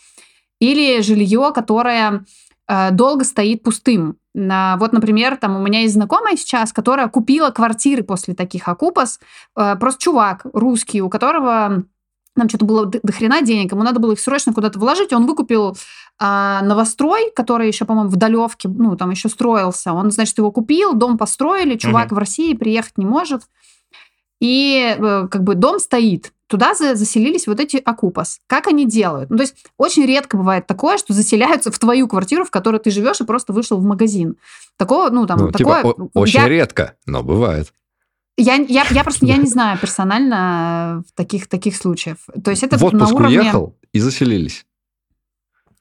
или 0.61 1.01
жилье, 1.03 1.53
которое 1.55 2.25
э, 2.69 2.91
долго 2.93 3.25
стоит 3.25 3.63
пустым. 3.63 4.17
Вот, 4.35 4.93
например, 4.93 5.39
там 5.39 5.57
у 5.57 5.63
меня 5.63 5.81
есть 5.81 5.95
знакомая 5.95 6.37
сейчас, 6.37 6.71
которая 6.71 7.09
купила 7.09 7.49
квартиры 7.49 8.03
после 8.03 8.35
таких 8.35 8.69
окупас. 8.69 9.19
Э, 9.57 9.77
просто 9.77 10.03
чувак 10.03 10.47
русский, 10.53 11.01
у 11.01 11.09
которого 11.09 11.85
нам 12.37 12.49
что-то 12.49 12.65
было 12.65 12.87
до, 12.87 13.13
хрена 13.13 13.43
денег, 13.43 13.73
ему 13.73 13.83
надо 13.83 14.01
было 14.01 14.13
их 14.13 14.21
срочно 14.21 14.53
куда-то 14.53 14.79
вложить, 14.79 15.13
он 15.13 15.27
выкупил 15.27 15.77
а, 16.19 16.63
новострой, 16.63 17.31
который 17.35 17.69
еще, 17.69 17.85
по-моему, 17.85 18.11
в 18.11 18.17
Далевке, 18.17 18.69
ну, 18.69 18.97
там 18.97 19.11
еще 19.11 19.29
строился. 19.29 19.93
Он, 19.93 20.11
значит, 20.11 20.39
его 20.39 20.51
купил, 20.51 20.95
дом 20.95 21.19
построили, 21.19 21.77
чувак 21.77 22.07
угу. 22.07 22.17
в 22.17 22.19
России 22.19 22.55
приехать 22.55 22.97
не 22.97 23.05
может. 23.05 23.43
И 24.41 24.97
э, 24.99 25.29
как 25.31 25.43
бы 25.43 25.55
дом 25.55 25.79
стоит. 25.79 26.33
Туда 26.47 26.75
заселились 26.75 27.47
вот 27.47 27.59
эти 27.59 27.77
окупас. 27.79 28.39
Как 28.47 28.69
они 28.69 28.87
делают? 28.87 29.31
Ну, 29.31 29.37
то 29.37 29.43
есть 29.43 29.57
очень 29.79 30.07
редко 30.07 30.37
бывает 30.37 30.67
такое, 30.67 30.97
что 30.97 31.13
заселяются 31.13 31.73
в 31.73 31.79
твою 31.79 32.07
квартиру, 32.07 32.45
в 32.45 32.51
которой 32.51 32.79
ты 32.79 32.91
живешь, 32.91 33.21
и 33.21 33.25
просто 33.25 33.53
вышел 33.53 33.79
в 33.79 33.85
магазин. 33.85 34.37
Такого, 34.77 35.11
ну, 35.11 35.27
там, 35.27 35.39
ну, 35.39 35.51
такое... 35.51 35.83
Типа, 35.83 36.09
очень 36.15 36.41
я... 36.41 36.49
редко, 36.49 36.95
но 37.05 37.23
бывает. 37.23 37.73
Я, 38.37 38.55
я, 38.57 38.85
я 38.91 39.03
просто 39.03 39.25
я 39.27 39.37
не 39.37 39.47
знаю 39.49 39.79
персонально 39.79 41.03
в 41.09 41.13
таких, 41.17 41.49
таких 41.49 41.77
случаев. 41.77 42.19
То 42.45 42.51
есть 42.51 42.63
это 42.63 42.77
В 42.77 42.83
на 42.83 42.87
отпуск 42.89 43.15
уровне... 43.15 43.41
уехал 43.41 43.77
и 43.93 43.99
заселились. 44.01 44.67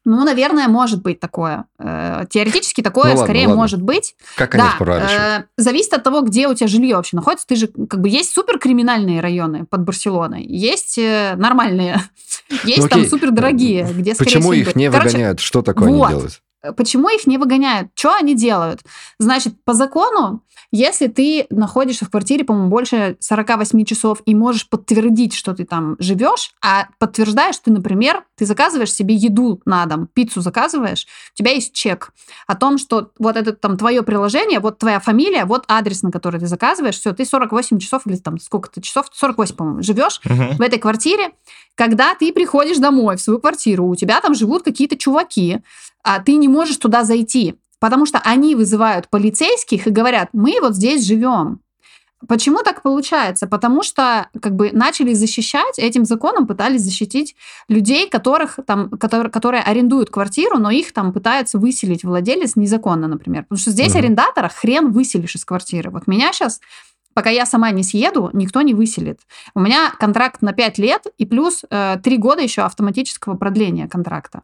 Ну, 0.07 0.23
наверное, 0.23 0.67
может 0.67 1.01
быть 1.01 1.19
такое. 1.19 1.65
Э, 1.79 2.25
Теоретически 2.29 2.81
такое 2.81 3.05
Ну 3.05 3.09
ладно, 3.17 3.25
скорее 3.25 3.47
ладно. 3.47 3.55
может 3.55 3.81
быть. 3.81 4.15
Как 4.37 4.53
они 4.53 4.63
да, 4.63 4.75
правильно 4.77 5.07
решили? 5.07 5.39
э, 5.39 5.43
зависит 5.57 5.93
от 5.93 6.03
того, 6.03 6.21
где 6.21 6.47
у 6.47 6.53
тебя 6.53 6.67
жилье 6.67 6.95
вообще 6.97 7.15
находится. 7.15 7.47
Ты 7.47 7.55
же, 7.55 7.67
как 7.67 7.99
бы, 8.01 8.07
есть 8.07 8.31
суперкриминальные 8.31 9.19
районы 9.19 9.65
под 9.65 9.81
Барселоной, 9.81 10.45
есть 10.45 10.99
э, 10.99 11.33
нормальные, 11.37 11.99
есть 12.65 12.87
там 12.87 12.99
окей. 12.99 13.09
супердорогие, 13.09 13.91
где, 13.91 14.13
скорее 14.13 14.35
Почему 14.35 14.53
их 14.53 14.65
будет. 14.65 14.75
не 14.75 14.91
Короче, 14.91 15.07
выгоняют? 15.07 15.39
Что 15.39 15.63
такое 15.63 15.89
вот. 15.89 16.05
они 16.05 16.15
делают? 16.15 16.41
Э, 16.61 16.71
Почему 16.71 17.09
их 17.09 17.25
не 17.25 17.39
выгоняют? 17.39 17.89
Что 17.95 18.13
они 18.13 18.35
делают? 18.35 18.81
Значит, 19.17 19.55
по 19.63 19.73
закону, 19.73 20.43
если 20.75 21.07
ты 21.07 21.47
находишься 21.49 22.05
в 22.05 22.09
квартире, 22.09 22.43
по-моему, 22.43 22.69
больше 22.69 23.17
48 23.19 23.85
часов 23.85 24.21
и 24.25 24.35
можешь 24.35 24.67
подтвердить, 24.69 25.33
что 25.33 25.53
ты 25.53 25.65
там 25.65 25.95
живешь, 25.99 26.51
а 26.63 26.87
подтверждаешь 26.99 27.57
ты, 27.59 27.71
например, 27.71 28.23
ты 28.35 28.45
заказываешь 28.45 28.93
себе 28.93 29.15
еду 29.15 29.61
на 29.65 29.85
дом, 29.85 30.07
пиццу 30.13 30.41
заказываешь, 30.41 31.07
у 31.33 31.37
тебя 31.37 31.51
есть 31.51 31.73
чек 31.73 32.11
о 32.47 32.55
том, 32.55 32.77
что 32.77 33.11
вот 33.19 33.37
это 33.37 33.53
там 33.53 33.77
твое 33.77 34.03
приложение, 34.03 34.59
вот 34.59 34.77
твоя 34.77 34.99
фамилия, 34.99 35.45
вот 35.45 35.63
адрес, 35.67 36.03
на 36.03 36.11
который 36.11 36.39
ты 36.39 36.47
заказываешь, 36.47 36.95
все, 36.99 37.13
ты 37.13 37.25
48 37.25 37.79
часов 37.79 38.01
или 38.05 38.17
там 38.17 38.39
сколько-то 38.39 38.81
часов, 38.81 39.07
48, 39.13 39.55
по-моему, 39.55 39.81
живешь 39.83 40.21
Мгм. 40.25 40.57
в 40.57 40.61
этой 40.61 40.79
квартире, 40.79 41.31
когда 41.75 42.15
ты 42.15 42.31
приходишь 42.33 42.77
домой 42.77 43.17
в 43.17 43.21
свою 43.21 43.39
квартиру, 43.39 43.85
у 43.87 43.95
тебя 43.95 44.19
там 44.21 44.33
живут 44.35 44.63
какие-то 44.63 44.97
чуваки, 44.97 45.59
а 46.03 46.19
ты 46.19 46.35
не 46.35 46.47
можешь 46.47 46.77
туда 46.77 47.03
зайти, 47.03 47.55
потому 47.79 48.05
что 48.05 48.19
они 48.19 48.55
вызывают 48.55 49.09
полицейских 49.09 49.87
и 49.87 49.91
говорят, 49.91 50.29
мы 50.33 50.57
вот 50.61 50.75
здесь 50.75 51.05
живем. 51.05 51.59
Почему 52.27 52.63
так 52.63 52.81
получается? 52.81 53.45
Потому 53.45 53.83
что 53.83 54.29
как 54.41 54.55
бы 54.55 54.71
начали 54.71 55.13
защищать, 55.13 55.77
этим 55.77 56.05
законом 56.05 56.47
пытались 56.47 56.81
защитить 56.81 57.35
людей, 57.67 58.09
которых 58.09 58.59
там, 58.65 58.89
которые, 58.89 59.29
которые 59.29 59.61
арендуют 59.61 60.09
квартиру, 60.09 60.57
но 60.57 60.71
их 60.71 60.91
там 60.93 61.13
пытается 61.13 61.59
выселить 61.59 62.03
владелец 62.03 62.55
незаконно, 62.55 63.07
например. 63.07 63.43
Потому 63.43 63.59
что 63.59 63.71
здесь 63.71 63.89
Мгм. 63.89 63.99
арендатора 63.99 64.49
хрен 64.49 64.91
выселишь 64.91 65.35
из 65.35 65.45
квартиры. 65.45 65.91
Вот 65.91 66.07
меня 66.07 66.31
сейчас 66.33 66.61
пока 67.13 67.29
я 67.29 67.45
сама 67.45 67.71
не 67.71 67.83
съеду, 67.83 68.29
никто 68.33 68.61
не 68.61 68.73
выселит. 68.73 69.19
У 69.53 69.59
меня 69.59 69.91
контракт 69.99 70.41
на 70.41 70.51
5 70.51 70.77
лет 70.79 71.05
и 71.17 71.25
плюс 71.25 71.63
э, 71.69 71.97
3 72.03 72.17
года 72.17 72.41
еще 72.41 72.63
автоматического 72.63 73.35
продления 73.35 73.87
контракта. 73.87 74.41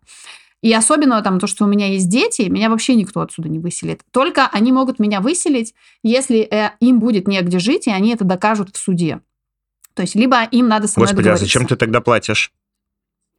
И 0.61 0.71
особенно 0.73 1.21
там 1.23 1.39
то, 1.39 1.47
что 1.47 1.65
у 1.65 1.67
меня 1.67 1.87
есть 1.87 2.07
дети, 2.07 2.43
меня 2.43 2.69
вообще 2.69 2.95
никто 2.95 3.21
отсюда 3.21 3.49
не 3.49 3.59
выселит. 3.59 4.01
Только 4.11 4.47
они 4.47 4.71
могут 4.71 4.99
меня 4.99 5.19
выселить, 5.19 5.73
если 6.03 6.39
э, 6.39 6.71
им 6.79 6.99
будет 6.99 7.27
негде 7.27 7.59
жить, 7.59 7.87
и 7.87 7.91
они 7.91 8.13
это 8.13 8.25
докажут 8.25 8.75
в 8.75 8.77
суде. 8.77 9.21
То 9.95 10.03
есть 10.03 10.15
либо 10.15 10.43
им 10.43 10.67
надо 10.67 10.87
со 10.87 10.99
мной 10.99 11.07
Господи, 11.07 11.29
а 11.29 11.37
зачем 11.37 11.65
ты 11.65 11.75
тогда 11.75 11.99
платишь? 11.99 12.53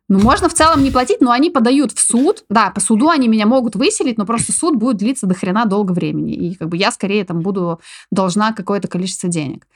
Ну, 0.09 0.19
можно 0.19 0.49
в 0.49 0.55
целом 0.55 0.83
не 0.83 0.91
платить, 0.91 1.21
но 1.21 1.31
они 1.31 1.49
подают 1.49 1.93
в 1.93 2.01
суд. 2.01 2.45
Да, 2.51 2.71
по 2.71 2.81
суду 2.81 3.09
они 3.09 3.29
меня 3.29 3.47
могут 3.47 3.77
выселить, 3.77 4.19
но 4.19 4.27
просто 4.27 4.53
суд 4.53 4.77
будет 4.77 4.97
длиться 4.97 5.27
до 5.27 5.35
хрена 5.35 5.65
долго 5.65 5.93
времени. 5.93 6.35
И 6.35 6.55
как 6.55 6.69
бы 6.69 6.77
я 6.77 6.91
скорее 6.91 7.25
там 7.25 7.41
буду 7.41 7.81
должна 8.11 8.53
какое-то 8.53 8.89
количество 8.89 9.29
денег. 9.29 9.67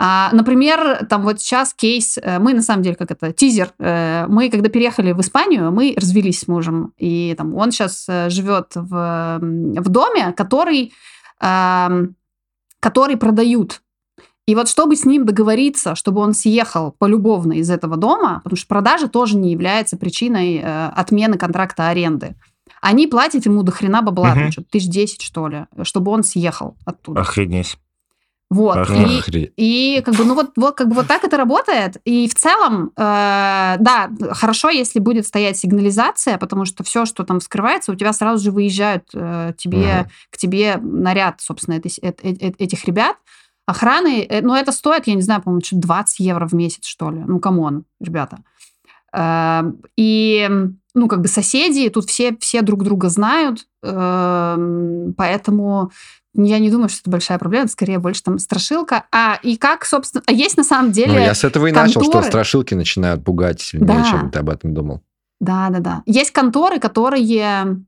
А, 0.00 0.30
например, 0.32 1.06
там 1.06 1.22
вот 1.22 1.40
сейчас 1.40 1.74
кейс, 1.74 2.18
э, 2.22 2.38
мы 2.38 2.54
на 2.54 2.62
самом 2.62 2.84
деле, 2.84 2.94
как 2.94 3.10
это, 3.10 3.32
тизер, 3.32 3.72
э, 3.80 4.26
мы 4.28 4.48
когда 4.48 4.68
переехали 4.68 5.10
в 5.10 5.20
Испанию, 5.20 5.72
мы 5.72 5.94
развелись 5.96 6.40
с 6.40 6.48
мужем, 6.48 6.92
и 6.96 7.34
там 7.36 7.54
он 7.54 7.72
сейчас 7.72 8.06
э, 8.08 8.30
живет 8.30 8.70
в, 8.76 9.38
в 9.40 9.88
доме, 9.88 10.32
который, 10.36 10.92
ам, 11.40 12.14
который 12.78 13.16
продают. 13.16 13.82
И 14.46 14.54
вот 14.54 14.68
чтобы 14.68 14.94
с 14.94 15.04
ним 15.04 15.26
договориться, 15.26 15.96
чтобы 15.96 16.20
он 16.20 16.32
съехал 16.32 16.94
полюбовно 16.98 17.54
из 17.54 17.68
этого 17.68 17.96
дома, 17.96 18.40
потому 18.44 18.56
что 18.56 18.68
продажа 18.68 19.08
тоже 19.08 19.36
не 19.36 19.50
является 19.50 19.96
причиной 19.96 20.58
э, 20.58 20.86
отмены 20.94 21.36
контракта 21.38 21.88
аренды. 21.88 22.36
Они 22.80 23.08
платят 23.08 23.46
ему 23.46 23.64
до 23.64 23.72
хрена 23.72 24.02
бабла, 24.02 24.34
там, 24.34 24.52
что-то 24.52 24.70
тысяч 24.70 24.88
десять, 24.88 25.22
что 25.22 25.48
ли, 25.48 25.66
чтобы 25.82 26.12
он 26.12 26.22
съехал 26.22 26.76
оттуда. 26.84 27.20
Охренеть. 27.20 27.78
Вот. 28.50 28.88
И, 28.90 29.52
и 29.56 30.00
как 30.02 30.14
бы, 30.14 30.24
ну 30.24 30.34
вот, 30.34 30.52
вот, 30.56 30.74
как 30.74 30.88
бы 30.88 30.94
вот 30.94 31.06
так 31.06 31.22
это 31.24 31.36
работает. 31.36 31.98
И 32.06 32.26
в 32.28 32.34
целом, 32.34 32.92
э, 32.96 33.76
да, 33.78 34.10
хорошо, 34.30 34.70
если 34.70 35.00
будет 35.00 35.26
стоять 35.26 35.58
сигнализация, 35.58 36.38
потому 36.38 36.64
что 36.64 36.82
все, 36.82 37.04
что 37.04 37.24
там 37.24 37.40
вскрывается, 37.40 37.92
у 37.92 37.94
тебя 37.94 38.12
сразу 38.14 38.42
же 38.42 38.50
выезжают 38.50 39.04
э, 39.12 39.52
тебе, 39.58 40.00
Мгм. 40.00 40.10
к 40.30 40.38
тебе 40.38 40.78
наряд, 40.80 41.42
собственно, 41.42 41.74
этой 41.74 41.92
э- 42.00 42.12
э- 42.22 42.36
э- 42.40 42.52
этих 42.58 42.86
ребят. 42.86 43.16
Охраны, 43.66 44.24
э, 44.26 44.40
ну 44.40 44.54
это 44.54 44.72
стоит, 44.72 45.06
я 45.06 45.14
не 45.14 45.20
знаю, 45.22 45.42
по-моему, 45.42 45.62
что 45.62 45.76
20 45.76 46.20
евро 46.20 46.46
в 46.48 46.54
месяц, 46.54 46.86
что 46.86 47.10
ли. 47.10 47.18
Ну, 47.26 47.40
come 47.40 47.65
on, 47.65 47.84
ребята. 48.00 48.38
Э, 49.12 49.62
И, 49.96 50.48
ну, 50.98 51.08
как 51.08 51.20
бы 51.20 51.28
соседи, 51.28 51.88
тут 51.88 52.06
все, 52.06 52.36
все 52.40 52.62
друг 52.62 52.82
друга 52.84 53.08
знают, 53.08 53.66
э, 53.82 55.10
поэтому 55.16 55.90
я 56.34 56.58
не 56.58 56.70
думаю, 56.70 56.88
что 56.88 57.00
это 57.00 57.10
большая 57.10 57.38
проблема, 57.38 57.64
это 57.64 57.72
скорее 57.72 57.98
больше 57.98 58.22
там 58.22 58.38
страшилка. 58.38 59.04
А 59.10 59.38
и 59.42 59.56
как, 59.56 59.84
собственно, 59.84 60.22
а 60.26 60.32
есть 60.32 60.56
на 60.56 60.64
самом 60.64 60.92
деле... 60.92 61.12
Ну, 61.12 61.18
я 61.18 61.34
с 61.34 61.42
этого 61.44 61.66
и 61.66 61.72
начал, 61.72 62.02
что 62.02 62.12
конторы- 62.20 62.26
страшилки 62.28 62.74
начинают 62.74 63.24
пугать 63.24 63.60
сильнее, 63.60 63.86
Да. 63.86 64.04
чем 64.04 64.30
ты 64.30 64.38
об 64.38 64.50
этом 64.50 64.74
думал. 64.74 65.02
Да, 65.40 65.68
да, 65.70 65.78
да. 65.80 66.02
Есть 66.06 66.30
конторы, 66.32 66.78
которые 66.80 67.82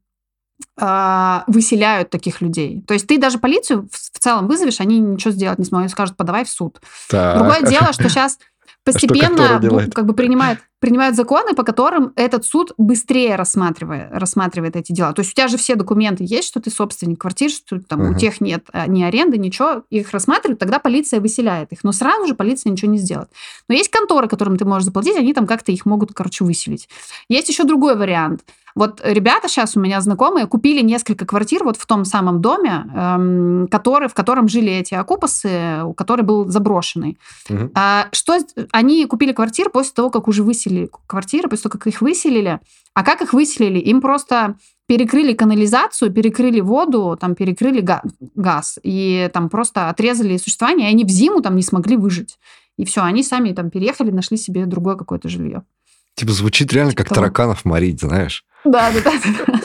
а, 0.76 1.44
выселяют 1.46 2.10
таких 2.10 2.40
людей. 2.40 2.82
То 2.86 2.94
есть 2.94 3.06
ты 3.06 3.18
даже 3.18 3.38
полицию 3.38 3.88
в, 3.90 3.96
в 3.96 4.18
целом 4.18 4.46
вызовешь, 4.48 4.80
они 4.80 4.98
ничего 4.98 5.30
сделать 5.32 5.58
не 5.58 5.64
смогут, 5.64 5.84
они 5.84 5.90
скажут, 5.90 6.16
подавай 6.16 6.44
в 6.44 6.48
суд. 6.50 6.80
Так. 7.08 7.38
Другое 7.38 7.62
дело, 7.62 7.92
что 7.92 8.08
сейчас 8.08 8.38
постепенно 8.84 9.28
контора 9.36 9.58
бу- 9.58 9.62
делает? 9.62 9.94
как 9.94 10.06
бы 10.06 10.14
принимают, 10.14 10.60
принимают 10.80 11.14
законы, 11.14 11.54
по 11.54 11.62
которым 11.62 12.12
этот 12.16 12.44
суд 12.44 12.72
быстрее 12.78 13.36
рассматривает, 13.36 14.08
рассматривает 14.12 14.76
эти 14.76 14.92
дела. 14.92 15.12
То 15.12 15.20
есть 15.20 15.32
у 15.32 15.34
тебя 15.34 15.48
же 15.48 15.58
все 15.58 15.74
документы 15.74 16.24
есть, 16.26 16.48
что 16.48 16.60
ты 16.60 16.70
собственник 16.70 17.20
квартиры, 17.20 17.52
что 17.52 17.78
там 17.80 18.00
у 18.00 18.04
Мгм. 18.08 18.16
тех 18.16 18.40
нет 18.40 18.64
а, 18.72 18.86
ни 18.86 19.02
аренды, 19.02 19.36
ничего, 19.38 19.82
их 19.90 20.10
рассматривают, 20.12 20.58
тогда 20.58 20.78
полиция 20.78 21.20
выселяет 21.20 21.70
их. 21.72 21.84
Но 21.84 21.92
сразу 21.92 22.26
же 22.26 22.34
полиция 22.34 22.70
ничего 22.70 22.90
не 22.90 22.98
сделает. 22.98 23.28
Но 23.68 23.74
есть 23.74 23.90
конторы, 23.90 24.26
которым 24.26 24.56
ты 24.56 24.64
можешь 24.64 24.86
заплатить, 24.86 25.16
они 25.16 25.34
там 25.34 25.46
как-то 25.46 25.70
их 25.70 25.84
могут, 25.84 26.12
короче, 26.14 26.44
выселить. 26.44 26.88
Есть 27.28 27.50
еще 27.50 27.64
другой 27.64 27.94
вариант. 27.94 28.40
Вот 28.76 29.00
ребята 29.04 29.48
сейчас 29.48 29.76
у 29.76 29.80
меня 29.80 30.00
знакомые 30.00 30.46
купили 30.46 30.80
несколько 30.80 31.26
квартир 31.26 31.64
вот 31.64 31.76
в 31.76 31.84
том 31.86 32.04
самом 32.04 32.40
доме, 32.40 32.86
эм, 32.94 33.66
который, 33.68 34.08
в 34.08 34.14
котором 34.14 34.46
жили 34.46 34.70
эти 34.72 34.94
окупасы, 34.94 35.82
который 35.96 36.24
был 36.24 36.46
заброшенный. 36.46 37.18
Мгм. 37.48 37.72
А 37.74 38.06
что 38.12 38.38
они 38.70 39.06
купили 39.06 39.32
квартиры 39.32 39.70
после 39.70 39.92
того, 39.94 40.10
как 40.10 40.28
уже 40.28 40.44
выселили 40.44 40.69
квартиры, 41.06 41.48
после 41.48 41.64
того, 41.64 41.72
как 41.78 41.86
их 41.86 42.00
выселили. 42.00 42.60
А 42.94 43.02
как 43.04 43.22
их 43.22 43.32
выселили? 43.32 43.78
Им 43.78 44.00
просто 44.00 44.56
перекрыли 44.86 45.32
канализацию, 45.34 46.10
перекрыли 46.12 46.60
воду, 46.60 47.16
там 47.20 47.34
перекрыли 47.34 47.80
га- 47.80 48.02
газ 48.34 48.78
и 48.82 49.30
там 49.32 49.48
просто 49.48 49.88
отрезали 49.88 50.36
существование, 50.36 50.88
и 50.88 50.90
они 50.92 51.04
в 51.04 51.08
зиму 51.08 51.40
там 51.42 51.54
не 51.56 51.62
смогли 51.62 51.96
выжить. 51.96 52.38
И 52.76 52.84
все, 52.84 53.02
они 53.02 53.22
сами 53.22 53.52
там 53.52 53.70
переехали, 53.70 54.10
нашли 54.10 54.36
себе 54.36 54.66
другое 54.66 54.96
какое-то 54.96 55.28
жилье. 55.28 55.62
Типа 56.16 56.32
звучит 56.32 56.72
реально 56.72 56.92
как 56.94 57.06
Типа 57.06 57.14
того. 57.14 57.26
тараканов 57.26 57.64
морить, 57.64 58.00
знаешь. 58.00 58.44
Да, 58.64 58.90
да, 58.92 59.00
да, 59.12 59.60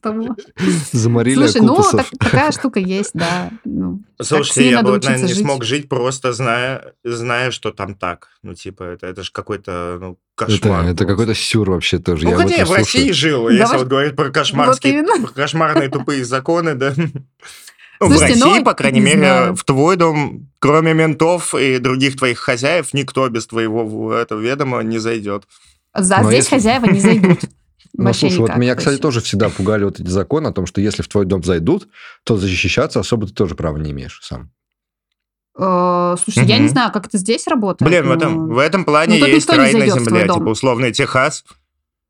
того. 0.00 0.36
Заморили 0.92 1.46
Слушай, 1.46 1.62
ну 1.66 1.82
так- 1.92 2.06
такая 2.18 2.52
штука 2.52 2.80
есть, 2.80 3.10
да. 3.14 3.50
Ну, 3.64 4.02
Слушайте, 4.20 4.70
я 4.70 4.82
бы, 4.82 4.90
вот, 4.92 5.04
наверное, 5.04 5.28
не 5.28 5.34
жить. 5.34 5.42
смог 5.42 5.64
жить, 5.64 5.88
просто 5.88 6.32
зная, 6.32 6.94
зная, 7.04 7.50
что 7.50 7.70
там 7.70 7.94
так. 7.94 8.28
Ну, 8.42 8.54
типа, 8.54 8.82
это, 8.84 9.06
это 9.06 9.22
же 9.22 9.30
какой-то 9.32 9.98
ну, 10.00 10.10
Это, 10.38 10.46
кошмар. 10.52 10.80
это 10.84 10.86
просто. 10.88 11.06
какой-то 11.06 11.34
сюр 11.34 11.70
вообще 11.70 11.98
тоже. 11.98 12.24
Ну, 12.24 12.30
я 12.30 12.36
хотя 12.36 12.54
я 12.56 12.64
вот 12.64 12.68
в 12.68 12.70
не 12.72 12.76
России 12.78 12.98
слушаю. 12.98 13.14
жил, 13.14 13.44
Да 13.46 13.52
если 13.52 13.64
вот- 13.74 13.78
вот 13.78 13.88
говорить 13.88 14.16
про 14.16 14.30
кошмарские, 14.30 14.92
именно. 14.94 15.26
про 15.26 15.32
кошмарные 15.34 15.88
тупые 15.88 16.24
законы, 16.24 16.74
да. 16.74 16.94
Ну, 18.02 18.06
в 18.06 18.12
Слушайте, 18.16 18.42
России, 18.42 18.58
ну, 18.60 18.64
по 18.64 18.72
крайней 18.72 19.00
не 19.00 19.04
мере, 19.04 19.18
знаю. 19.18 19.54
в 19.56 19.62
твой 19.62 19.96
дом, 19.96 20.48
кроме 20.58 20.94
ментов 20.94 21.54
и 21.54 21.76
других 21.76 22.16
твоих 22.16 22.38
хозяев, 22.38 22.94
никто 22.94 23.28
без 23.28 23.46
твоего 23.46 24.14
этого 24.14 24.40
ведома 24.40 24.80
не 24.82 24.96
зайдет. 24.98 25.42
За 25.94 26.16
Но 26.22 26.28
здесь 26.30 26.44
если- 26.44 26.54
хозяева 26.54 26.86
не 26.86 26.98
зайдут. 26.98 27.40
Ну, 27.96 28.04
Вообще 28.04 28.20
слушай, 28.28 28.38
вот 28.38 28.46
никак. 28.48 28.58
меня, 28.58 28.72
То 28.74 28.78
кстати, 28.78 28.92
есть- 28.94 29.02
тоже 29.02 29.20
всегда 29.20 29.48
пугали 29.50 29.84
вот 29.84 29.98
эти 30.00 30.08
законы 30.08 30.48
о 30.48 30.52
том, 30.52 30.66
что 30.66 30.80
если 30.80 31.02
в 31.02 31.08
твой 31.08 31.24
дом 31.26 31.42
зайдут, 31.42 31.88
то 32.24 32.36
защищаться 32.36 33.00
особо 33.00 33.26
ты 33.26 33.32
тоже 33.34 33.54
права 33.54 33.76
не 33.78 33.90
имеешь 33.90 34.20
сам. 34.22 34.50
Э, 35.58 36.16
Слушай, 36.22 36.46
я 36.46 36.58
не 36.58 36.68
знаю, 36.68 36.92
как 36.92 37.06
это 37.08 37.18
здесь 37.18 37.46
работает. 37.48 37.88
Блин, 37.90 38.06
в 38.06 38.12
этом, 38.12 38.48
в 38.48 38.58
этом 38.58 38.84
плане 38.84 39.14
Ну, 39.14 39.20
тут 39.20 39.28
есть 39.28 39.48
никто 39.48 39.52
не 39.54 39.58
рай 39.58 39.72
на 39.72 39.78
зайдет 39.80 39.94
в 39.96 40.04
твой 40.06 40.08
земле. 40.20 40.26
дом. 40.26 40.38
Типа, 40.38 40.48
условный 40.50 40.92
Техас, 40.92 41.44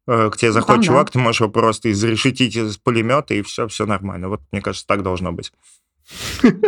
э, 0.06 0.30
к 0.30 0.36
тебе 0.36 0.52
заходит 0.52 0.66
там 0.66 0.80
да. 0.80 0.86
чувак, 0.86 1.10
ты 1.10 1.18
можешь 1.18 1.40
его 1.40 1.50
просто 1.50 1.90
изрешетить 1.90 2.54
из 2.56 2.76
пулемета, 2.76 3.34
и 3.34 3.42
все, 3.42 3.66
все 3.68 3.86
нормально. 3.86 4.28
Вот, 4.28 4.40
мне 4.52 4.60
кажется, 4.60 4.86
так 4.86 5.02
должно 5.02 5.32
быть. 5.32 5.52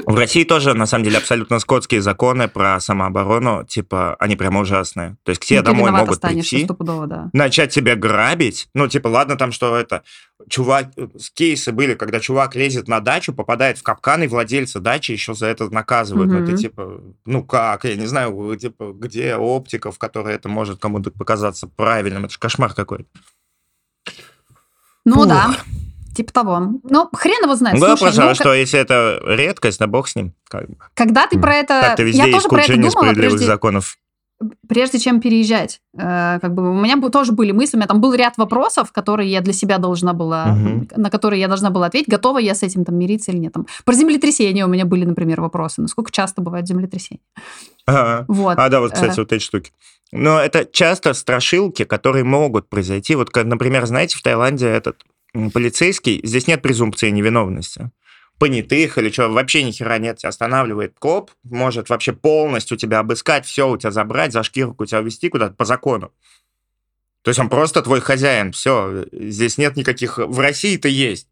В 0.06 0.16
России 0.16 0.44
тоже, 0.44 0.74
на 0.74 0.86
самом 0.86 1.04
деле, 1.04 1.18
абсолютно 1.18 1.58
скотские 1.58 2.00
законы 2.00 2.48
про 2.48 2.78
самооборону, 2.80 3.64
типа, 3.64 4.16
они 4.18 4.36
прямо 4.36 4.60
ужасные. 4.60 5.16
То 5.24 5.30
есть 5.30 5.40
к 5.40 5.44
тебе 5.44 5.60
Ну, 5.60 5.64
ты 5.64 5.70
домой 5.72 5.90
могут 5.90 6.20
прийти, 6.20 6.66
да. 7.06 7.30
начать 7.32 7.72
тебя 7.72 7.96
грабить. 7.96 8.68
Ну, 8.74 8.86
типа, 8.88 9.08
ладно, 9.08 9.36
там 9.36 9.52
что 9.52 9.76
это... 9.76 10.02
Чувак, 10.48 10.88
с 11.16 11.30
кейсы 11.30 11.70
были, 11.72 11.94
когда 11.94 12.18
чувак 12.18 12.56
лезет 12.56 12.88
на 12.88 13.00
дачу, 13.00 13.32
попадает 13.32 13.78
в 13.78 13.82
капкан, 13.82 14.24
и 14.24 14.26
владельца 14.26 14.80
дачи 14.80 15.12
еще 15.12 15.34
за 15.34 15.46
это 15.46 15.68
наказывают. 15.72 16.30
Ну, 16.30 16.38
это 16.38 16.48
Мгм. 16.52 16.56
типа, 16.56 17.00
ну 17.24 17.44
как, 17.44 17.84
я 17.84 17.94
не 17.96 18.06
знаю, 18.06 18.56
типа, 18.56 18.92
где 18.92 19.36
оптика, 19.36 19.92
в 19.92 19.98
которой 19.98 20.34
это 20.34 20.48
может 20.48 20.80
кому-то 20.80 21.10
показаться 21.12 21.66
правильным. 21.68 22.24
Это 22.24 22.32
же 22.32 22.38
кошмар 22.40 22.74
какой-то. 22.74 23.04
Ну 25.04 25.14
Фух. 25.14 25.28
да, 25.28 25.56
типа 26.14 26.32
того. 26.32 26.60
Ну, 26.82 27.08
хрен 27.12 27.42
его 27.42 27.54
знает. 27.54 27.78
Ну, 27.78 27.86
да, 27.86 27.96
Слушай, 27.96 28.02
просто, 28.14 28.24
ну, 28.24 28.34
что 28.34 28.54
если 28.54 28.78
это 28.80 29.20
редкость, 29.24 29.78
да 29.78 29.86
бог 29.86 30.08
с 30.08 30.16
ним. 30.16 30.34
Как 30.48 30.68
бы. 30.68 30.76
когда 30.94 31.26
ты 31.26 31.38
про 31.38 31.54
это... 31.54 31.80
Так-то 31.80 32.02
везде 32.02 32.18
я 32.18 32.24
есть 32.26 32.36
тоже 32.38 32.48
про 32.48 32.60
куча 32.60 32.72
это 32.74 32.82
думала, 32.90 33.14
прежде, 33.14 33.38
законов. 33.46 33.96
прежде 34.68 34.98
чем 34.98 35.20
переезжать. 35.20 35.80
Э, 35.96 36.38
как 36.40 36.52
бы 36.54 36.70
у 36.70 36.74
меня 36.74 37.00
тоже 37.10 37.32
были 37.32 37.52
мысли, 37.52 37.76
у 37.76 37.78
меня 37.78 37.86
там 37.86 38.00
был 38.00 38.12
ряд 38.12 38.36
вопросов, 38.36 38.92
которые 38.92 39.30
я 39.30 39.40
для 39.40 39.52
себя 39.52 39.78
должна 39.78 40.12
была, 40.12 40.46
Мгм. 40.46 40.88
на 40.96 41.10
которые 41.10 41.40
я 41.40 41.48
должна 41.48 41.70
была 41.70 41.86
ответить, 41.86 42.08
готова 42.10 42.38
я 42.38 42.54
с 42.54 42.62
этим 42.62 42.84
там 42.84 42.96
мириться 42.98 43.30
или 43.30 43.38
нет. 43.38 43.52
Там, 43.52 43.66
про 43.84 43.94
землетрясения 43.94 44.64
у 44.66 44.68
меня 44.68 44.84
были, 44.84 45.04
например, 45.04 45.40
вопросы. 45.40 45.80
Насколько 45.80 46.10
часто 46.12 46.42
бывают 46.42 46.66
землетрясения? 46.68 47.22
Ага. 47.86 48.24
Вот. 48.28 48.58
А, 48.58 48.68
да, 48.68 48.80
вот, 48.80 48.92
кстати, 48.92 49.12
Э. 49.18 49.22
вот 49.22 49.32
эти 49.32 49.42
штуки. 49.42 49.72
Но 50.12 50.38
это 50.38 50.66
часто 50.70 51.14
страшилки, 51.14 51.84
которые 51.84 52.22
могут 52.24 52.68
произойти. 52.68 53.14
Вот, 53.14 53.34
например, 53.34 53.86
знаете, 53.86 54.18
в 54.18 54.22
Таиланде 54.22 54.66
этот 54.68 55.02
полицейский, 55.32 56.20
здесь 56.24 56.46
нет 56.46 56.62
презумпции 56.62 57.10
невиновности. 57.10 57.90
Понятых 58.38 58.98
или 58.98 59.10
что, 59.10 59.28
вообще 59.28 59.62
ни 59.62 59.70
хера 59.70 59.98
нет, 59.98 60.18
тебя 60.18 60.30
останавливает 60.30 60.98
коп, 60.98 61.30
может 61.44 61.90
вообще 61.90 62.12
полностью 62.12 62.76
тебя 62.76 62.98
обыскать, 62.98 63.46
все 63.46 63.68
у 63.68 63.76
тебя 63.76 63.90
забрать, 63.90 64.32
за 64.32 64.42
шкирку 64.42 64.84
тебя 64.84 65.00
увезти 65.00 65.28
куда-то 65.28 65.54
по 65.54 65.64
закону. 65.64 66.12
То 67.22 67.28
есть 67.28 67.38
он 67.38 67.48
просто 67.48 67.82
твой 67.82 68.00
хозяин, 68.00 68.52
все, 68.52 69.06
здесь 69.12 69.58
нет 69.58 69.76
никаких... 69.76 70.18
В 70.18 70.40
России-то 70.40 70.88
есть. 70.88 71.28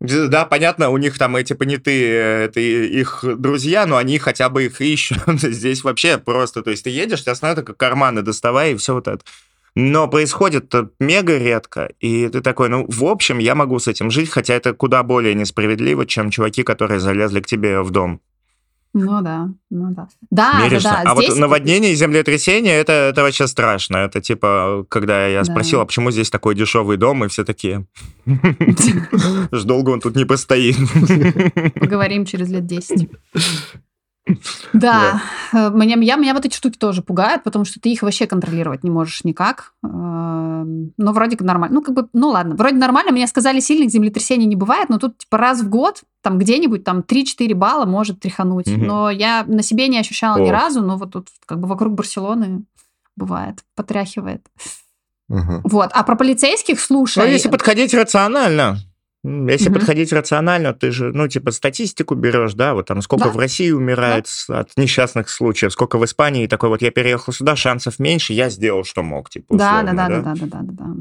Да, 0.00 0.46
понятно, 0.46 0.88
у 0.88 0.96
них 0.96 1.18
там 1.18 1.36
эти 1.36 1.52
понятые, 1.52 2.44
это 2.46 2.58
и- 2.58 3.00
их 3.00 3.22
друзья, 3.22 3.86
но 3.86 3.98
они 3.98 4.18
хотя 4.18 4.48
бы 4.48 4.64
их 4.64 4.80
ищут. 4.80 5.18
Здесь 5.42 5.84
вообще 5.84 6.16
просто, 6.18 6.62
то 6.62 6.70
есть 6.70 6.84
ты 6.84 6.90
едешь, 6.90 7.20
тебя 7.22 7.32
остановят, 7.32 7.56
только 7.58 7.74
карманы 7.74 8.22
доставай, 8.22 8.72
и 8.72 8.76
все 8.76 8.94
вот 8.94 9.06
это. 9.06 9.22
Но 9.76 10.08
происходит 10.08 10.72
мега 10.98 11.38
редко, 11.38 11.90
и 12.00 12.28
ты 12.28 12.40
такой, 12.40 12.68
ну, 12.68 12.86
в 12.88 13.04
общем, 13.04 13.38
я 13.38 13.54
могу 13.54 13.78
с 13.78 13.86
этим 13.88 14.10
жить, 14.10 14.28
хотя 14.30 14.54
это 14.54 14.72
куда 14.74 15.02
более 15.02 15.34
несправедливо, 15.34 16.06
чем 16.06 16.30
чуваки, 16.30 16.62
которые 16.62 16.98
залезли 17.00 17.40
к 17.40 17.46
тебе 17.46 17.80
в 17.82 17.90
дом. 17.90 18.20
Ну 18.92 19.22
да, 19.22 19.48
ну 19.70 19.90
да. 19.94 20.08
Да, 20.32 20.52
да, 20.58 20.64
Миришься. 20.66 20.88
да. 20.88 21.02
а 21.12 21.14
здесь- 21.14 21.28
вот 21.30 21.38
наводнение 21.38 21.92
и 21.92 21.94
землетрясение, 21.94 22.74
это, 22.74 22.92
это 22.92 23.22
вообще 23.22 23.46
страшно. 23.46 23.98
Это 23.98 24.20
типа, 24.20 24.84
когда 24.88 25.28
я 25.28 25.38
Да. 25.42 25.44
спросил, 25.44 25.80
а 25.80 25.84
почему 25.86 26.10
здесь 26.10 26.28
такой 26.28 26.56
дешевый 26.56 26.96
дом, 26.96 27.24
и 27.24 27.28
все 27.28 27.44
такие, 27.44 27.86
ж 28.26 29.62
долго 29.64 29.90
он 29.90 30.00
тут 30.00 30.16
не 30.16 30.24
постоит. 30.24 30.76
Поговорим 31.74 32.24
через 32.24 32.48
лет 32.50 32.66
10. 32.66 33.08
Да, 34.72 35.22
э, 35.52 35.70
меня, 35.70 35.96
я, 36.00 36.16
меня 36.16 36.34
вот 36.34 36.44
эти 36.44 36.54
штуки 36.54 36.78
тоже 36.78 37.02
пугают, 37.02 37.42
потому 37.42 37.64
что 37.64 37.80
ты 37.80 37.90
их 37.90 38.02
вообще 38.02 38.26
контролировать 38.26 38.84
не 38.84 38.90
можешь 38.90 39.24
никак. 39.24 39.74
Эм, 39.82 40.92
Но 40.96 41.12
вроде 41.12 41.36
как 41.36 41.46
нормально. 41.46 41.76
Ну, 41.76 41.82
как 41.82 41.94
бы, 41.94 42.08
ну 42.12 42.28
ладно, 42.28 42.54
вроде 42.54 42.76
нормально. 42.76 43.12
Мне 43.12 43.26
сказали, 43.26 43.60
сильных 43.60 43.90
землетрясений 43.90 44.46
не 44.46 44.56
бывает, 44.56 44.88
но 44.88 44.98
тут 44.98 45.18
типа 45.18 45.38
раз 45.38 45.60
в 45.62 45.68
год, 45.68 46.02
там 46.22 46.38
где-нибудь 46.38 46.84
там 46.84 47.00
3-4 47.00 47.54
балла 47.54 47.84
может 47.84 48.20
тряхануть. 48.20 48.68
Мгм. 48.68 48.86
Но 48.86 49.10
я 49.10 49.44
на 49.46 49.62
себе 49.62 49.88
не 49.88 49.98
ощущала 49.98 50.38
ни 50.38 50.50
Ох. 50.50 50.52
разу, 50.52 50.82
но 50.82 50.96
вот 50.96 51.12
тут 51.12 51.28
как 51.46 51.60
бы 51.60 51.68
вокруг 51.68 51.94
Барселоны 51.94 52.64
бывает, 53.16 53.64
потряхивает. 53.74 54.46
Мгм. 55.28 55.60
Вот. 55.64 55.90
А 55.92 56.02
про 56.02 56.16
полицейских, 56.16 56.80
слушай... 56.80 57.24
Ну, 57.24 57.30
если 57.30 57.48
подходить 57.48 57.94
рационально, 57.94 58.78
если 59.22 59.68
Мгм. 59.68 59.78
подходить 59.78 60.12
рационально, 60.12 60.72
ты 60.72 60.90
же, 60.90 61.12
ну, 61.12 61.28
типа, 61.28 61.50
статистику 61.50 62.14
берешь, 62.14 62.54
да, 62.54 62.74
вот 62.74 62.86
там 62.86 63.02
сколько 63.02 63.24
Да. 63.24 63.30
в 63.30 63.36
России 63.36 63.70
умирает 63.70 64.26
с- 64.26 64.48
от 64.48 64.70
несчастных 64.76 65.28
случаев, 65.28 65.72
сколько 65.72 65.98
в 65.98 66.04
Испании, 66.04 66.44
и 66.44 66.48
такой 66.48 66.68
вот 66.70 66.80
я 66.82 66.90
переехал 66.90 67.32
сюда, 67.32 67.54
шансов 67.56 67.98
меньше, 67.98 68.32
я 68.32 68.48
сделал, 68.48 68.84
что 68.84 69.02
мог, 69.02 69.28
типа, 69.28 69.56
Да, 69.56 69.82
да, 69.82 69.92
условно, 69.92 69.96
да, 69.96 70.08
да, 70.08 70.22
да, 70.22 70.34
да, 70.34 70.46
да, 70.46 70.58
да, 70.62 70.84
да. 70.84 70.94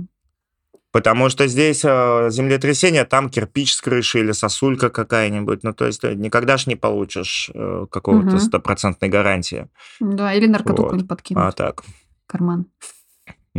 Потому 0.91 1.29
что 1.29 1.45
здесь 1.47 1.81
э, 1.85 2.29
землетрясение, 2.31 3.05
там 3.05 3.29
кирпич 3.29 3.73
с 3.75 3.79
крыши 3.81 4.21
или 4.21 4.31
сосулька 4.31 4.89
какая-нибудь, 4.89 5.59
ну, 5.63 5.71
то 5.71 5.85
есть 5.85 6.01
ты 6.01 6.15
никогда 6.15 6.57
ж 6.57 6.65
не 6.65 6.75
получишь 6.75 7.51
э, 7.53 7.85
какого-то 7.91 8.39
стопроцентной 8.39 9.07
гарантии. 9.07 9.67
Да, 9.99 10.33
или 10.33 10.47
наркоту 10.47 10.71
Вот. 10.77 10.85
какую-нибудь 10.85 11.07
подкинуть 11.09 11.43
А 11.43 11.51
так. 11.51 11.83
карман. 12.25 12.65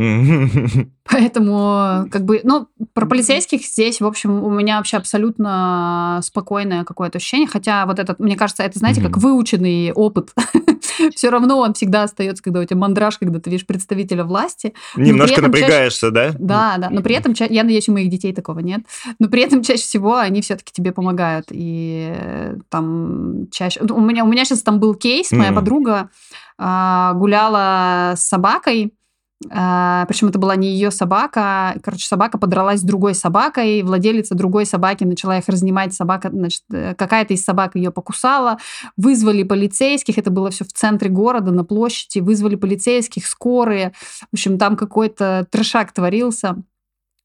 Поэтому, 1.10 2.08
как 2.10 2.24
бы, 2.24 2.40
ну, 2.42 2.68
про 2.94 3.04
полицейских 3.04 3.64
здесь, 3.64 4.00
в 4.00 4.06
общем, 4.06 4.42
у 4.42 4.50
меня 4.50 4.78
вообще 4.78 4.96
абсолютно 4.96 6.20
спокойное 6.22 6.84
какое-то 6.84 7.18
ощущение. 7.18 7.48
Хотя 7.48 7.84
вот 7.84 7.98
этот, 7.98 8.18
мне 8.18 8.36
кажется, 8.36 8.62
это, 8.62 8.78
знаете, 8.78 9.02
как 9.02 9.18
выученный 9.18 9.92
опыт. 9.92 10.32
Все 11.14 11.30
равно 11.30 11.58
он 11.58 11.74
всегда 11.74 12.04
остается, 12.04 12.42
когда 12.42 12.60
у 12.60 12.64
тебя 12.64 12.76
мандраж, 12.76 13.18
когда 13.18 13.40
ты 13.40 13.50
видишь 13.50 13.66
представителя 13.66 14.24
власти. 14.24 14.72
Немножко 14.96 15.42
напрягаешься, 15.42 16.10
да? 16.10 16.32
Да, 16.38 16.76
да. 16.78 16.90
Но 16.90 17.02
при 17.02 17.14
этом, 17.14 17.34
я 17.38 17.62
надеюсь, 17.62 17.88
у 17.88 17.92
моих 17.92 18.08
детей 18.08 18.32
такого 18.32 18.60
нет. 18.60 18.82
Но 19.18 19.28
при 19.28 19.42
этом 19.42 19.62
чаще 19.62 19.82
всего 19.82 20.16
они 20.16 20.40
все-таки 20.40 20.72
тебе 20.72 20.92
помогают. 20.92 21.46
И 21.50 22.14
э, 22.16 22.56
там 22.68 23.48
чаще... 23.50 23.80
ну, 23.82 23.96
У 23.96 24.00
меня, 24.00 24.24
у 24.24 24.28
меня 24.28 24.44
сейчас 24.44 24.62
там 24.62 24.80
был 24.80 24.94
кейс, 24.94 25.30
моя 25.32 25.52
подруга 25.52 26.10
а, 26.62 27.14
гуляла 27.14 28.14
с 28.16 28.28
собакой, 28.28 28.92
причем 29.48 30.28
это 30.28 30.38
была 30.38 30.54
не 30.54 30.68
ее 30.68 30.90
собака. 30.90 31.74
Короче, 31.82 32.06
собака 32.06 32.36
подралась 32.36 32.80
с 32.80 32.84
другой 32.84 33.14
собакой. 33.14 33.82
Владелица 33.82 34.34
другой 34.34 34.66
собаки 34.66 35.04
начала 35.04 35.38
их 35.38 35.48
разнимать. 35.48 35.94
Собака, 35.94 36.28
значит, 36.30 36.62
э, 36.70 36.94
какая-то 36.94 37.32
из 37.32 37.42
собак 37.42 37.74
ее 37.74 37.90
покусала. 37.90 38.58
Вызвали 38.98 39.42
полицейских. 39.42 40.18
Это 40.18 40.30
было 40.30 40.50
все 40.50 40.64
в 40.64 40.72
центре 40.72 41.08
города, 41.08 41.52
на 41.52 41.64
площади. 41.64 42.20
Вызвали 42.20 42.56
полицейских, 42.56 43.26
скорые. 43.26 43.92
В 44.30 44.34
общем, 44.34 44.58
там 44.58 44.76
какой-то 44.76 45.46
трешак 45.50 45.92
творился. 45.92 46.56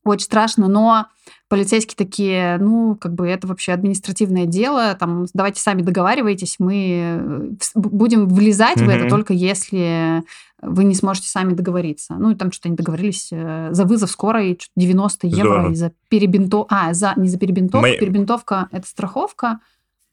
Очень 0.06 0.26
страшно, 0.26 0.68
но 0.68 1.08
полицейские 1.50 1.96
такие, 1.98 2.58
ну, 2.60 2.96
как 2.96 3.14
бы 3.16 3.28
это 3.28 3.48
вообще 3.48 3.74
административное 3.74 4.46
дело, 4.46 4.96
там, 5.00 5.26
давайте 5.34 5.62
сами 5.62 5.82
договаривайтесь, 5.82 6.58
мы 6.60 7.20
э, 7.20 7.50
будем 7.74 8.28
влезать 8.28 8.78
в 8.78 8.88
это 8.88 9.10
только 9.10 9.34
если 9.34 10.24
вы 10.62 10.84
не 10.84 10.96
сможете 10.96 11.28
сами 11.28 11.54
договориться. 11.54 12.16
Ну, 12.16 12.32
и 12.32 12.36
там 12.36 12.52
что-то 12.52 12.70
они 12.70 12.78
договорились 12.78 13.30
э, 13.32 13.70
за 13.72 13.86
вызов 13.86 14.10
скорой 14.10 14.56
чё-то 14.56 14.72
90 14.76 15.28
евро 15.28 15.42
Здорово. 15.42 15.72
и 15.72 15.76
за 15.76 15.92
перебинтовку. 16.10 16.68
А, 16.74 16.94
за, 16.94 17.14
не 17.18 17.30
за 17.30 17.38
перебинтовку, 17.38 17.86
Мы- 17.86 17.98
перебинтовка– 17.98 18.68
это 18.72 18.88
страховка. 18.88 19.60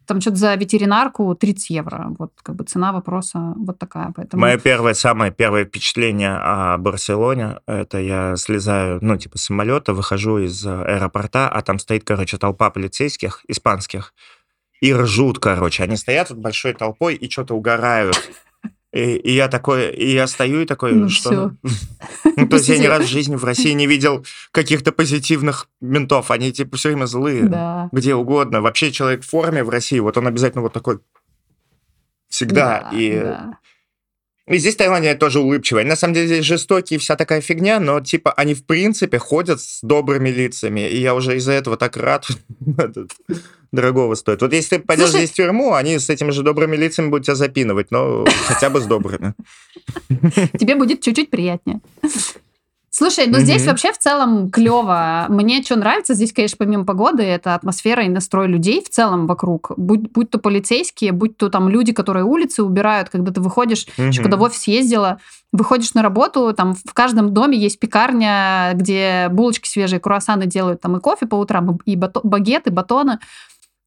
Там 0.07 0.21
что-то 0.21 0.37
за 0.37 0.55
ветеринарку 0.55 1.35
30 1.35 1.71
евро. 1.71 2.15
Вот 2.19 2.33
как 2.43 2.57
бы 2.57 2.65
цена 2.65 2.93
вопроса 2.93 3.55
вот 3.57 3.79
такая. 3.79 4.13
Поэтому... 4.15 4.41
Мое 4.41 4.59
первое, 4.59 4.95
самое 4.95 5.31
первое 5.31 5.65
впечатление 5.65 6.37
о 6.37 6.79
Барселоне, 6.79 7.61
это 7.67 7.99
я 7.99 8.37
слезаю, 8.37 8.99
ну, 9.03 9.17
типа, 9.17 9.39
с 9.39 9.43
самолета, 9.45 9.93
выхожу 9.93 10.39
из 10.39 10.65
э, 10.67 10.71
аэропорта, 10.71 11.49
а 11.49 11.63
там 11.63 11.79
стоит, 11.79 12.05
короче, 12.05 12.39
толпа 12.39 12.71
полицейских, 12.71 13.45
испанских, 13.49 14.15
и 14.81 14.93
ржут, 14.93 15.39
короче. 15.39 15.85
Они 15.85 15.97
стоят 15.97 16.29
тут 16.29 16.39
большой 16.39 16.73
толпой 16.73 17.15
и 17.15 17.31
что-то 17.31 17.55
угорают. 17.55 18.17
И, 18.93 19.17
и 19.17 19.33
я 19.33 19.49
такой, 19.49 19.91
и 19.91 20.13
я 20.13 20.27
стою 20.27 20.61
и 20.61 20.67
такой, 20.67 20.93
Ну 20.93 21.09
что... 21.09 21.53
Ну, 22.37 22.49
то 22.49 22.57
есть 22.57 22.69
я 22.69 22.79
ни 22.79 22.87
разу 22.87 23.05
в 23.05 23.11
жизни 23.11 23.37
в 23.37 23.45
России 23.45 23.73
не 23.73 23.87
видел 23.87 24.25
каких-то 24.53 24.93
позитивных 24.93 25.69
ментов. 25.81 26.31
Они, 26.31 26.53
типа, 26.53 26.77
все 26.77 26.91
время 26.91 27.07
злые. 27.07 27.45
Да. 27.45 27.89
Где 27.93 28.15
угодно. 28.15 28.61
Вообще 28.61 28.93
человек 28.93 29.23
в 29.23 29.29
форме 29.29 29.65
в 29.65 29.69
России, 29.71 29.99
вот 29.99 30.17
он 30.17 30.27
обязательно 30.27 30.63
вот 30.63 30.73
такой 30.73 31.01
всегда. 32.29 32.89
и 32.93 33.21
да. 33.21 33.59
И 34.55 34.59
здесь 34.59 34.77
таиландцы 34.77 35.15
тоже 35.15 35.41
улыбчивые. 35.41 35.83
Они, 35.83 35.91
на 35.91 35.97
самом 35.97 36.15
деле 36.15 36.27
здесь 36.27 36.45
жестокие, 36.45 36.99
вся 36.99 37.17
такая 37.17 37.41
фигня, 37.41 37.81
но 37.81 38.01
типа 38.01 38.33
они 38.33 38.55
в 38.55 38.65
принципе 38.65 39.19
ходят 39.19 39.61
с 39.61 39.81
добрыми 39.83 40.29
лицами. 40.31 40.89
И 40.89 41.01
я 41.01 41.15
уже 41.15 41.37
из-за 41.37 41.53
этого 41.53 41.77
так 41.77 41.97
рад. 41.97 42.27
Дорогого 43.73 44.15
стоит. 44.15 44.43
Вот 44.43 44.53
если 44.53 44.77
ты 44.77 44.83
пойдешь 44.83 45.07
Слушай- 45.11 45.21
здесь 45.25 45.31
в 45.31 45.35
тюрьму, 45.35 45.73
они 45.73 45.99
с 45.99 46.11
этими 46.11 46.31
же 46.31 46.43
добрыми 46.43 46.77
лицами 46.77 47.09
будут 47.09 47.25
тебя 47.25 47.37
запинывать, 47.37 47.91
но 47.91 48.27
хотя 48.47 48.69
бы 48.69 48.81
с 48.81 48.85
добрыми. 48.85 49.35
тебе 50.59 50.75
будет 50.75 51.01
чуть-чуть 51.01 51.31
приятнее. 51.31 51.81
Слушай, 52.95 53.27
ну 53.27 53.39
здесь 53.39 53.63
Мгм. 53.63 53.71
вообще 53.71 53.91
в 53.91 53.97
целом 53.97 54.51
клево. 54.51 55.25
Мне 55.31 55.63
что 55.63 55.77
нравится 55.77 56.13
здесь, 56.13 56.31
конечно, 56.31 56.59
помимо 56.59 56.85
погоды, 56.85 57.23
это 57.23 57.55
атмосфера 57.55 58.05
и 58.05 58.09
настрой 58.11 58.49
людей 58.49 58.85
в 58.85 58.91
целом 58.91 59.27
вокруг. 59.27 59.73
Будь, 59.79 60.13
будь 60.13 60.29
то 60.29 60.39
полицейские, 60.39 61.13
будь 61.13 61.39
то 61.39 61.49
там 61.49 61.71
люди, 61.71 61.95
которые 61.95 62.25
улицы 62.27 62.63
убирают, 62.63 63.09
когда 63.09 63.33
ты 63.33 63.41
выходишь, 63.41 63.87
еще 63.97 64.21
Мгм. 64.21 64.25
когда 64.25 64.37
в 64.37 64.43
офис 64.43 64.65
ездила, 64.65 65.19
выходишь 65.53 65.95
на 65.95 66.03
работу, 66.03 66.53
там 66.53 66.75
в 66.75 66.93
каждом 66.93 67.33
доме 67.33 67.57
есть 67.57 67.79
пекарня, 67.79 68.73
где 68.75 69.29
булочки 69.31 69.67
свежие, 69.71 69.99
круассаны 69.99 70.45
делают, 70.45 70.83
там 70.83 70.95
и 70.99 71.01
кофе 71.01 71.25
по 71.25 71.37
утрам, 71.37 71.79
и 71.87 71.97
бато- 71.97 72.21
багеты, 72.23 72.71
батоны. 72.71 73.21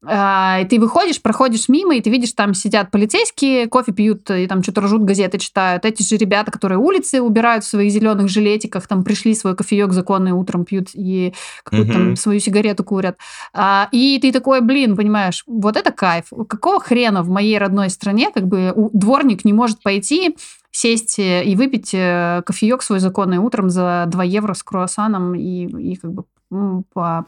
А, 0.04 0.62
ты 0.64 0.78
выходишь, 0.78 1.20
проходишь 1.22 1.68
мимо, 1.68 1.96
и 1.96 2.00
ты 2.00 2.10
видишь, 2.10 2.32
там 2.32 2.54
сидят 2.54 2.90
полицейские, 2.90 3.66
кофе 3.66 3.92
пьют 3.92 4.30
и 4.30 4.46
там 4.46 4.62
что-то 4.62 4.82
ржут, 4.82 5.02
газеты 5.04 5.38
читают. 5.38 5.84
Эти 5.84 6.02
же 6.02 6.16
ребята, 6.16 6.50
которые 6.50 6.78
улицы 6.78 7.22
убирают 7.22 7.64
в 7.64 7.68
своих 7.68 7.90
зеленых 7.90 8.28
жилетиках, 8.28 8.86
там 8.86 9.04
пришли 9.04 9.34
свой 9.34 9.56
кофеек 9.56 9.92
законный 9.92 10.32
утром 10.32 10.64
пьют 10.64 10.88
и 10.94 11.32
какую-то 11.64 11.92
там 11.92 12.02
Мгм. 12.08 12.16
свою 12.16 12.40
сигарету 12.40 12.84
курят. 12.84 13.16
А, 13.54 13.88
И 13.90 14.18
ты 14.20 14.32
такой, 14.32 14.60
блин, 14.60 14.96
понимаешь, 14.96 15.42
вот 15.46 15.76
это 15.76 15.90
кайф. 15.92 16.26
Какого 16.48 16.78
хрена 16.78 17.22
в 17.22 17.28
моей 17.30 17.56
родной 17.58 17.88
стране 17.90 18.30
как 18.32 18.46
бы 18.46 18.72
дворник 18.92 19.44
не 19.44 19.52
может 19.54 19.82
пойти 19.82 20.36
сесть 20.70 21.18
э, 21.18 21.42
и 21.42 21.56
выпить 21.56 21.94
э, 21.94 22.42
кофеек 22.44 22.82
свой 22.82 22.98
законный 23.00 23.38
утром 23.38 23.70
за 23.70 24.04
2 24.08 24.24
евро 24.24 24.52
с 24.52 24.62
круассаном 24.62 25.34
и, 25.34 25.64
и 25.92 25.96
как 25.96 26.12
бы 26.12 26.24
по- 26.48 27.26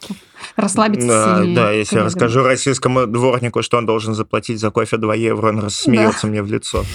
расслабиться 0.57 1.09
Да, 1.09 1.37
своими 1.37 1.55
да, 1.55 1.73
если 1.73 1.97
я 1.97 2.05
расскажу 2.05 2.43
российскому 2.43 3.07
дворнику, 3.07 3.63
что 3.63 3.79
он 3.79 3.87
должен 3.87 4.15
заплатить 4.15 4.61
за 4.61 4.71
кофе 4.71 4.97
2 4.97 5.15
евро, 5.17 5.49
он 5.49 5.61
рассмеется 5.61 6.27
мне 6.27 6.43
в 6.43 6.47
лицо. 6.51 6.85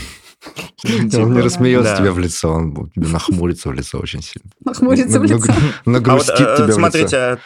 Он 0.83 1.33
не 1.33 1.39
рассмеется 1.39 1.91
да. 1.91 1.97
тебе 1.97 2.11
в 2.11 2.19
лицо, 2.19 2.51
он 2.51 2.89
тебе 2.89 3.07
нахмурится 3.07 3.69
в 3.69 3.73
лицо 3.73 3.97
очень 3.97 4.21
сильно. 4.21 4.51
Нахмурится 4.65 5.17
в 5.21 5.23
лицо. 5.23 5.37
А 5.47 5.53
вот, 5.85 5.85
Нагрустит 5.85 6.33
э, 6.37 6.55
тебя 6.57 6.65
в 6.65 6.67
лицо. 6.67 6.79
смотрите, 6.79 7.39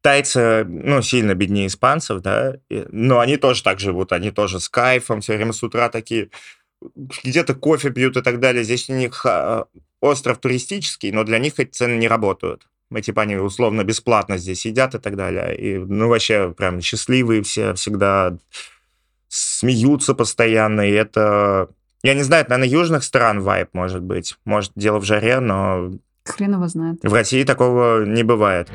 тайцы, 0.00 0.64
ну, 0.64 1.00
сильно 1.02 1.34
беднее 1.34 1.68
испанцев, 1.68 2.20
да, 2.20 2.54
но 2.68 3.20
они 3.20 3.36
тоже 3.36 3.62
так 3.62 3.78
живут, 3.78 4.12
они 4.12 4.32
тоже 4.32 4.58
с 4.58 4.68
кайфом, 4.68 5.20
все 5.20 5.36
время 5.36 5.52
с 5.52 5.62
утра 5.62 5.88
такие, 5.88 6.30
где-то 7.22 7.54
кофе 7.54 7.90
пьют 7.90 8.16
и 8.16 8.22
так 8.22 8.40
далее. 8.40 8.64
Здесь 8.64 8.90
у 8.90 8.94
них 8.94 9.24
а, 9.24 9.66
остров 10.00 10.38
туристический, 10.38 11.12
но 11.12 11.22
для 11.22 11.38
них 11.38 11.54
эти 11.58 11.70
цены 11.70 11.94
не 11.96 12.08
работают. 12.08 12.66
Мы, 12.92 13.00
типа, 13.00 13.22
они 13.22 13.36
условно 13.36 13.84
бесплатно 13.84 14.36
здесь 14.36 14.66
едят 14.66 14.94
и 14.94 14.98
так 14.98 15.16
далее. 15.16 15.56
И, 15.56 15.78
ну, 15.78 16.08
вообще, 16.08 16.52
прям 16.54 16.82
счастливые 16.82 17.42
все, 17.42 17.72
всегда 17.72 18.36
смеются 19.28 20.12
постоянно, 20.14 20.82
и 20.82 20.92
это... 20.92 21.68
Я 22.02 22.12
не 22.14 22.22
знаю, 22.22 22.42
это, 22.42 22.50
наверное, 22.50 22.70
южных 22.70 23.02
стран 23.02 23.40
вайп, 23.40 23.70
может 23.72 24.02
быть. 24.02 24.36
Может, 24.44 24.72
дело 24.76 24.98
в 24.98 25.04
жаре, 25.04 25.40
но 25.40 25.92
Хрен 26.26 26.52
его 26.52 26.68
знает. 26.68 26.98
в 27.02 27.10
России 27.14 27.44
такого 27.44 28.04
не 28.04 28.24
бывает. 28.24 28.68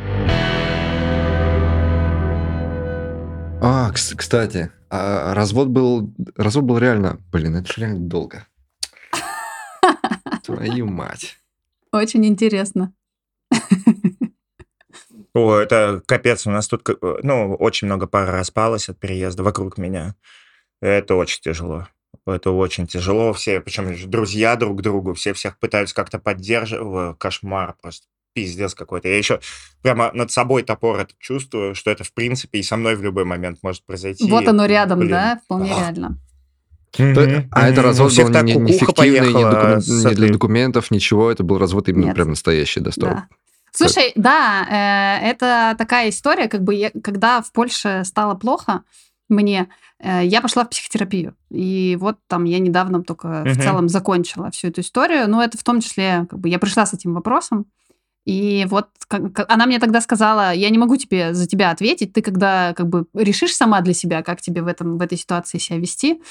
А, 3.61 3.91
кс- 3.93 4.15
кстати, 4.15 4.71
а 4.89 5.35
развод 5.35 5.67
был, 5.67 6.11
развод 6.35 6.65
был 6.65 6.79
реально, 6.79 7.19
блин, 7.31 7.55
это 7.57 7.71
же 7.71 7.81
реально 7.81 7.99
долго. 8.07 8.47
Твою 10.43 10.87
мать. 10.87 11.37
Очень 11.91 12.25
интересно. 12.25 12.93
О, 15.37 15.55
это 15.57 16.01
капец, 16.05 16.47
у 16.47 16.51
нас 16.51 16.67
тут, 16.67 16.83
как- 16.83 16.97
ну, 17.23 17.53
очень 17.55 17.87
много 17.87 18.07
пар 18.07 18.29
распалось 18.31 18.89
от 18.89 18.99
переезда 18.99 19.43
вокруг 19.43 19.77
меня. 19.77 20.15
Это 20.81 21.15
очень 21.15 21.41
тяжело. 21.41 21.87
Это 22.25 22.51
очень 22.51 22.87
тяжело. 22.87 23.33
Все, 23.33 23.61
причем 23.61 23.95
друзья 24.09 24.55
друг 24.55 24.81
другу, 24.81 25.13
все 25.13 25.33
всех 25.33 25.57
пытаются 25.59 25.95
как-то 25.95 26.19
поддерживать. 26.19 27.17
Кошмар 27.19 27.75
просто. 27.81 28.07
Пиздец 28.33 28.75
какой-то. 28.75 29.07
Я 29.07 29.17
еще 29.17 29.39
прямо 29.81 30.11
над 30.13 30.31
собой 30.31 30.61
топор 30.63 30.99
это 30.99 31.13
чувствую, 31.19 31.73
что 31.73 31.89
это, 31.89 32.03
в 32.03 32.13
принципе, 32.13 32.59
и 32.59 32.63
со 32.63 32.77
мной 32.77 32.95
в 32.95 33.01
любой 33.01 33.25
момент 33.25 33.59
может 33.63 33.83
произойти. 33.85 34.29
Вот 34.29 34.47
оно 34.47 34.65
рядом, 34.67 34.99
Блин. 34.99 35.11
да? 35.11 35.41
Вполне 35.43 35.71
Ах. 35.73 35.79
реально. 35.79 36.17
То- 36.91 37.45
А 37.51 37.69
это 37.69 37.81
развод 37.81 38.11
всех 38.11 38.27
был 38.27 38.33
так 38.33 38.43
не, 38.43 38.53
не 38.55 38.73
фиктивный, 38.73 39.09
не, 39.11 39.33
поехала 39.33 39.51
докумен- 39.51 39.81
с 39.81 40.05
не 40.05 40.15
для 40.15 40.29
документов, 40.29 40.91
ничего. 40.91 41.31
Это 41.31 41.43
был 41.43 41.57
развод 41.57 41.89
именно 41.89 42.05
Нет. 42.05 42.15
прям 42.15 42.29
настоящий, 42.29 42.79
достойный. 42.79 43.15
Да. 43.15 43.27
Слушай, 43.77 44.11
да, 44.15 45.19
э, 45.21 45.29
это 45.29 45.75
такая 45.77 46.09
история, 46.09 46.47
как 46.47 46.63
бы 46.63 46.73
я, 46.73 46.91
когда 47.03 47.41
в 47.41 47.51
Польше 47.51 48.03
стало 48.05 48.35
плохо 48.35 48.83
мне, 49.29 49.67
э, 49.99 50.21
я 50.25 50.41
пошла 50.41 50.63
в 50.65 50.69
психотерапию. 50.69 51.35
И 51.49 51.97
вот 51.99 52.17
там 52.27 52.45
я 52.45 52.59
недавно 52.59 53.03
только 53.03 53.27
в 53.43 53.45
Мгм. 53.45 53.61
целом 53.61 53.89
закончила 53.89 54.49
всю 54.51 54.67
эту 54.69 54.81
историю. 54.81 55.29
Но 55.29 55.43
это 55.43 55.57
в 55.57 55.63
том 55.63 55.81
числе, 55.81 56.25
как 56.29 56.39
бы 56.39 56.49
я 56.49 56.59
пришла 56.59 56.85
с 56.85 56.93
этим 56.93 57.13
вопросом. 57.13 57.65
И 58.25 58.65
вот 58.69 58.89
как- 59.07 59.45
она 59.51 59.65
мне 59.65 59.79
тогда 59.79 60.01
сказала, 60.01 60.53
я 60.53 60.69
не 60.69 60.77
могу 60.77 60.97
тебе 60.97 61.33
за 61.33 61.47
тебя 61.47 61.71
ответить, 61.71 62.11
ты 62.13 62.21
когда 62.21 62.73
как 62.73 62.87
бы 62.89 63.05
решишь 63.13 63.55
сама 63.55 63.79
для 63.81 63.93
себя, 63.93 64.21
как 64.21 64.41
тебе 64.41 64.61
в, 64.61 64.67
этом, 64.67 64.97
в 64.97 65.01
этой 65.01 65.17
ситуации 65.17 65.59
себя 65.59 65.77
вести, 65.79 66.21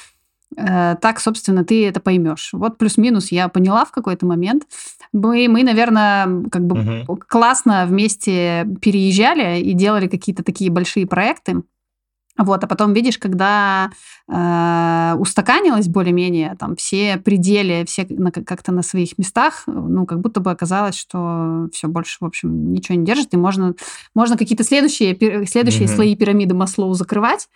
э, 0.57 0.97
так, 1.01 1.21
собственно, 1.21 1.65
ты 1.65 1.87
это 1.89 2.01
поймешь. 2.01 2.51
Вот 2.53 2.77
плюс-минус 2.79 3.33
я 3.33 3.49
поняла 3.49 3.85
в 3.85 3.93
какой-то 3.93 4.27
момент. 4.27 4.65
Мы, 5.13 5.49
мы 5.49 5.63
наверное, 5.63 6.45
как 6.51 6.67
бы 6.67 6.77
Мгм. 6.77 7.07
классно 7.29 7.87
вместе 7.87 8.67
переезжали 8.81 9.61
и 9.61 9.73
делали 9.73 10.09
какие-то 10.09 10.43
такие 10.43 10.71
большие 10.71 11.07
проекты. 11.07 11.63
Вот, 12.39 12.63
а 12.63 12.67
потом, 12.67 12.93
видишь, 12.93 13.17
когда 13.17 13.91
э, 14.29 15.15
устаканилось 15.19 15.89
более-менее, 15.89 16.55
там 16.59 16.77
все 16.77 17.17
пределы, 17.17 17.87
все 17.87 18.07
на- 18.11 18.31
как-то 18.31 18.73
на 18.73 18.83
своих 18.83 19.17
местах, 19.17 19.63
ну, 19.67 20.05
как 20.05 20.21
будто 20.21 20.41
бы 20.41 20.51
оказалось, 20.51 20.97
что 20.99 21.69
все 21.73 21.89
больше, 21.89 22.19
в 22.21 22.25
общем, 22.27 22.73
ничего 22.73 22.99
не 22.99 23.07
держит, 23.07 23.33
и 23.33 23.39
можно, 23.39 23.75
можно 24.15 24.37
какие-то 24.37 24.65
следующие, 24.65 25.17
следующие 25.47 25.87
Мгм. 25.87 25.95
слои 25.95 26.15
пирамиды 26.15 26.55
Маслоу 26.55 26.93
закрывать, 26.93 27.49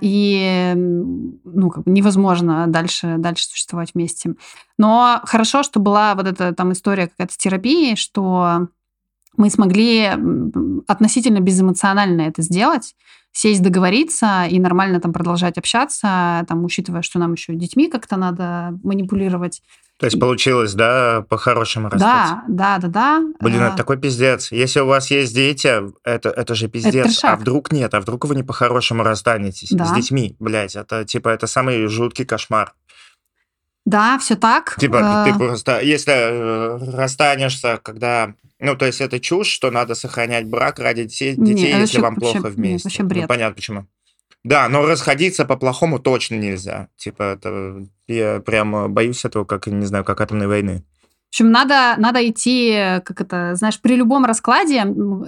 и, 0.00 0.72
м, 0.74 1.40
ну, 1.44 1.70
как 1.70 1.84
бы 1.84 1.90
невозможно 1.90 2.66
дальше, 2.68 3.16
дальше 3.18 3.44
существовать 3.46 3.92
вместе. 3.94 4.34
Но 4.78 5.20
хорошо, 5.24 5.62
что 5.62 5.80
была 5.80 6.14
вот 6.14 6.26
эта 6.26 6.54
там 6.54 6.72
история 6.72 7.08
какая-то 7.08 7.32
с 7.34 7.36
терапией, 7.36 7.96
что 7.96 8.68
мы 9.38 9.48
смогли 9.50 10.10
относительно 10.86 11.40
безэмоционально 11.40 12.22
это 12.22 12.42
сделать, 12.42 12.94
сесть, 13.32 13.62
договориться 13.62 14.46
и 14.50 14.58
нормально 14.58 15.00
там 15.00 15.12
продолжать 15.12 15.58
общаться, 15.58 16.44
там, 16.48 16.64
учитывая, 16.64 17.02
что 17.02 17.18
нам 17.18 17.32
еще 17.34 17.54
детьми 17.54 17.88
как-то 17.88 18.16
надо 18.16 18.76
манипулировать. 18.82 19.62
То 19.98 20.06
есть 20.06 20.18
получилось, 20.20 20.74
да, 20.74 21.24
по-хорошему 21.28 21.88
расстаться? 21.88 22.42
Да, 22.48 22.78
да, 22.78 22.88
да, 22.88 22.88
да. 22.88 23.22
Блин, 23.40 23.62
А, 23.62 23.66
это 23.68 23.76
такой 23.76 23.96
пиздец. 23.98 24.52
Если 24.52 24.78
у 24.80 24.86
вас 24.86 25.10
есть 25.10 25.34
дети, 25.34 25.68
это, 26.04 26.28
это 26.30 26.54
же 26.54 26.68
пиздец. 26.68 27.06
а 27.06 27.08
трешак. 27.08 27.40
вдруг 27.40 27.72
нет? 27.72 27.94
А 27.94 28.00
вдруг 28.00 28.24
вы 28.24 28.36
не 28.36 28.44
по-хорошему 28.44 29.02
расстанетесь 29.02 29.70
Да. 29.70 29.86
с 29.86 29.92
детьми? 29.92 30.36
Блять, 30.38 30.76
это 30.76 31.04
типа 31.04 31.30
это 31.30 31.46
самый 31.48 31.86
жуткий 31.88 32.24
кошмар. 32.24 32.74
Да, 33.88 34.18
все 34.18 34.36
так. 34.36 34.76
Типа, 34.78 35.24
Э, 35.26 35.30
ты 35.32 35.38
просто, 35.38 35.80
если 35.80 36.12
э, 36.12 36.96
расстанешься, 36.96 37.78
когда... 37.82 38.34
Ну, 38.60 38.76
то 38.76 38.86
есть 38.86 39.00
это 39.00 39.18
чушь, 39.20 39.48
что 39.48 39.70
надо 39.70 39.94
сохранять 39.94 40.46
брак 40.46 40.78
ради 40.78 41.04
детей, 41.04 41.34
Не, 41.36 41.54
детей, 41.54 41.66
если 41.68 41.80
вообще- 41.80 42.00
вам 42.00 42.14
вообще- 42.14 42.32
плохо 42.32 42.48
нет, 42.48 42.56
вместе. 42.56 42.84
вообще 42.88 43.02
Ну, 43.04 43.08
бред. 43.08 43.28
понятно 43.28 43.54
почему. 43.54 43.86
Да, 44.44 44.68
но 44.68 44.84
расходиться 44.86 45.44
по-плохому 45.44 45.98
точно 45.98 46.34
нельзя. 46.36 46.88
Типа, 46.96 47.22
это... 47.22 47.86
Я 48.06 48.40
прям 48.40 48.92
боюсь 48.92 49.24
этого, 49.24 49.44
как, 49.44 49.66
не 49.66 49.86
знаю, 49.86 50.04
как 50.04 50.20
атомной 50.20 50.46
войны. 50.48 50.84
В 51.28 51.34
общем, 51.34 51.50
надо, 51.50 51.94
надо 51.98 52.26
идти, 52.26 52.72
как 53.04 53.20
это, 53.20 53.54
знаешь, 53.54 53.78
при 53.80 53.96
любом 53.96 54.24
раскладе 54.24 54.76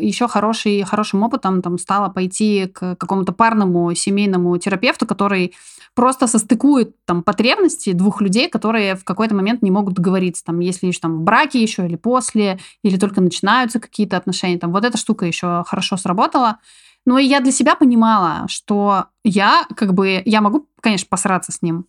еще 0.00 0.28
хороший, 0.28 0.82
хорошим 0.82 1.22
опытом 1.22 1.60
там 1.60 1.76
стало 1.78 2.08
пойти 2.08 2.68
к 2.68 2.96
какому-то 2.96 3.32
парному 3.32 3.94
семейному 3.94 4.56
терапевту, 4.56 5.06
который 5.06 5.54
просто 5.94 6.26
состыкует 6.26 6.96
там 7.04 7.22
потребности 7.22 7.92
двух 7.92 8.22
людей, 8.22 8.48
которые 8.48 8.94
в 8.94 9.04
какой-то 9.04 9.34
момент 9.34 9.60
не 9.60 9.70
могут 9.70 9.94
договориться, 9.94 10.42
там, 10.42 10.60
если 10.60 10.86
еще 10.86 11.00
там 11.00 11.18
в 11.18 11.22
браке 11.22 11.60
еще 11.60 11.84
или 11.84 11.96
после, 11.96 12.58
или 12.82 12.96
только 12.96 13.20
начинаются 13.20 13.78
какие-то 13.78 14.16
отношения, 14.16 14.58
там, 14.58 14.72
вот 14.72 14.86
эта 14.86 14.96
штука 14.96 15.26
еще 15.26 15.64
хорошо 15.66 15.98
сработала. 15.98 16.58
Ну 17.04 17.18
и 17.18 17.24
я 17.24 17.40
для 17.40 17.52
себя 17.52 17.74
понимала, 17.74 18.46
что 18.48 19.06
я 19.24 19.66
как 19.76 19.92
бы, 19.92 20.22
я 20.24 20.40
могу, 20.40 20.66
конечно, 20.80 21.06
посраться 21.10 21.52
с 21.52 21.60
ним, 21.60 21.86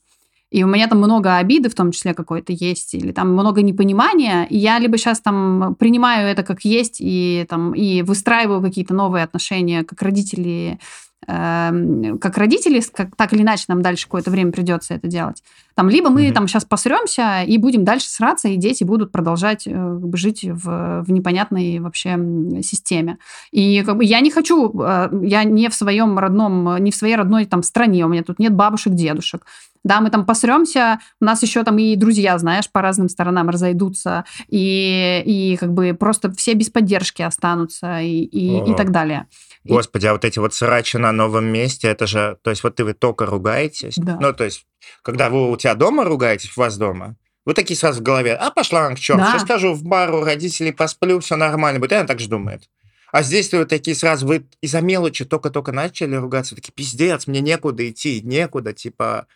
и 0.52 0.64
у 0.64 0.68
меня 0.68 0.88
там 0.88 0.98
много 0.98 1.38
обиды 1.38 1.70
в 1.70 1.76
том 1.76 1.92
числе 1.92 2.14
какой-то 2.14 2.52
есть, 2.52 2.94
или 2.94 3.12
там 3.12 3.32
много 3.32 3.62
непонимания, 3.62 4.44
и 4.44 4.58
я 4.58 4.78
либо 4.80 4.98
сейчас 4.98 5.22
там 5.22 5.76
принимаю 5.80 6.28
это 6.28 6.44
как 6.44 6.66
есть 6.66 6.98
и 7.00 7.46
там 7.50 7.74
и 7.74 8.02
выстраиваю 8.02 8.62
какие-то 8.62 8.94
новые 8.94 9.24
отношения 9.24 9.84
как 9.84 10.02
родители, 10.02 10.78
как 11.26 12.38
родители, 12.38 12.82
как, 12.94 13.16
так 13.16 13.34
или 13.34 13.42
иначе 13.42 13.66
нам 13.68 13.82
дальше 13.82 14.06
какое-то 14.06 14.32
время 14.32 14.52
придется 14.52 14.96
это 14.96 15.08
делать. 15.08 15.44
Там, 15.76 15.90
либо 15.90 16.10
мы 16.10 16.26
Мгм. 16.26 16.34
там 16.34 16.48
сейчас 16.48 16.66
посремся 16.66 17.44
и 17.44 17.58
будем 17.58 17.86
дальше 17.86 18.10
сраться, 18.10 18.48
и 18.50 18.56
дети 18.58 18.84
будут 18.84 19.12
продолжать 19.12 19.64
э, 19.66 20.00
жить 20.14 20.44
в, 20.44 21.04
в 21.04 21.12
непонятной 21.12 21.80
вообще 21.80 22.18
системе. 22.64 23.18
И 23.52 23.84
как 23.84 23.98
бы 23.98 24.04
я 24.04 24.20
не 24.20 24.32
хочу, 24.32 24.72
э, 24.82 25.10
я 25.24 25.44
не 25.44 25.70
в 25.70 25.74
своем 25.76 26.18
родном, 26.20 26.78
не 26.78 26.92
в 26.92 26.96
своей 26.96 27.16
родной 27.16 27.46
там 27.46 27.64
стране, 27.64 28.06
у 28.06 28.10
меня 28.10 28.24
тут 28.24 28.40
нет 28.40 28.54
бабушек, 28.54 28.94
дедушек. 28.94 29.46
Да, 29.84 30.00
мы 30.00 30.12
там 30.12 30.26
посремся, 30.26 31.00
у 31.20 31.26
нас 31.26 31.42
еще 31.42 31.64
там 31.64 31.80
и 31.80 31.96
друзья, 31.96 32.38
знаешь, 32.38 32.70
по 32.70 32.82
разным 32.82 33.10
сторонам 33.10 33.50
разойдутся, 33.50 34.26
и, 34.48 35.24
и 35.26 35.58
как 35.58 35.74
бы 35.74 35.96
просто 36.00 36.32
все 36.34 36.54
без 36.54 36.70
поддержки 36.70 37.24
останутся, 37.24 38.00
и, 38.00 38.22
и, 38.24 38.72
и 38.72 38.76
так 38.76 38.92
далее. 38.92 39.26
Господи, 39.64 40.08
а 40.08 40.14
вот 40.14 40.26
эти 40.26 40.40
вот 40.40 40.54
срачи 40.54 40.98
на 40.98 41.11
новом 41.12 41.46
месте, 41.46 41.88
это 41.88 42.08
же, 42.08 42.38
то 42.42 42.50
есть 42.50 42.64
вот 42.64 42.76
ты 42.76 42.84
вы 42.84 42.94
только 42.94 43.26
ругаетесь, 43.26 43.96
Да. 43.98 44.18
ну, 44.20 44.34
то 44.34 44.44
есть, 44.44 44.66
когда 45.04 45.30
вы 45.30 45.52
у 45.52 45.58
тебя 45.58 45.76
дома 45.76 46.04
ругаетесь, 46.04 46.56
у 46.58 46.60
вас 46.60 46.78
дома, 46.78 47.16
вы 47.46 47.54
такие 47.54 47.78
сразу 47.78 48.00
в 48.02 48.04
голове, 48.04 48.36
а 48.36 48.52
пошла 48.52 48.86
она 48.88 48.96
к 48.96 49.00
черту, 49.00 49.22
Да. 49.22 49.32
сейчас 49.32 49.44
скажу 49.44 49.74
в 49.74 49.84
бар 49.84 50.14
у 50.14 50.24
родителей 50.24 50.72
посплю, 50.72 51.20
все 51.20 51.36
нормально 51.36 51.80
будет, 51.80 51.92
и 51.94 51.96
она 51.96 52.08
так 52.08 52.20
же 52.20 52.28
думает. 52.30 52.70
А 53.12 53.24
здесь 53.24 53.52
вы 53.52 53.66
такие 53.66 53.96
сразу, 53.96 54.26
вы 54.26 54.46
из-за 54.62 54.80
мелочи 54.82 55.26
только-только 55.26 55.72
начали 55.72 56.16
ругаться, 56.16 56.56
такие, 56.56 56.72
пиздец, 56.72 57.28
мне 57.28 57.42
некуда 57.42 57.90
идти, 57.90 58.22
некуда, 58.24 58.72
типа, 58.74 59.28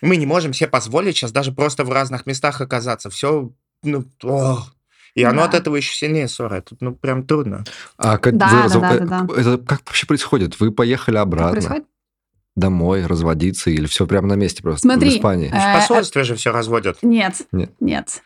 мы 0.00 0.16
не 0.16 0.26
можем 0.26 0.52
себе 0.52 0.68
позволить 0.68 1.16
сейчас 1.16 1.30
даже 1.30 1.52
просто 1.52 1.84
в 1.84 1.92
разных 1.92 2.26
местах 2.26 2.60
оказаться. 2.60 3.10
Все, 3.10 3.52
ну, 3.84 4.04
ох. 4.24 4.73
И 5.14 5.22
оно 5.22 5.42
Да. 5.42 5.44
от 5.48 5.54
этого 5.54 5.76
еще 5.76 5.94
сильнее 5.94 6.26
ссора. 6.28 6.60
Тут, 6.60 6.80
ну, 6.80 6.92
прям 6.94 7.24
трудно. 7.24 7.64
А 7.98 8.18
как, 8.18 8.36
Да, 8.36 8.48
вы 8.48 8.56
да, 8.56 8.64
разв- 8.66 8.80
да, 8.80 8.94
э, 8.94 8.98
да, 9.00 9.20
да. 9.22 9.40
Это 9.40 9.58
как 9.58 9.80
вообще 9.86 10.06
происходит? 10.06 10.58
Вы 10.60 10.72
поехали 10.72 11.14
Как 11.16 11.22
обратно, 11.22 11.52
происходит? 11.52 11.84
домой, 12.56 13.06
разводиться, 13.06 13.70
или 13.70 13.86
все 13.86 14.06
прямо 14.06 14.28
на 14.28 14.34
месте 14.34 14.62
просто 14.62 14.82
Смотри, 14.88 15.10
в 15.10 15.14
Испании? 15.14 15.50
э, 15.52 15.72
В 15.72 15.80
посольстве 15.80 16.22
же 16.24 16.34
все 16.36 16.52
разводят. 16.52 16.98
Нет, 17.02 17.42
Нет. 17.52 17.72
нет. 17.80 18.22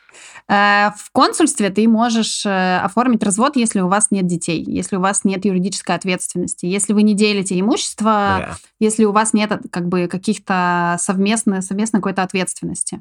Э, 0.49 0.91
В 0.99 1.11
консульстве 1.13 1.69
ты 1.71 1.87
можешь 1.89 2.45
э, 2.47 2.79
оформить 2.79 3.23
развод, 3.23 3.57
если 3.57 3.81
у 3.81 3.89
вас 3.89 4.11
нет 4.11 4.27
детей, 4.27 4.63
если 4.67 4.97
у 4.97 5.01
вас 5.01 5.25
нет 5.25 5.45
юридической 5.45 5.95
ответственности, 5.95 6.67
если 6.67 6.93
вы 6.95 7.03
не 7.03 7.15
делите 7.15 7.59
имущество, 7.59 8.37
Бля. 8.39 8.57
если 8.81 9.05
у 9.05 9.13
вас 9.13 9.33
нет 9.35 9.53
как 9.71 9.89
бы 9.89 10.09
каких-то 10.09 10.97
совместной, 11.01 11.63
совместной 11.63 12.01
какой-то 12.01 12.23
ответственности. 12.23 13.01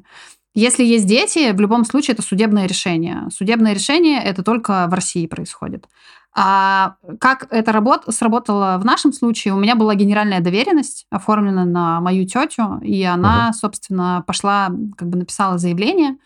Если 0.58 0.82
есть 0.82 1.06
дети, 1.06 1.52
в 1.52 1.60
любом 1.60 1.84
случае 1.84 2.14
это 2.14 2.22
судебное 2.22 2.66
решение. 2.66 3.28
Судебное 3.30 3.74
решение 3.74 4.20
это 4.20 4.42
только 4.42 4.88
в 4.88 4.92
России 4.92 5.28
происходит. 5.28 5.86
А 6.34 6.96
как 7.20 7.46
это 7.52 7.70
работ... 7.70 8.02
сработало 8.08 8.76
в 8.82 8.84
нашем 8.84 9.12
случае? 9.12 9.54
У 9.54 9.60
меня 9.60 9.76
была 9.76 9.94
генеральная 9.94 10.40
доверенность, 10.40 11.06
оформлена 11.10 11.64
на 11.64 12.00
мою 12.00 12.26
тетю, 12.26 12.80
и 12.82 13.04
она, 13.04 13.52
собственно, 13.52 14.24
пошла, 14.26 14.72
как 14.96 15.08
бы 15.08 15.18
написала 15.18 15.58
заявление. 15.58 16.16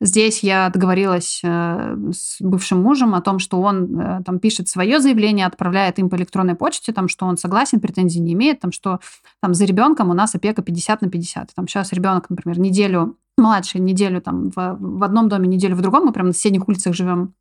Здесь 0.00 0.44
я 0.44 0.70
договорилась 0.70 1.40
э, 1.42 1.96
с 2.12 2.36
бывшим 2.40 2.80
мужем 2.80 3.12
о 3.14 3.20
том, 3.20 3.40
что 3.40 3.60
он 3.60 4.00
э, 4.00 4.22
там 4.24 4.38
пишет 4.38 4.68
свое 4.68 5.00
заявление, 5.00 5.46
отправляет 5.46 5.98
им 5.98 6.08
по 6.08 6.14
электронной 6.14 6.54
почте, 6.54 6.92
там, 6.92 7.08
что 7.08 7.26
он 7.26 7.36
согласен, 7.36 7.80
претензий 7.80 8.20
не 8.20 8.34
имеет, 8.34 8.60
там, 8.60 8.70
что 8.70 9.00
там 9.42 9.52
за 9.52 9.64
ребенком 9.64 10.10
у 10.10 10.14
нас 10.14 10.34
опека 10.34 10.62
50 10.62 11.02
на 11.02 11.10
50. 11.10 11.54
Там 11.56 11.66
сейчас 11.66 11.92
ребенок, 11.92 12.30
например, 12.30 12.58
неделю, 12.60 13.18
младший 13.36 13.80
неделю 13.80 14.20
там 14.20 14.50
в, 14.50 14.76
в 14.78 15.02
одном 15.04 15.28
доме, 15.28 15.48
неделю 15.48 15.76
в 15.76 15.80
другом, 15.80 16.06
мы 16.06 16.12
прям 16.12 16.28
на 16.28 16.32
соседних 16.32 16.68
улицах 16.68 16.94
живем. 16.94 17.34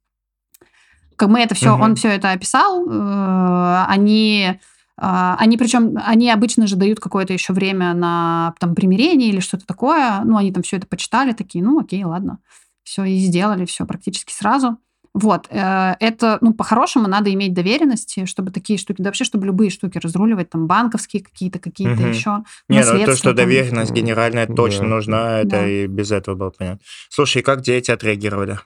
Как 1.15 1.29
мы 1.29 1.41
это 1.41 1.53
все, 1.55 1.73
Мгм. 1.73 1.81
он 1.81 1.95
все 1.95 2.09
это 2.09 2.31
описал, 2.31 2.87
э, 2.89 3.85
они 3.87 4.59
а, 4.95 5.35
Они 5.39 5.57
причем, 5.57 5.97
они 6.05 6.29
обычно 6.29 6.67
же 6.67 6.75
дают 6.75 6.99
какое-то 6.99 7.33
еще 7.33 7.51
время 7.53 7.93
на 7.95 8.53
там 8.59 8.75
примирение 8.75 9.29
или 9.29 9.39
что-то 9.39 9.65
такое. 9.65 10.21
Ну, 10.23 10.37
они 10.37 10.51
там 10.51 10.61
все 10.61 10.77
это 10.77 10.85
почитали, 10.85 11.31
такие, 11.31 11.63
ну, 11.63 11.79
окей, 11.79 12.03
ладно. 12.03 12.37
Все, 12.83 13.03
и 13.03 13.17
сделали 13.17 13.65
все 13.65 13.85
практически 13.85 14.31
сразу. 14.31 14.77
Вот, 15.13 15.47
э, 15.51 15.93
это, 15.99 16.39
ну, 16.41 16.53
по-хорошему 16.53 17.07
надо 17.07 17.31
иметь 17.33 17.53
доверенности, 17.53 18.25
чтобы 18.25 18.51
такие 18.51 18.79
штуки, 18.79 19.01
да 19.01 19.09
вообще, 19.09 19.23
чтобы 19.23 19.45
любые 19.45 19.69
штуки 19.69 19.99
разруливать, 19.99 20.49
там, 20.49 20.65
банковские 20.65 21.23
какие-то, 21.23 21.59
какие-то 21.59 22.01
Мгм. 22.01 22.09
еще. 22.11 22.43
Не, 22.67 22.79
ну 22.79 22.83
то, 22.85 22.91
наследство 22.93 23.15
что 23.15 23.23
там. 23.29 23.35
доверенность 23.35 23.91
генеральная 23.91 24.47
точно 24.47 24.83
Да. 24.83 24.87
нужна, 24.87 25.39
это 25.41 25.49
Да. 25.49 25.67
и 25.67 25.85
без 25.87 26.11
этого 26.11 26.35
было 26.35 26.49
понятно. 26.49 26.79
Слушай, 27.09 27.39
и 27.39 27.43
как 27.43 27.61
дети 27.61 27.91
отреагировали? 27.91 28.57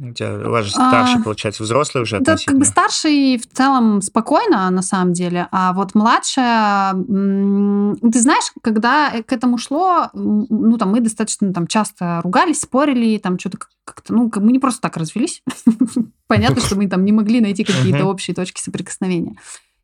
У, 0.00 0.12
тебя, 0.12 0.34
у 0.34 0.50
вас 0.50 0.66
же 0.66 0.72
А, 0.76 0.88
старший, 0.88 1.22
получается, 1.22 1.62
взрослый 1.62 2.02
уже 2.02 2.18
Да, 2.18 2.36
как 2.44 2.58
бы 2.58 2.64
старший 2.64 3.38
в 3.38 3.46
целом 3.46 4.02
спокойно, 4.02 4.68
на 4.70 4.82
самом 4.82 5.12
деле, 5.12 5.46
а 5.52 5.72
вот 5.72 5.94
младшая, 5.94 6.94
ты 6.94 8.20
знаешь, 8.20 8.50
когда 8.60 9.12
к 9.22 9.32
этому 9.32 9.56
шло, 9.56 10.08
ну, 10.12 10.76
там, 10.78 10.90
мы 10.90 11.00
достаточно 11.00 11.52
там 11.52 11.68
часто 11.68 12.20
ругались, 12.24 12.60
спорили, 12.62 13.18
там, 13.18 13.38
что-то 13.38 13.58
как-то, 13.84 14.12
ну, 14.12 14.32
мы 14.34 14.50
не 14.50 14.58
просто 14.58 14.80
так 14.80 14.96
развелись. 14.96 15.42
Понятно, 16.26 16.60
что 16.60 16.74
мы 16.74 16.88
там 16.88 17.04
не 17.04 17.12
могли 17.12 17.40
найти 17.40 17.62
какие-то 17.62 18.06
общие 18.06 18.34
точки 18.34 18.60
соприкосновения. 18.60 19.36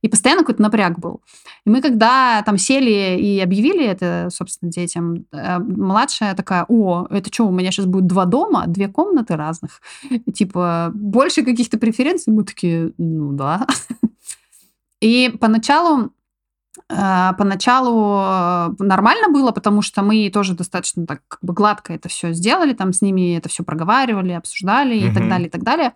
И 0.03 0.09
постоянно 0.09 0.43
какой-то 0.43 0.63
напряг 0.63 0.99
был. 0.99 1.21
И 1.67 1.71
мы 1.71 1.83
когда 1.83 2.43
там 2.43 2.57
сели 2.57 3.19
и 3.21 3.39
объявили 3.41 3.85
это, 3.85 4.29
собственно, 4.31 4.71
детям, 4.71 5.27
э, 5.33 5.59
младшая 5.59 6.35
такая, 6.35 6.65
о, 6.69 7.07
это 7.11 7.33
что, 7.33 7.47
у 7.47 7.53
меня 7.53 7.71
сейчас 7.71 7.87
будет 7.87 8.07
два 8.07 8.25
дома, 8.25 8.65
две 8.67 8.89
комнаты 8.89 9.37
разных? 9.37 9.81
И, 10.11 10.33
Типа, 10.33 10.91
больше 10.95 11.43
каких-то 11.43 11.79
преференций? 11.79 12.33
Мы 12.33 12.45
такие, 12.45 12.93
ну 12.97 13.33
да. 13.33 13.67
И 15.01 15.35
поначалу 15.39 16.13
э, 16.89 17.33
Поначалу 17.37 18.23
э, 18.23 18.75
нормально 18.79 19.29
было, 19.29 19.51
потому 19.51 19.83
что 19.83 20.03
мы 20.03 20.31
тоже 20.31 20.55
достаточно 20.55 21.07
так 21.07 21.21
как 21.29 21.41
бы 21.43 21.53
гладко 21.53 21.93
это 21.93 22.09
все 22.09 22.33
сделали, 22.33 22.73
там 22.73 22.95
с 22.95 23.03
ними 23.03 23.37
это 23.37 23.51
все 23.51 23.65
проговаривали, 23.65 24.33
обсуждали 24.33 24.97
и 24.97 25.13
так 25.13 25.29
далее, 25.29 25.49
и 25.49 25.51
так 25.51 25.63
далее. 25.63 25.93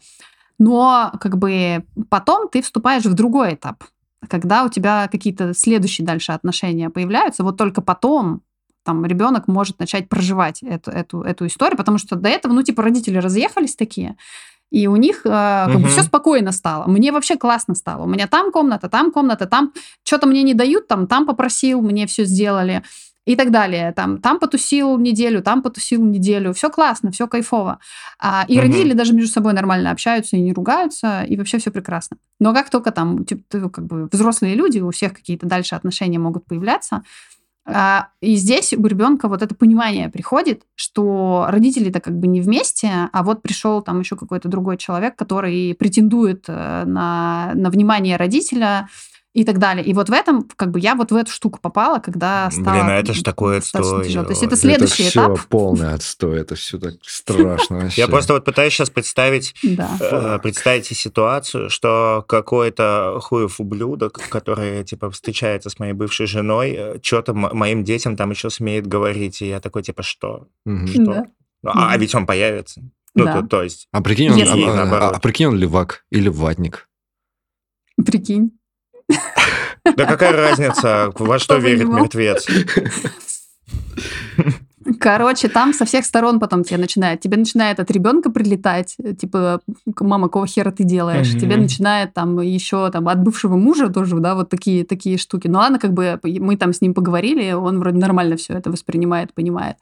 Но 0.59 1.13
как 1.21 1.39
бы 1.39 1.85
потом 2.11 2.49
ты 2.49 2.63
вступаешь 2.63 3.05
в 3.05 3.15
другой 3.15 3.55
этап, 3.55 3.85
когда 4.29 4.65
у 4.65 4.69
тебя 4.69 5.09
какие-то 5.09 5.55
следующие 5.55 6.07
дальше 6.07 6.33
отношения 6.33 6.91
появляются, 6.91 7.43
вот 7.45 7.57
только 7.57 7.81
потом 7.83 8.43
там 8.85 9.05
ребенок 9.07 9.49
может 9.49 9.79
начать 9.79 10.09
проживать 10.09 10.63
эту, 10.63 10.91
эту, 10.91 11.23
эту 11.23 11.47
историю, 11.47 11.77
потому 11.79 11.99
что 11.99 12.17
до 12.17 12.29
этого, 12.29 12.53
ну, 12.53 12.63
типа, 12.63 12.83
родители 12.83 13.17
разъехались 13.17 13.77
такие, 13.77 14.17
и 14.71 14.87
у 14.89 14.97
них 14.97 15.21
э, 15.25 15.29
как 15.29 15.73
бы 15.75 15.79
Мгм. 15.81 15.89
все 15.89 16.03
спокойно 16.03 16.53
стало. 16.53 16.87
Мне 16.87 17.13
вообще 17.13 17.37
классно 17.37 17.75
стало. 17.75 18.05
У 18.05 18.09
меня 18.09 18.27
там 18.27 18.51
комната, 18.51 18.89
там 18.89 19.13
комната, 19.13 19.47
там 19.47 19.73
что-то 20.03 20.27
мне 20.27 20.43
не 20.43 20.53
дают, 20.53 20.89
там, 20.89 21.07
там 21.07 21.27
попросил, 21.27 21.81
мне 21.81 22.07
все 22.07 22.25
сделали 22.25 22.83
и 23.27 23.37
так 23.37 23.51
далее. 23.51 23.93
Там, 23.93 24.19
там 24.19 24.39
потусил 24.39 24.99
неделю, 24.99 25.43
там 25.43 25.63
потусил 25.63 26.05
неделю. 26.05 26.53
Все 26.53 26.71
классно, 26.71 27.11
все 27.11 27.27
кайфово. 27.27 27.79
А, 28.19 28.45
и 28.49 28.55
Мгм. 28.55 28.63
родители 28.63 28.93
даже 28.93 29.15
между 29.15 29.33
собой 29.33 29.53
нормально 29.55 29.91
общаются 29.91 30.37
и 30.37 30.41
не 30.41 30.53
ругаются, 30.53 31.23
и 31.23 31.37
вообще 31.37 31.59
все 31.59 31.71
прекрасно. 31.71 32.19
Но 32.39 32.53
как 32.53 32.71
только 32.71 32.91
там 32.91 33.25
типа, 33.25 33.71
как 33.71 33.87
бы 33.87 34.09
взрослые 34.13 34.55
люди, 34.55 34.79
у 34.81 34.91
всех 34.91 35.15
какие-то 35.15 35.47
дальше 35.47 35.75
отношения 35.75 36.19
могут 36.19 36.45
появляться, 36.45 37.03
а, 37.67 38.09
и 38.21 38.37
здесь 38.37 38.75
у 38.75 38.87
ребенка 38.87 39.27
вот 39.29 39.41
это 39.43 39.55
понимание 39.55 40.11
приходит, 40.11 40.65
что 40.75 41.47
родители-то 41.49 42.01
как 42.01 42.19
бы 42.19 42.27
не 42.27 42.43
вместе, 42.43 43.09
а 43.11 43.23
вот 43.23 43.41
пришел 43.41 43.81
там 43.81 44.01
еще 44.01 44.17
какой-то 44.17 44.49
другой 44.49 44.77
человек, 44.77 45.17
который 45.17 45.75
претендует 45.75 46.45
э, 46.49 46.85
на, 46.85 47.53
на 47.55 47.71
внимание 47.71 48.19
родителя 48.19 48.89
и 49.35 49.45
так 49.45 49.59
далее. 49.59 49.85
И 49.85 49.93
вот 49.95 50.09
в 50.09 50.13
этом, 50.13 50.49
как 50.57 50.71
бы 50.71 50.79
я 50.79 50.95
вот 50.95 51.11
в 51.11 51.17
эту 51.17 51.31
штуку 51.31 51.59
попала, 51.61 51.99
когда 51.99 52.49
стала... 52.53 52.71
Блин, 52.77 52.87
а 52.87 52.95
это 53.01 53.13
ж 53.13 53.23
такой 53.23 53.57
достаточно 53.57 53.97
отстой. 53.97 54.09
тяжело. 54.09 54.25
То 54.27 54.31
есть 54.31 54.43
это 54.45 54.57
следующий 54.57 55.03
это 55.03 55.11
все 55.11 55.21
этап. 55.27 55.41
полный 55.49 55.93
отстой, 55.93 56.41
это 56.41 56.55
все 56.55 56.79
так 56.79 56.95
страшно 57.03 57.79
вообще. 57.83 58.01
Я 58.01 58.07
просто 58.09 58.33
вот 58.35 58.45
пытаюсь 58.45 58.73
сейчас 58.73 58.91
представить 58.91 59.55
Да. 59.65 59.91
э, 60.01 60.39
представьте 60.41 60.95
ситуацию, 60.95 61.69
что 61.69 62.25
какой-то 62.29 63.19
хуев 63.21 63.59
ублюдок, 63.61 64.21
который, 64.31 64.85
типа, 64.85 65.11
встречается 65.11 65.69
с 65.69 65.81
моей 65.81 65.95
бывшей 65.95 66.27
женой, 66.27 67.01
что-то 67.03 67.35
моим 67.35 67.83
детям 67.83 68.17
там 68.17 68.31
еще 68.31 68.51
смеет 68.51 68.87
говорить, 68.87 69.43
и 69.43 69.49
я 69.49 69.59
такой, 69.59 69.83
типа, 69.83 70.05
что? 70.05 70.47
Что? 70.87 71.05
Да. 71.05 71.25
Ну, 71.65 71.71
А, 71.75 71.93
а 71.93 71.97
ведь 71.99 72.15
он 72.15 72.25
появится. 72.27 72.83
Ну, 73.17 73.25
Да. 73.25 73.43
то, 73.43 73.49
то 73.49 73.63
есть... 73.65 73.89
А 73.91 74.01
прикинь, 74.01 74.31
он, 74.31 74.37
Если- 74.39 74.63
а- 74.63 74.73
а- 74.73 74.77
наоборот. 74.77 75.13
а 75.17 75.19
прикинь, 75.19 75.47
он 75.47 75.57
левак 75.57 76.05
или 76.11 76.29
ватник. 76.29 76.89
Прикинь. 77.97 78.53
Да 79.97 80.07
какая 80.07 80.33
разница, 80.33 81.13
во 81.19 81.39
что 81.39 81.57
верит 81.59 81.89
мертвец? 81.89 82.47
Короче, 85.01 85.49
там 85.49 85.73
со 85.73 85.85
всех 85.87 86.05
сторон 86.05 86.39
потом 86.39 86.63
тебе 86.63 86.79
начинает. 86.79 87.21
Тебе 87.21 87.39
начинает 87.39 87.81
от 87.81 87.91
ребенка 87.91 88.31
прилетать, 88.31 88.97
типа, 89.19 89.61
мама, 89.99 90.29
какого 90.29 90.47
хера 90.47 90.71
ты 90.71 90.85
делаешь? 90.85 91.31
Мгм. 91.31 91.41
Тебе 91.41 91.57
начинает 91.57 92.13
там 92.13 92.39
еще 92.41 92.91
там 92.91 93.09
от 93.09 93.23
бывшего 93.23 93.57
мужа 93.57 93.89
тоже, 93.89 94.17
да, 94.17 94.35
вот 94.35 94.51
такие, 94.51 94.85
такие 94.85 95.17
штуки. 95.17 95.49
Ну 95.49 95.59
ладно, 95.59 95.79
как 95.79 95.93
бы 95.93 96.21
мы 96.23 96.57
там 96.57 96.73
с 96.75 96.83
ним 96.83 96.93
поговорили, 96.93 97.53
он 97.53 97.79
вроде 97.79 97.99
нормально 97.99 98.37
все 98.37 98.55
это 98.55 98.71
воспринимает, 98.71 99.33
понимает. 99.33 99.77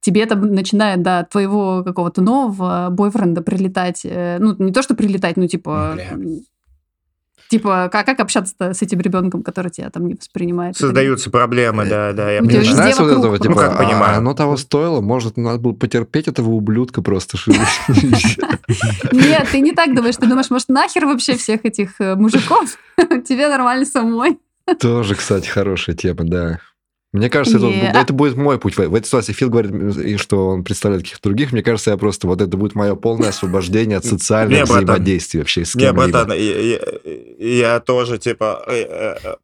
Тебе 0.00 0.22
это 0.22 0.36
начинает, 0.36 1.02
да, 1.02 1.24
твоего 1.24 1.82
какого-то 1.84 2.22
нового 2.22 2.88
бойфренда 2.90 3.42
прилетать. 3.42 4.00
э, 4.04 4.38
Ну, 4.40 4.54
не 4.58 4.72
то, 4.72 4.80
что 4.80 4.94
прилетать, 4.94 5.36
ну, 5.36 5.46
типа... 5.46 5.92
Бля. 5.94 6.18
Типа, 7.50 7.88
как, 7.90 8.06
как 8.06 8.20
общаться 8.20 8.54
с 8.60 8.80
этим 8.80 9.00
ребенком, 9.00 9.42
который 9.42 9.72
тебя 9.72 9.90
там 9.90 10.06
не 10.06 10.14
воспринимает? 10.14 10.76
Создаются 10.76 11.30
проблемы, 11.30 11.84
да, 11.84 12.12
да, 12.12 12.30
я 12.30 12.38
понимаю. 12.42 12.60
начинается 12.60 13.02
вот 13.02 13.18
этого, 13.18 13.38
типа, 13.40 13.50
Ну, 13.50 13.56
как 13.56 13.72
а- 13.72 13.76
понимаю. 13.76 14.14
а 14.14 14.18
оно 14.18 14.34
того 14.34 14.56
стоило, 14.56 15.00
может, 15.00 15.36
надо 15.36 15.58
было 15.58 15.72
потерпеть 15.72 16.28
этого 16.28 16.50
ублюдка 16.50 17.02
просто. 17.02 17.38
Нет, 19.12 19.48
ты 19.50 19.60
не 19.60 19.72
так 19.72 19.96
думаешь. 19.96 20.16
Ты 20.16 20.26
думаешь, 20.28 20.48
может, 20.50 20.68
нахер 20.68 21.06
вообще 21.06 21.36
всех 21.36 21.64
этих 21.64 22.00
э, 22.00 22.14
мужиков? 22.14 22.78
Тебе 23.28 23.48
нормально 23.48 23.84
самой. 23.84 24.38
Тоже, 24.78 25.16
кстати, 25.16 25.48
хорошая 25.48 25.96
тема, 25.96 26.24
да. 26.24 26.60
Мне 27.12 27.28
кажется, 27.28 27.58
это, 27.58 27.66
Не, 27.66 27.90
это 27.92 28.12
будет 28.12 28.36
мой 28.36 28.58
путь. 28.60 28.76
В 28.76 28.88
в 28.88 28.94
этой 28.94 29.06
ситуации 29.06 29.32
Фил 29.32 29.50
говорит, 29.50 30.20
что 30.20 30.48
он 30.48 30.62
представляет 30.62 31.02
каких-то 31.02 31.28
других. 31.28 31.52
Мне 31.52 31.62
кажется, 31.62 31.90
я 31.90 31.96
просто 31.96 32.28
вот 32.28 32.40
это 32.40 32.56
будет 32.56 32.76
мое 32.76 32.94
полное 32.94 33.28
освобождение 33.30 33.98
от 33.98 34.04
социальных 34.04 34.58
Не, 34.58 34.64
братан. 34.64 34.84
взаимодействий 34.84 35.40
вообще 35.40 35.64
с 35.64 35.74
Не, 35.74 35.86
кем-либо. 35.86 36.08
братан, 36.24 36.32
я, 37.38 37.80
тоже, 37.80 38.18
типа, 38.18 38.62
э, 38.68 38.82
э, 38.88 39.16
э, 39.24 39.34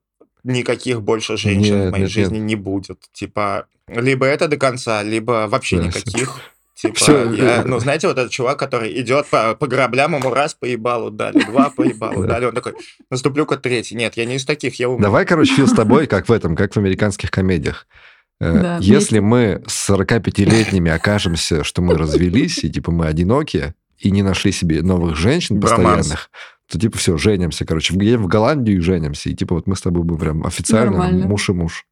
никаких 0.44 1.02
больше 1.02 1.36
женщин 1.36 1.74
Нет, 1.74 1.88
в 1.88 1.90
моей 1.90 2.02
нет, 2.04 2.10
жизни 2.12 2.38
не 2.38 2.54
будет. 2.54 3.00
Типа, 3.12 3.66
либо 3.88 4.26
это 4.26 4.46
до 4.46 4.56
конца, 4.56 5.02
либо 5.02 5.46
вообще 5.48 5.78
Да, 5.78 5.84
никаких. 5.86 6.38
Типа, 6.76 6.94
Всё, 6.94 7.32
я- 7.32 7.62
э, 7.62 7.64
ну, 7.64 7.78
знаете, 7.80 8.06
вот 8.06 8.18
этот 8.18 8.30
чувак, 8.30 8.58
который 8.58 9.00
идет 9.00 9.26
по, 9.28 9.54
по 9.54 9.66
граблям, 9.66 10.14
ему 10.14 10.28
раз 10.34 10.52
поебалу 10.54 11.10
дали, 11.10 11.42
два 11.44 11.70
поебалу 11.70 12.22
Да. 12.22 12.34
дали. 12.34 12.44
Он 12.44 12.52
такой, 12.54 12.74
наступлю-ка 13.10 13.56
третий. 13.56 13.94
Нет, 13.96 14.16
я 14.18 14.26
не 14.26 14.36
из 14.36 14.44
таких, 14.44 14.78
я 14.78 14.90
умный. 14.90 15.02
Давай, 15.04 15.24
короче, 15.24 15.54
Фил, 15.54 15.66
с 15.66 15.72
тобой, 15.72 16.06
как 16.06 16.28
в 16.28 16.32
этом, 16.32 16.54
как 16.54 16.74
в 16.74 16.76
американских 16.76 17.30
комедиях. 17.30 17.86
Э, 18.40 18.52
Да, 18.60 18.78
Если 18.82 19.20
мы 19.20 19.62
с 19.66 19.88
45-летними 19.88 20.90
окажемся, 20.90 21.64
что 21.64 21.80
мы 21.80 21.96
развелись, 21.96 22.62
и 22.62 22.70
типа 22.70 22.92
мы 22.92 23.06
одинокие, 23.06 23.74
и 23.98 24.10
не 24.10 24.22
нашли 24.22 24.52
себе 24.52 24.82
новых 24.82 25.16
женщин 25.16 25.58
Броманс. 25.58 25.96
постоянных, 26.08 26.30
то 26.70 26.78
типа 26.78 26.98
все, 26.98 27.16
женимся, 27.16 27.64
короче. 27.64 27.94
В- 27.94 28.00
Едем 28.02 28.24
в 28.24 28.26
Голландию 28.26 28.76
и 28.76 28.80
женимся. 28.80 29.30
И 29.30 29.34
типа 29.34 29.54
вот 29.54 29.66
мы 29.66 29.76
с 29.76 29.80
тобой 29.80 30.02
будем 30.02 30.20
прям 30.20 30.44
официально 30.46 30.90
Нормально. 30.90 31.26
муж 31.26 31.48
и 31.48 31.52
муж. 31.52 31.86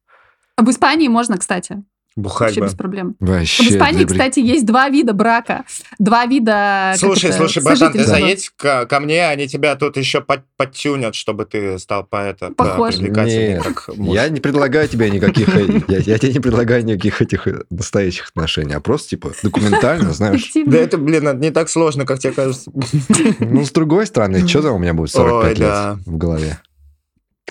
В 0.57 0.69
Испании 0.69 1.07
можно, 1.07 1.39
кстати. 1.39 1.83
Бухать 2.17 2.47
Вообще 2.51 2.61
бы. 2.61 2.65
без 2.67 2.73
проблем. 2.75 3.15
Вообще. 3.19 3.63
В 3.63 3.67
Испании, 3.71 4.05
для- 4.05 4.07
кстати, 4.07 4.39
есть 4.39 4.65
два 4.65 4.87
вида 4.87 5.11
брака. 5.11 5.65
Два 5.99 6.25
вида... 6.25 6.93
Слушай, 6.97 7.31
это, 7.31 7.37
слушай, 7.39 7.61
братан, 7.61 7.91
ты 7.91 8.05
заедь 8.05 8.51
ко, 8.55 8.85
ко 8.85 9.01
мне, 9.01 9.27
они 9.27 9.49
тебя 9.49 9.75
тут 9.75 9.97
еще 9.97 10.21
под- 10.21 10.45
подтюнят, 10.55 11.13
чтобы 11.13 11.43
ты 11.45 11.77
стал 11.77 12.05
по 12.05 12.17
это, 12.17 12.51
по- 12.51 12.63
Похож. 12.63 12.95
как 12.95 13.89
муж. 13.97 14.15
Я 14.15 14.29
не 14.29 14.39
предлагаю 14.39 14.87
тебе 14.87 15.09
никаких... 15.09 15.53
э, 15.57 15.81
Я, 15.89 15.97
я 15.97 16.17
тебе 16.17 16.31
не 16.33 16.39
предлагаю 16.39 16.85
никаких 16.85 17.21
этих 17.21 17.47
э, 17.47 17.63
настоящих 17.69 18.29
отношений, 18.29 18.75
а 18.75 18.79
просто, 18.79 19.09
типа, 19.09 19.31
документально, 19.43 20.11
знаешь. 20.13 20.51
Да 20.65 20.77
это, 20.77 20.97
блин, 20.97 21.39
не 21.41 21.51
так 21.51 21.67
сложно, 21.69 22.05
как 22.05 22.19
тебе 22.19 22.31
кажется. 22.31 22.71
Ну, 23.39 23.65
с 23.65 23.71
другой 23.71 24.07
стороны, 24.07 24.47
что 24.47 24.61
там 24.61 24.75
у 24.75 24.79
меня 24.79 24.93
будет 24.93 25.11
45 25.11 25.51
Ой, 25.51 25.55
лет 25.65 25.97
в 26.05 26.17
голове? 26.17 26.59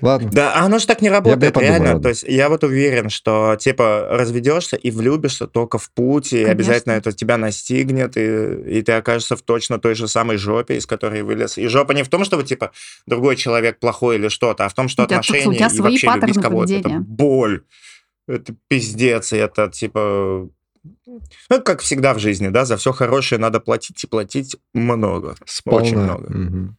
Ладно. 0.01 0.31
Да, 0.33 0.53
а 0.55 0.65
оно 0.65 0.79
же 0.79 0.87
так 0.87 1.03
не 1.03 1.09
работает, 1.09 1.55
подумал, 1.55 1.75
реально. 1.75 1.89
ладно. 1.89 2.03
То 2.03 2.09
есть 2.09 2.25
я 2.25 2.49
вот 2.49 2.65
уверен, 2.65 3.11
что 3.11 3.57
типа 3.57 4.09
разведешься 4.11 4.77
и 4.77 4.91
влюбишься 4.91 5.47
только 5.47 5.79
в 5.79 5.91
путь, 5.93 6.33
и 6.33 6.37
Конечно. 6.39 6.53
обязательно 6.53 6.93
это 6.95 7.13
тебя 7.13 7.37
настигнет, 7.37 8.17
и, 8.17 8.79
и 8.79 8.83
ты 8.83 8.93
окажешься 8.93 9.37
в 9.37 9.43
точно 9.43 9.79
той 9.79 9.95
же 9.95 10.09
самой 10.09 10.37
жопе, 10.37 10.77
из 10.77 10.87
которой 10.87 11.23
вылез. 11.23 11.59
И 11.59 11.69
жопа 11.69 11.93
не 11.93 12.03
в 12.03 12.09
том, 12.09 12.25
чтобы 12.25 12.43
типа 12.43 12.73
другой 13.07 13.37
человек 13.37 13.79
плохой 13.79 14.17
или 14.17 14.29
что-то, 14.29 14.65
а 14.65 14.69
в 14.69 14.75
том, 14.75 14.89
что 14.89 15.03
у 15.03 15.05
отношения 15.05 15.57
тебя 15.57 15.67
и 15.67 15.71
свои 15.71 15.93
вообще 15.93 16.21
любить 16.21 16.41
кого-то 16.41 16.75
это 16.75 16.89
боль, 17.01 17.63
это 18.27 18.55
пиздец, 18.69 19.33
и 19.33 19.37
это 19.37 19.69
типа 19.69 20.49
ну, 21.49 21.63
как 21.63 21.81
всегда 21.81 22.15
в 22.15 22.19
жизни, 22.19 22.49
да, 22.49 22.65
за 22.65 22.77
все 22.77 22.93
хорошее 22.93 23.41
надо 23.41 23.61
платить 23.61 24.03
и 24.05 24.07
платить 24.07 24.57
много. 24.73 25.37
Очень 25.41 25.47
Сполна. 25.47 26.03
много. 26.03 26.33
Мгм. 26.33 26.77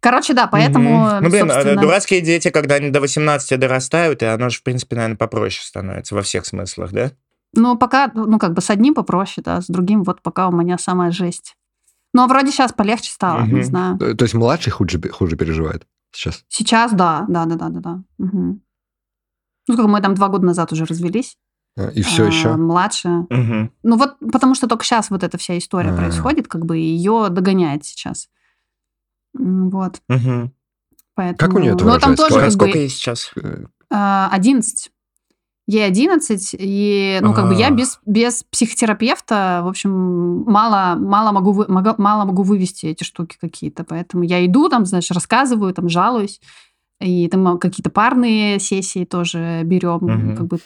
Короче, 0.00 0.34
да, 0.34 0.46
поэтому, 0.46 1.06
Мгм. 1.06 1.24
Ну, 1.24 1.30
блин, 1.30 1.50
а 1.50 1.54
собственно, 1.54 1.80
дурацкие 1.80 2.20
дети, 2.20 2.50
когда 2.50 2.76
они 2.76 2.90
до 2.90 3.00
18 3.00 3.58
дорастают, 3.58 4.22
и 4.22 4.26
оно 4.26 4.50
же, 4.50 4.58
в 4.58 4.62
принципе, 4.62 4.96
наверное, 4.96 5.16
попроще 5.16 5.66
становится 5.66 6.14
во 6.14 6.22
всех 6.22 6.46
смыслах, 6.46 6.92
да? 6.92 7.12
ну, 7.54 7.76
пока, 7.76 8.10
ну, 8.14 8.38
как 8.38 8.52
бы 8.52 8.60
с 8.60 8.70
одним 8.70 8.94
попроще, 8.94 9.42
да, 9.42 9.60
с 9.60 9.66
другим 9.66 10.02
вот 10.04 10.20
пока 10.22 10.48
у 10.48 10.52
меня 10.52 10.78
самая 10.78 11.10
жесть. 11.10 11.56
Ну, 12.12 12.22
а 12.22 12.26
вроде 12.28 12.50
сейчас 12.52 12.72
полегче 12.72 13.10
стало, 13.10 13.40
Мгм. 13.40 13.54
не 13.54 13.62
знаю. 13.62 13.98
То 13.98 14.14
то 14.14 14.24
есть 14.24 14.34
младший 14.34 14.72
хуже, 14.72 15.00
хуже 15.10 15.36
переживает 15.36 15.86
сейчас? 16.12 16.44
Сейчас, 16.48 16.92
да, 16.92 17.24
да, 17.28 17.46
да, 17.46 17.56
да, 17.56 17.68
да, 17.68 17.80
да. 17.80 18.02
Мгм. 18.18 18.60
Ну, 19.68 19.76
как 19.76 19.86
мы 19.86 20.00
там 20.00 20.14
два 20.14 20.28
года 20.28 20.46
назад 20.46 20.72
уже 20.72 20.84
развелись. 20.84 21.36
А, 21.76 21.88
И 21.88 22.02
все 22.02 22.24
а, 22.24 22.26
еще? 22.26 22.56
Младшая. 22.56 23.26
Мгм. 23.28 23.72
Ну, 23.82 23.96
вот 23.96 24.16
потому 24.32 24.54
что 24.54 24.66
только 24.66 24.84
сейчас 24.84 25.10
вот 25.10 25.22
эта 25.22 25.36
вся 25.38 25.58
история 25.58 25.90
А. 25.90 25.96
происходит, 25.96 26.48
как 26.48 26.64
бы 26.64 26.78
ее 26.78 27.28
догоняет 27.30 27.84
сейчас. 27.84 28.28
Вот, 29.38 30.00
Мгм. 30.08 30.52
поэтому... 31.14 31.38
Как 31.38 31.54
у 31.54 31.62
неё 31.62 31.74
это 31.74 31.84
Но 31.84 31.98
там 31.98 32.16
тоже 32.16 32.30
Сколько, 32.30 32.44
как 32.44 32.52
сколько 32.52 32.72
бы 32.72 32.78
ей 32.78 32.88
сейчас? 32.88 33.32
а, 33.90 34.28
11. 34.32 34.90
Ей 35.68 35.84
11, 35.84 36.54
и, 36.58 37.18
ну, 37.22 37.34
как 37.34 37.48
бы 37.48 37.54
я 37.54 37.66
А. 37.68 37.70
без, 37.72 37.98
без 38.06 38.44
психотерапевта, 38.44 39.62
в 39.64 39.68
общем, 39.68 40.42
мало, 40.44 40.94
мало, 40.96 41.32
могу, 41.32 41.50
вы- 41.50 41.66
мало 41.68 42.24
могу 42.24 42.44
вывести 42.44 42.86
эти 42.86 43.02
штуки 43.02 43.36
какие-то. 43.40 43.82
Поэтому 43.82 44.22
я 44.22 44.46
иду, 44.46 44.68
там, 44.68 44.86
знаешь, 44.86 45.10
рассказываю, 45.10 45.74
там, 45.74 45.88
жалуюсь. 45.88 46.40
И 47.00 47.26
там 47.28 47.58
какие-то 47.58 47.90
парные 47.90 48.60
сессии 48.60 49.04
тоже 49.04 49.62
берем, 49.64 49.98
Мгм. 50.02 50.36
как 50.36 50.46
бы 50.46 50.58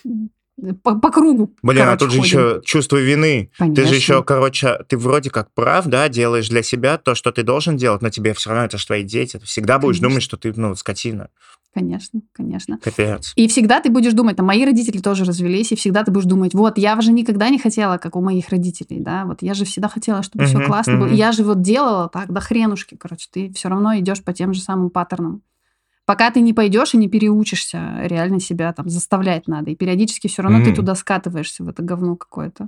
по, 0.82 0.94
по 0.98 1.11
кругу. 1.11 1.54
Блин, 1.62 1.82
а 1.82 1.96
короче, 1.96 1.98
тут 2.04 2.11
же 2.12 2.20
еще 2.20 2.61
чувство 2.64 2.96
вины. 2.96 3.50
Ты 3.58 3.64
Конечно. 3.64 3.86
же 3.86 3.94
еще, 3.94 4.24
короче, 4.24 4.78
ты 4.88 4.96
вроде 4.96 5.30
как 5.30 5.52
прав, 5.52 5.86
да, 5.86 6.08
делаешь 6.08 6.48
для 6.48 6.62
себя 6.62 6.98
то, 6.98 7.14
что 7.14 7.32
ты 7.32 7.42
должен 7.42 7.76
делать, 7.76 8.02
но 8.02 8.11
тебе 8.11 8.34
все 8.34 8.50
равно 8.50 8.64
это 8.66 8.78
же 8.78 8.86
твои 8.86 9.02
дети. 9.02 9.38
Ты 9.38 9.46
всегда 9.46 9.78
будешь 9.78 9.98
Конечно. 9.98 10.08
думать, 10.08 10.22
что 10.22 10.36
ты, 10.36 10.52
ну, 10.54 10.74
скотина. 10.74 11.28
Конечно, 11.72 12.20
конечно. 12.32 12.78
Капец. 12.82 13.32
И 13.36 13.46
всегда 13.46 13.80
ты 13.80 13.90
будешь 13.90 14.12
думать, 14.12 14.36
там, 14.36 14.46
мои 14.46 14.64
родители 14.64 14.98
тоже 14.98 15.24
развелись, 15.24 15.70
и 15.70 15.76
всегда 15.76 16.02
ты 16.02 16.11
будешь 16.11 16.26
думать, 16.26 16.52
вот, 16.52 16.78
я 16.78 17.00
же 17.00 17.12
никогда 17.12 17.48
не 17.48 17.61
хотела, 17.61 17.96
как 17.98 18.16
у 18.16 18.20
моих 18.20 18.48
родителей, 18.48 18.98
да, 18.98 19.24
вот 19.24 19.42
я 19.42 19.54
же 19.54 19.64
всегда 19.64 19.88
хотела, 19.88 20.24
чтобы 20.24 20.46
все 20.46 20.58
Мгм, 20.58 20.66
классно 20.66 20.96
было. 20.96 21.06
мгм. 21.06 21.14
И 21.14 21.16
я 21.16 21.30
же 21.30 21.44
вот 21.44 21.62
делала 21.62 22.08
так, 22.08 22.32
до 22.32 22.40
хренушки, 22.40 22.96
короче, 22.96 23.28
ты 23.32 23.52
все 23.52 23.68
равно 23.68 23.96
идешь 23.98 24.22
по 24.24 24.32
тем 24.32 24.52
же 24.52 24.61
самым 24.61 24.90
паттернам. 24.90 25.42
Пока 26.11 26.32
ты 26.32 26.40
не 26.40 26.52
пойдешь 26.52 26.92
и 26.92 26.96
не 26.96 27.08
переучишься, 27.08 28.00
реально 28.02 28.40
себя 28.40 28.72
там 28.72 28.88
заставлять 28.88 29.46
надо. 29.46 29.70
И 29.70 29.76
периодически 29.76 30.26
все 30.26 30.42
равно 30.42 30.58
ты 30.58 30.70
Мгм. 30.70 30.74
туда 30.74 30.96
скатываешься, 30.96 31.62
в 31.62 31.68
это 31.68 31.84
говно 31.84 32.16
какое-то. 32.16 32.66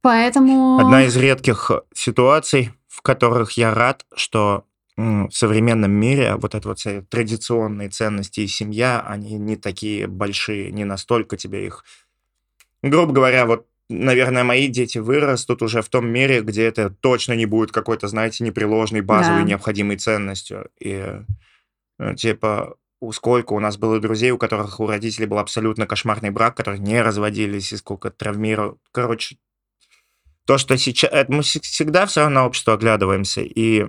Поэтому... 0.00 0.78
Одна 0.78 1.02
из 1.04 1.16
редких 1.16 1.72
ситуаций, 1.92 2.70
в 2.86 3.02
которых 3.02 3.58
я 3.58 3.74
рад, 3.74 4.06
что 4.14 4.66
в 4.96 5.30
современном 5.32 5.90
мире 5.90 6.36
вот 6.36 6.54
это 6.54 6.68
вот 6.68 6.78
традиционные 7.10 7.88
ценности 7.88 8.38
и 8.42 8.46
семья, 8.46 9.00
они 9.04 9.36
не 9.36 9.56
такие 9.56 10.06
большие, 10.06 10.70
не 10.70 10.84
настолько 10.84 11.36
тебе 11.36 11.66
их... 11.66 11.84
Грубо 12.84 13.12
говоря, 13.12 13.46
вот, 13.46 13.66
наверное, 13.88 14.44
мои 14.44 14.68
дети 14.68 14.98
вырастут 14.98 15.60
уже 15.60 15.82
в 15.82 15.88
том 15.88 16.06
мире, 16.06 16.42
где 16.42 16.62
это 16.66 16.88
точно 16.88 17.32
не 17.32 17.46
будет 17.46 17.72
какой-то, 17.72 18.06
знаете, 18.06 18.44
непреложной, 18.44 19.00
базовой, 19.00 19.42
Да. 19.42 19.48
необходимой 19.48 19.96
ценностью. 19.96 20.70
И 20.78 21.04
типа 22.16 22.76
у 23.00 23.12
сколько 23.12 23.52
у 23.52 23.60
нас 23.60 23.76
было 23.76 24.00
друзей, 24.00 24.30
у 24.30 24.38
которых 24.38 24.80
у 24.80 24.86
родителей 24.86 25.26
был 25.26 25.38
абсолютно 25.38 25.86
кошмарный 25.86 26.30
брак, 26.30 26.56
которые 26.56 26.80
не 26.80 27.02
разводились, 27.02 27.72
и 27.72 27.76
сколько 27.76 28.10
травмировал. 28.10 28.78
Короче, 28.92 29.36
то, 30.46 30.58
что 30.58 30.76
сейчас... 30.76 31.10
это 31.12 31.32
Мы 31.32 31.40
вс- 31.40 31.60
всегда 31.60 32.06
все 32.06 32.20
равно 32.20 32.40
на 32.40 32.46
общество 32.46 32.74
оглядываемся, 32.74 33.42
и 33.42 33.88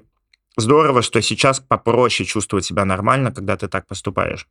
здорово, 0.58 1.02
что 1.02 1.22
сейчас 1.22 1.60
попроще 1.60 2.28
чувствовать 2.28 2.66
себя 2.66 2.86
нормально, 2.86 3.32
когда 3.32 3.58
ты 3.58 3.68
так 3.68 3.88
поступаешь. 3.88 4.48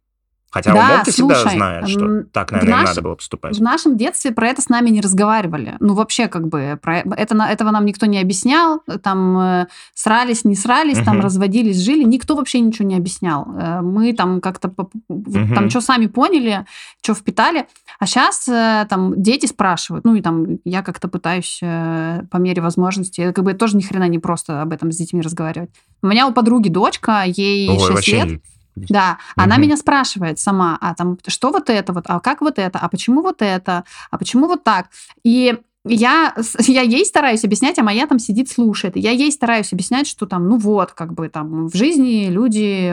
Хотя 0.50 0.72
Да, 0.72 0.86
умом 0.86 1.04
ты 1.04 1.10
всегда 1.10 1.34
слушай, 1.34 1.56
знаешь, 1.56 1.88
что 1.88 2.22
так, 2.32 2.52
наверное, 2.52 2.76
наш- 2.76 2.88
надо 2.90 3.02
было 3.02 3.14
поступать. 3.16 3.58
В 3.58 3.60
нашем 3.60 3.96
детстве 3.96 4.30
про 4.30 4.46
это 4.46 4.62
с 4.62 4.68
нами 4.68 4.88
не 4.90 5.00
разговаривали. 5.00 5.76
Ну, 5.80 5.94
вообще, 5.94 6.28
как 6.28 6.46
бы, 6.46 6.78
про 6.80 6.98
это, 7.00 7.34
на- 7.34 7.50
этого 7.50 7.72
нам 7.72 7.84
никто 7.84 8.06
не 8.06 8.20
объяснял. 8.20 8.80
Там 9.02 9.36
э, 9.36 9.66
срались, 9.94 10.44
не 10.44 10.54
срались, 10.54 10.98
там 10.98 11.16
Мгм. 11.16 11.24
разводились, 11.24 11.78
жили. 11.80 12.04
Никто 12.04 12.36
вообще 12.36 12.60
ничего 12.60 12.86
не 12.86 12.94
объяснял. 12.96 13.46
Э, 13.58 13.80
Мы 13.80 14.12
там 14.12 14.40
как-то 14.40 14.72
Мгм. 15.08 15.54
там 15.56 15.70
что 15.70 15.80
сами 15.80 16.06
поняли, 16.06 16.64
что 17.02 17.14
впитали. 17.14 17.66
А 17.98 18.06
сейчас 18.06 18.44
там 18.44 19.20
дети 19.20 19.46
спрашивают. 19.46 20.04
Ну, 20.04 20.14
и 20.14 20.20
там 20.20 20.58
я 20.64 20.82
как-то 20.82 21.08
пытаюсь 21.08 21.58
э, 21.62 22.22
по 22.30 22.36
мере 22.36 22.62
возможности. 22.62 23.32
Как 23.32 23.44
бы 23.44 23.54
тоже 23.54 23.76
ни 23.76 23.82
хрена 23.82 24.06
не 24.08 24.20
просто 24.20 24.62
об 24.62 24.72
этом 24.72 24.92
с 24.92 24.96
детьми 24.96 25.20
разговаривать. 25.20 25.70
У 26.00 26.06
меня 26.06 26.28
у 26.28 26.32
подруги 26.32 26.68
дочка, 26.68 27.24
ей 27.26 27.68
Ой, 27.70 27.78
6 27.78 27.90
вообще 27.90 28.16
лет. 28.16 28.26
не- 28.26 28.40
Да, 28.76 29.18
она 29.36 29.54
Мгм. 29.54 29.62
меня 29.62 29.76
спрашивает 29.76 30.38
сама, 30.38 30.76
а 30.80 30.94
там 30.94 31.18
что 31.26 31.50
вот 31.50 31.70
это 31.70 31.92
вот, 31.92 32.04
а 32.08 32.20
как 32.20 32.40
вот 32.40 32.58
это, 32.58 32.78
а 32.78 32.88
почему 32.88 33.22
вот 33.22 33.40
это, 33.42 33.84
а 34.10 34.18
почему 34.18 34.46
вот 34.46 34.64
так. 34.64 34.88
И 35.22 35.58
я, 35.86 36.34
я 36.60 36.82
ей 36.82 37.04
стараюсь 37.04 37.44
объяснять, 37.44 37.78
а 37.78 37.82
моя 37.82 38.06
там 38.06 38.18
сидит, 38.18 38.50
слушает. 38.50 38.96
Я 38.96 39.10
ей 39.10 39.30
стараюсь 39.30 39.72
объяснять, 39.72 40.06
что 40.06 40.26
там, 40.26 40.48
ну 40.48 40.56
вот, 40.56 40.92
как 40.92 41.12
бы 41.14 41.28
там 41.28 41.68
в 41.68 41.76
жизни 41.76 42.28
люди 42.30 42.92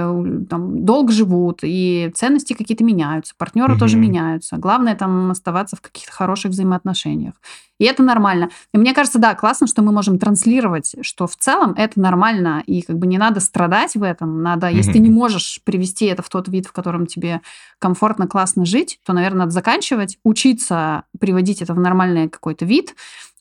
там 0.50 0.84
долго 0.86 1.12
живут, 1.12 1.60
и 1.64 2.12
ценности 2.16 2.54
какие-то 2.54 2.84
меняются, 2.84 3.34
партнеры 3.38 3.78
тоже 3.78 3.98
Мгм. 3.98 4.06
меняются. 4.08 4.58
Главное 4.58 4.96
там 4.96 5.32
оставаться 5.32 5.76
в 5.76 5.82
каких-то 5.82 6.12
хороших 6.12 6.52
взаимоотношениях. 6.52 7.36
И 7.80 7.84
это 7.86 8.04
нормально. 8.04 8.52
И 8.76 8.78
мне 8.78 8.94
кажется, 8.94 9.18
да, 9.18 9.34
классно, 9.34 9.66
что 9.66 9.82
мы 9.82 9.92
можем 9.92 10.20
транслировать, 10.20 10.94
что 11.02 11.26
в 11.26 11.36
целом 11.36 11.74
это 11.76 12.00
нормально, 12.00 12.62
и 12.68 12.84
как 12.84 13.00
бы 13.00 13.08
не 13.08 13.18
надо 13.18 13.40
страдать 13.40 13.96
в 13.96 14.04
этом. 14.04 14.44
Надо, 14.44 14.70
если 14.70 14.92
ты 14.94 15.00
не 15.00 15.10
можешь 15.10 15.60
привести 15.64 16.06
это 16.06 16.22
в 16.22 16.30
тот 16.30 16.48
вид, 16.48 16.68
в 16.68 16.74
котором 16.74 17.08
тебе 17.08 17.42
комфортно, 17.80 18.28
классно 18.28 18.66
жить, 18.66 19.00
то, 19.04 19.14
наверное, 19.14 19.40
надо 19.42 19.52
заканчивать, 19.52 20.20
учиться 20.24 21.06
приводить 21.20 21.64
это 21.64 21.74
в 21.74 21.80
нормальный 21.80 22.30
какой-то 22.30 22.66
вид, 22.66 22.81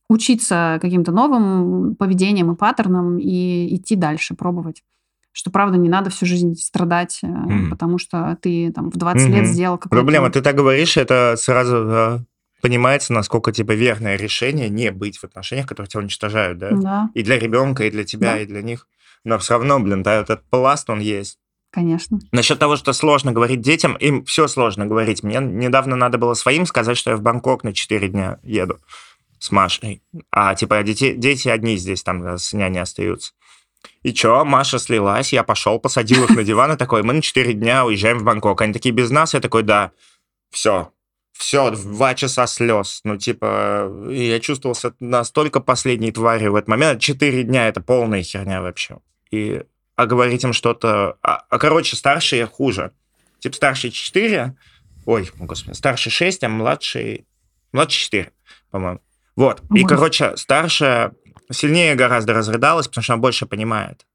учиться 0.09 0.78
каким-то 0.82 1.12
новым 1.12 1.95
поведением 1.95 2.51
и 2.53 2.57
паттернам 2.57 3.18
и 3.18 3.74
идти 3.76 3.95
дальше, 3.97 4.34
пробовать. 4.34 4.82
Что, 5.32 5.51
правда, 5.51 5.78
не 5.78 5.88
надо 5.88 6.11
всю 6.11 6.26
жизнь 6.26 6.57
страдать, 6.57 7.20
Мгм. 7.22 7.70
потому 7.70 7.99
что 7.99 8.36
ты 8.43 8.72
там 8.72 8.91
в 8.91 8.97
20 8.97 9.28
лет 9.28 9.45
Мгм. 9.45 9.53
сделал 9.53 9.78
какой-то... 9.78 9.95
Проблема, 9.97 10.30
ты 10.30 10.43
так 10.43 10.57
говоришь, 10.57 10.97
это 10.97 11.36
сразу 11.38 11.76
э, 11.88 12.18
понимается, 12.62 13.12
насколько 13.12 13.53
типа 13.53 13.72
верное 13.72 14.16
решение 14.16 14.68
не 14.68 14.91
быть 14.91 15.18
в 15.18 15.24
отношениях, 15.24 15.68
которые 15.68 15.88
тебя 15.88 16.01
уничтожают, 16.01 16.59
да? 16.59 16.70
Да, 16.72 17.11
И 17.14 17.22
для 17.22 17.38
ребенка, 17.38 17.84
и 17.86 17.91
для 17.93 18.03
тебя, 18.05 18.32
Да. 18.34 18.38
и 18.41 18.47
для 18.47 18.62
них. 18.62 18.88
Но 19.24 19.38
все 19.38 19.55
равно, 19.55 19.78
блин, 19.78 20.03
да, 20.03 20.14
этот 20.14 20.43
пласт, 20.51 20.91
он 20.91 20.99
есть. 20.99 21.38
конечно. 21.72 22.18
Насчет 22.32 22.59
того, 22.59 22.74
что 22.74 22.93
сложно 22.93 23.30
говорить 23.30 23.61
детям, 23.61 23.95
им 23.95 24.24
все 24.24 24.49
сложно 24.49 24.86
говорить. 24.86 25.22
Мне 25.22 25.38
недавно 25.38 25.95
надо 25.95 26.18
было 26.18 26.34
своим 26.34 26.66
сказать, 26.66 26.97
что 26.97 27.11
я 27.11 27.16
в 27.16 27.22
Бангкок 27.22 27.62
на 27.62 27.72
4 27.72 28.09
дня 28.09 28.38
еду. 28.43 28.78
С 29.41 29.51
Машей. 29.51 30.03
А, 30.30 30.55
типа, 30.55 30.82
дети, 30.84 31.14
дети 31.14 31.49
одни 31.49 31.76
здесь 31.76 32.03
там 32.03 32.22
э, 32.24 32.38
с 32.38 32.53
няней 32.53 32.80
остаются. 32.80 33.32
И 34.03 34.12
чё, 34.12 34.45
Маша 34.45 34.78
слилась, 34.78 35.32
я 35.32 35.43
пошел, 35.43 35.80
посадил 35.80 36.24
их 36.24 36.30
на 36.30 36.45
диван 36.45 36.72
и 36.72 36.76
такой, 36.76 37.03
мы 37.03 37.14
на 37.14 37.22
4 37.22 37.55
дня 37.55 37.84
уезжаем 37.84 38.18
в 38.18 38.22
Бангкок. 38.22 38.61
Они 38.61 38.72
такие, 38.72 38.95
без 38.95 39.11
нас? 39.11 39.32
Я 39.34 39.41
такой, 39.41 39.62
да, 39.62 39.93
все, 40.51 40.93
все, 41.32 41.70
два 41.70 42.14
часа 42.14 42.47
слез. 42.47 43.01
Ну, 43.05 43.16
типа, 43.16 43.91
я 44.11 44.41
чувствовал 44.41 44.74
себя 44.74 44.93
настолько 45.01 45.61
последней 45.61 46.12
тварью 46.12 46.53
в 46.53 46.57
этот 46.57 46.68
момент. 46.68 47.01
Четыре 47.01 47.43
дня— 47.43 47.66
это 47.68 47.80
полная 47.80 48.22
херня 48.22 48.61
вообще. 48.61 48.99
И, 49.30 49.62
а 49.97 50.07
говорить 50.07 50.45
им 50.45 50.53
что-то... 50.53 51.16
А, 51.22 51.45
а, 51.49 51.59
короче, 51.59 51.97
старшие 51.97 52.45
хуже. 52.45 52.93
Типа, 53.38 53.57
старший 53.57 53.91
4, 53.91 54.55
ой, 55.07 55.30
господи, 55.38 55.74
старший 55.74 56.12
6, 56.12 56.45
а 56.45 56.51
младший... 56.51 57.26
Младший 57.72 58.01
4, 58.01 58.32
по-моему. 58.70 59.01
Вот. 59.41 59.62
И, 59.74 59.84
короче, 59.84 60.36
старшая 60.36 61.12
сильнее 61.51 61.95
гораздо 61.95 62.34
разрыдалась, 62.34 62.88
потому 62.88 63.03
что 63.03 63.14
она 63.14 63.22
больше 63.22 63.47
понимает. 63.47 64.07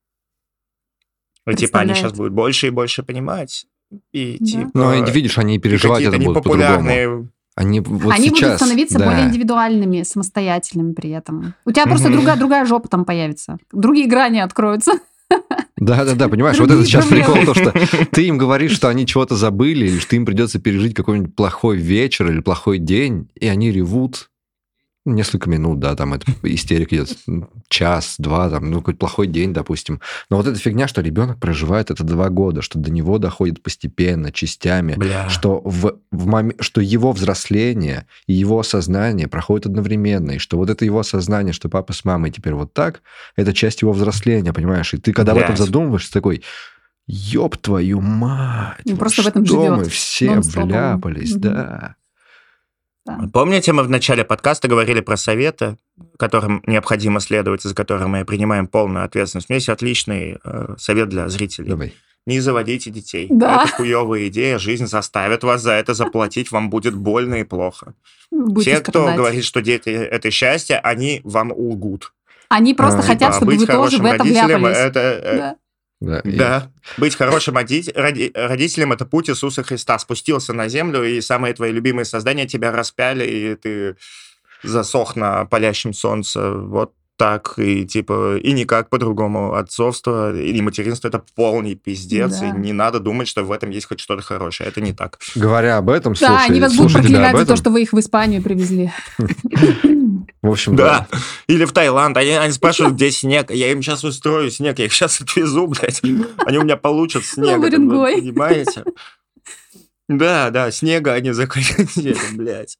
И, 1.47 1.55
типа, 1.55 1.79
они 1.79 1.95
сейчас 1.95 2.13
будут 2.13 2.31
больше 2.33 2.67
и 2.67 2.69
больше 2.69 3.01
понимать. 3.01 3.65
И, 4.11 4.37
да. 4.39 4.45
типа, 4.45 4.69
ну, 4.75 5.05
видишь, 5.05 5.39
они 5.39 5.57
переживать 5.57 6.03
это 6.03 6.19
будут 6.19 6.43
по-другому. 6.43 7.29
Они, 7.55 7.79
вот 7.79 8.13
Они 8.13 8.29
сейчас, 8.29 8.41
будут 8.41 8.55
становиться 8.57 8.99
да. 8.99 9.05
более 9.05 9.25
индивидуальными, 9.27 10.03
самостоятельными 10.03 10.93
при 10.93 11.09
этом. 11.09 11.55
У 11.65 11.71
тебя 11.71 11.87
просто 11.87 12.11
другая, 12.11 12.35
другая 12.35 12.65
жопа 12.65 12.87
там 12.87 13.03
появится. 13.03 13.57
Другие 13.71 14.07
грани 14.07 14.39
откроются. 14.39 14.91
Да, 15.77 16.05
да, 16.05 16.13
да, 16.13 16.29
понимаешь, 16.29 16.59
вот 16.59 16.69
это 16.69 16.85
сейчас 16.85 17.05
прикол, 17.07 17.45
то, 17.45 17.55
что 17.55 17.73
ты 18.11 18.27
им 18.27 18.37
говоришь, 18.37 18.73
что 18.73 18.89
они 18.89 19.07
чего-то 19.07 19.35
забыли, 19.35 19.87
или 19.87 19.99
что 19.99 20.15
им 20.15 20.25
придется 20.25 20.59
пережить 20.59 20.93
какой-нибудь 20.93 21.35
плохой 21.35 21.77
вечер 21.77 22.29
или 22.29 22.41
плохой 22.41 22.77
день, 22.77 23.29
и 23.33 23.47
они 23.47 23.71
ревут, 23.71 24.29
несколько 25.05 25.49
минут, 25.49 25.79
да, 25.79 25.95
там 25.95 26.13
это 26.13 26.31
истерик 26.43 26.93
идет 26.93 27.15
час, 27.69 28.15
два, 28.17 28.49
там, 28.49 28.69
ну, 28.71 28.79
какой-то 28.79 28.99
плохой 28.99 29.27
день, 29.27 29.53
допустим. 29.53 30.01
Но 30.29 30.37
вот 30.37 30.47
эта 30.47 30.59
фигня, 30.59 30.87
что 30.87 31.01
ребенок 31.01 31.39
проживает 31.39 31.91
это 31.91 32.03
два 32.03 32.29
года, 32.29 32.61
что 32.61 32.79
до 32.79 32.91
него 32.91 33.17
доходит 33.17 33.61
постепенно, 33.61 34.31
частями, 34.31 34.95
Бля. 34.95 35.29
что, 35.29 35.61
в, 35.63 35.99
в 36.11 36.27
мом... 36.27 36.53
что 36.59 36.81
его 36.81 37.11
взросление 37.11 38.07
и 38.27 38.33
его 38.33 38.59
осознание 38.59 39.27
проходят 39.27 39.67
одновременно, 39.67 40.31
и 40.31 40.37
что 40.37 40.57
вот 40.57 40.69
это 40.69 40.85
его 40.85 40.99
осознание, 40.99 41.53
что 41.53 41.69
папа 41.69 41.93
с 41.93 42.03
мамой 42.03 42.31
теперь 42.31 42.53
вот 42.53 42.73
так, 42.73 43.01
это 43.35 43.53
часть 43.53 43.81
его 43.81 43.93
взросления, 43.93 44.53
понимаешь? 44.53 44.93
И 44.93 44.97
ты, 44.97 45.13
когда 45.13 45.33
Блядь. 45.33 45.45
об 45.45 45.53
этом 45.53 45.65
задумываешься, 45.65 46.11
такой, 46.11 46.43
ёб 47.07 47.57
твою 47.57 48.01
мать, 48.01 48.81
ну, 48.85 48.97
просто 48.97 49.21
в 49.21 49.27
этом 49.27 49.45
живет. 49.45 49.77
мы 49.77 49.83
все 49.85 50.39
вляпались, 50.39 51.35
да. 51.35 51.95
Да. 53.05 53.19
Помните, 53.31 53.71
мы 53.71 53.83
в 53.83 53.89
начале 53.89 54.23
подкаста 54.23 54.67
говорили 54.67 54.99
про 54.99 55.15
советы, 55.15 55.77
которым 56.17 56.63
необходимо 56.65 57.19
следовать, 57.19 57.61
за 57.61 57.75
которые 57.75 58.07
мы 58.07 58.25
принимаем 58.25 58.67
полную 58.67 59.05
ответственность. 59.05 59.49
У 59.49 59.53
меня 59.53 59.57
есть 59.57 59.69
отличный 59.69 60.39
э, 60.43 60.75
совет 60.77 61.09
для 61.09 61.29
зрителей. 61.29 61.69
Давай. 61.69 61.93
Не 62.25 62.39
заводите 62.39 62.89
детей. 62.89 63.27
Да. 63.29 63.63
Это 63.63 63.73
хуевая 63.73 64.27
идея. 64.29 64.57
Жизнь 64.57 64.87
заставит 64.87 65.43
вас 65.43 65.61
за 65.61 65.73
это 65.73 65.93
заплатить. 65.93 66.51
Вам 66.51 66.71
будет 66.71 66.95
больно 66.95 67.35
и 67.35 67.43
плохо. 67.43 67.93
Будете 68.31 68.71
Те, 68.71 68.79
кто 68.79 69.01
страдать. 69.01 69.17
говорит, 69.17 69.43
что 69.43 69.61
дети– 69.61 69.89
это 69.89 70.31
счастье, 70.31 70.79
они 70.79 71.21
вам 71.23 71.51
лгут. 71.51 72.13
Они 72.49 72.73
просто 72.73 72.99
а, 72.99 73.03
хотят, 73.03 73.33
типа, 73.33 73.51
чтобы 73.51 73.57
вы 73.57 73.67
тоже 73.67 73.97
в 73.97 74.05
это 74.05 74.23
вляпались. 74.23 74.77
Это, 74.77 74.99
э, 74.99 75.53
да. 76.01 76.21
Да, 76.23 76.71
и... 76.97 77.01
Быть 77.01 77.15
хорошим 77.15 77.55
родителем– 77.55 78.91
это 78.93 79.05
путь 79.05 79.29
Иисуса 79.29 79.63
Христа. 79.63 79.97
Спустился 79.99 80.53
на 80.53 80.67
землю, 80.67 81.03
и 81.03 81.21
самые 81.21 81.53
твои 81.53 81.71
любимые 81.71 82.05
создания 82.05 82.47
тебя 82.47 82.71
распяли, 82.71 83.25
и 83.25 83.55
ты 83.55 83.95
засох 84.63 85.15
на 85.15 85.45
палящем 85.45 85.93
солнце. 85.93 86.51
Вот 86.51 86.93
так, 87.17 87.53
и 87.57 87.85
типа, 87.85 88.37
и 88.37 88.51
никак 88.51 88.89
по-другому. 88.89 89.53
Отцовство 89.53 90.35
или 90.35 90.59
материнство– 90.59 91.07
это 91.09 91.23
полный 91.35 91.75
пиздец, 91.75 92.39
да. 92.39 92.49
и 92.49 92.51
не 92.51 92.73
надо 92.73 92.99
думать, 92.99 93.27
что 93.27 93.43
в 93.43 93.51
этом 93.51 93.69
есть 93.69 93.87
хоть 93.87 94.01
что-то 94.01 94.21
хорошее. 94.21 94.69
Это 94.69 94.81
не 94.81 94.91
так. 94.91 95.19
Говоря 95.33 95.77
об 95.77 95.89
этом, 95.89 96.15
слушай, 96.15 96.31
Да, 96.31 96.43
они 96.43 96.59
вас 96.59 96.75
будут 96.75 96.93
проклинать 96.93 97.37
за 97.37 97.45
то, 97.45 97.55
что 97.55 97.69
вы 97.69 97.83
их 97.83 97.93
в 97.93 97.99
Испанию 97.99 98.43
привезли. 98.43 98.91
В 100.41 100.49
общем, 100.49 100.75
да. 100.75 101.07
да. 101.11 101.17
Или 101.47 101.65
в 101.65 101.71
Таиланд. 101.71 102.17
Они, 102.17 102.31
они 102.31 102.51
спрашивают, 102.51 102.95
где 102.95 103.11
снег. 103.11 103.51
Я 103.51 103.71
им 103.71 103.81
сейчас 103.81 104.03
устрою 104.03 104.49
снег, 104.51 104.79
я 104.79 104.85
их 104.85 104.93
сейчас 104.93 105.21
отвезу, 105.21 105.67
блядь. 105.67 106.01
Они 106.45 106.57
у 106.57 106.63
меня 106.63 106.77
получат 106.77 107.25
снег. 107.25 107.57
Вы 107.57 107.71
понимаете? 107.71 108.83
Да, 110.07 110.51
да, 110.51 110.71
снега 110.71 111.13
они 111.13 111.31
захотели, 111.31 112.15
блядь. 112.35 112.77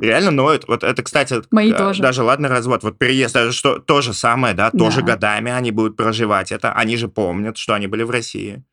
Реально 0.00 0.30
ноют. 0.30 0.66
Вот 0.68 0.84
это, 0.84 1.02
кстати, 1.02 1.42
Мои 1.50 1.72
э, 1.72 1.76
тоже. 1.76 2.00
даже 2.00 2.22
ладно 2.22 2.48
развод, 2.48 2.82
вот 2.82 2.98
переезд, 2.98 3.34
даже 3.34 3.52
что 3.52 3.78
то 3.78 4.00
же 4.00 4.14
самое, 4.14 4.54
да, 4.54 4.70
да, 4.70 4.78
тоже 4.78 5.02
годами 5.02 5.50
они 5.50 5.70
будут 5.70 5.96
проживать 5.96 6.52
это. 6.52 6.72
Они 6.72 6.96
же 6.96 7.08
помнят, 7.08 7.56
что 7.56 7.74
они 7.74 7.86
были 7.86 8.02
в 8.02 8.10
России. 8.10 8.64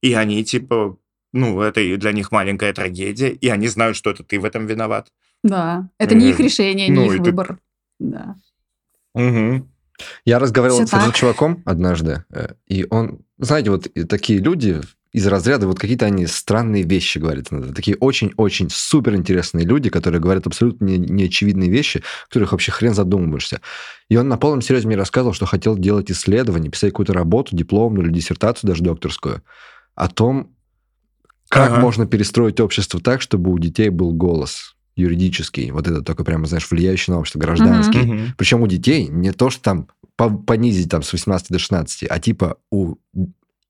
И 0.00 0.14
они, 0.14 0.42
типа, 0.44 0.96
ну, 1.32 1.60
это 1.60 1.80
для 1.96 2.12
них 2.12 2.32
маленькая 2.32 2.72
трагедия, 2.72 3.30
и 3.30 3.48
они 3.48 3.68
знают, 3.68 3.96
что 3.96 4.10
это 4.10 4.24
ты 4.24 4.40
в 4.40 4.44
этом 4.44 4.66
виноват. 4.66 5.08
Да, 5.42 5.88
это 5.98 6.14
не 6.14 6.30
их 6.30 6.40
решение, 6.40 6.88
не 6.88 6.94
ну, 6.94 7.12
их 7.12 7.20
выбор. 7.20 7.58
Да. 7.98 8.36
Угу. 9.14 9.68
Я 10.24 10.38
разговаривал 10.38 10.78
Все 10.78 10.86
с 10.86 10.94
одним 10.94 11.12
чуваком 11.12 11.62
однажды, 11.64 12.24
э, 12.30 12.54
и 12.66 12.86
он, 12.90 13.20
знаете, 13.38 13.70
вот 13.70 13.88
такие 14.08 14.38
люди 14.38 14.80
из 15.12 15.26
разряда, 15.26 15.66
вот 15.66 15.78
какие-то 15.78 16.06
они 16.06 16.26
странные 16.26 16.84
вещи 16.84 17.18
говорят. 17.18 17.48
Такие 17.74 17.98
очень-очень 17.98 18.70
супер 18.70 19.14
интересные 19.14 19.66
люди, 19.66 19.90
которые 19.90 20.22
говорят 20.22 20.46
абсолютно 20.46 20.86
неочевидные 20.86 21.70
вещи, 21.70 22.02
которых 22.28 22.52
вообще 22.52 22.72
хрен 22.72 22.94
задумываешься. 22.94 23.60
И 24.08 24.16
он 24.16 24.28
на 24.28 24.38
полном 24.38 24.62
серьезе 24.62 24.86
мне 24.86 24.96
рассказывал, 24.96 25.34
что 25.34 25.44
хотел 25.44 25.76
делать 25.76 26.10
исследование, 26.10 26.70
писать 26.70 26.92
какую-то 26.92 27.12
работу, 27.12 27.54
дипломную 27.54 28.06
или 28.06 28.14
диссертацию 28.14 28.68
даже 28.68 28.82
докторскую, 28.82 29.42
о 29.94 30.08
том, 30.08 30.56
как 31.48 31.72
ага. 31.72 31.80
можно 31.80 32.06
перестроить 32.06 32.58
общество 32.60 32.98
так, 32.98 33.20
чтобы 33.20 33.52
у 33.52 33.58
детей 33.58 33.90
был 33.90 34.12
голос 34.12 34.74
юридический, 34.96 35.70
вот 35.70 35.86
это 35.86 36.02
только 36.02 36.24
прямо, 36.24 36.46
знаешь, 36.46 36.70
влияющий 36.70 37.12
на 37.12 37.18
общество, 37.18 37.38
гражданский. 37.38 38.00
Uh-huh. 38.00 38.28
Причем 38.36 38.62
у 38.62 38.66
детей 38.66 39.08
не 39.08 39.32
то, 39.32 39.50
что 39.50 39.62
там 39.62 39.88
понизить 40.46 40.90
там 40.90 41.02
с 41.02 41.12
18 41.12 41.50
до 41.50 41.58
16, 41.58 42.04
а 42.08 42.18
типа 42.18 42.56
у 42.70 42.96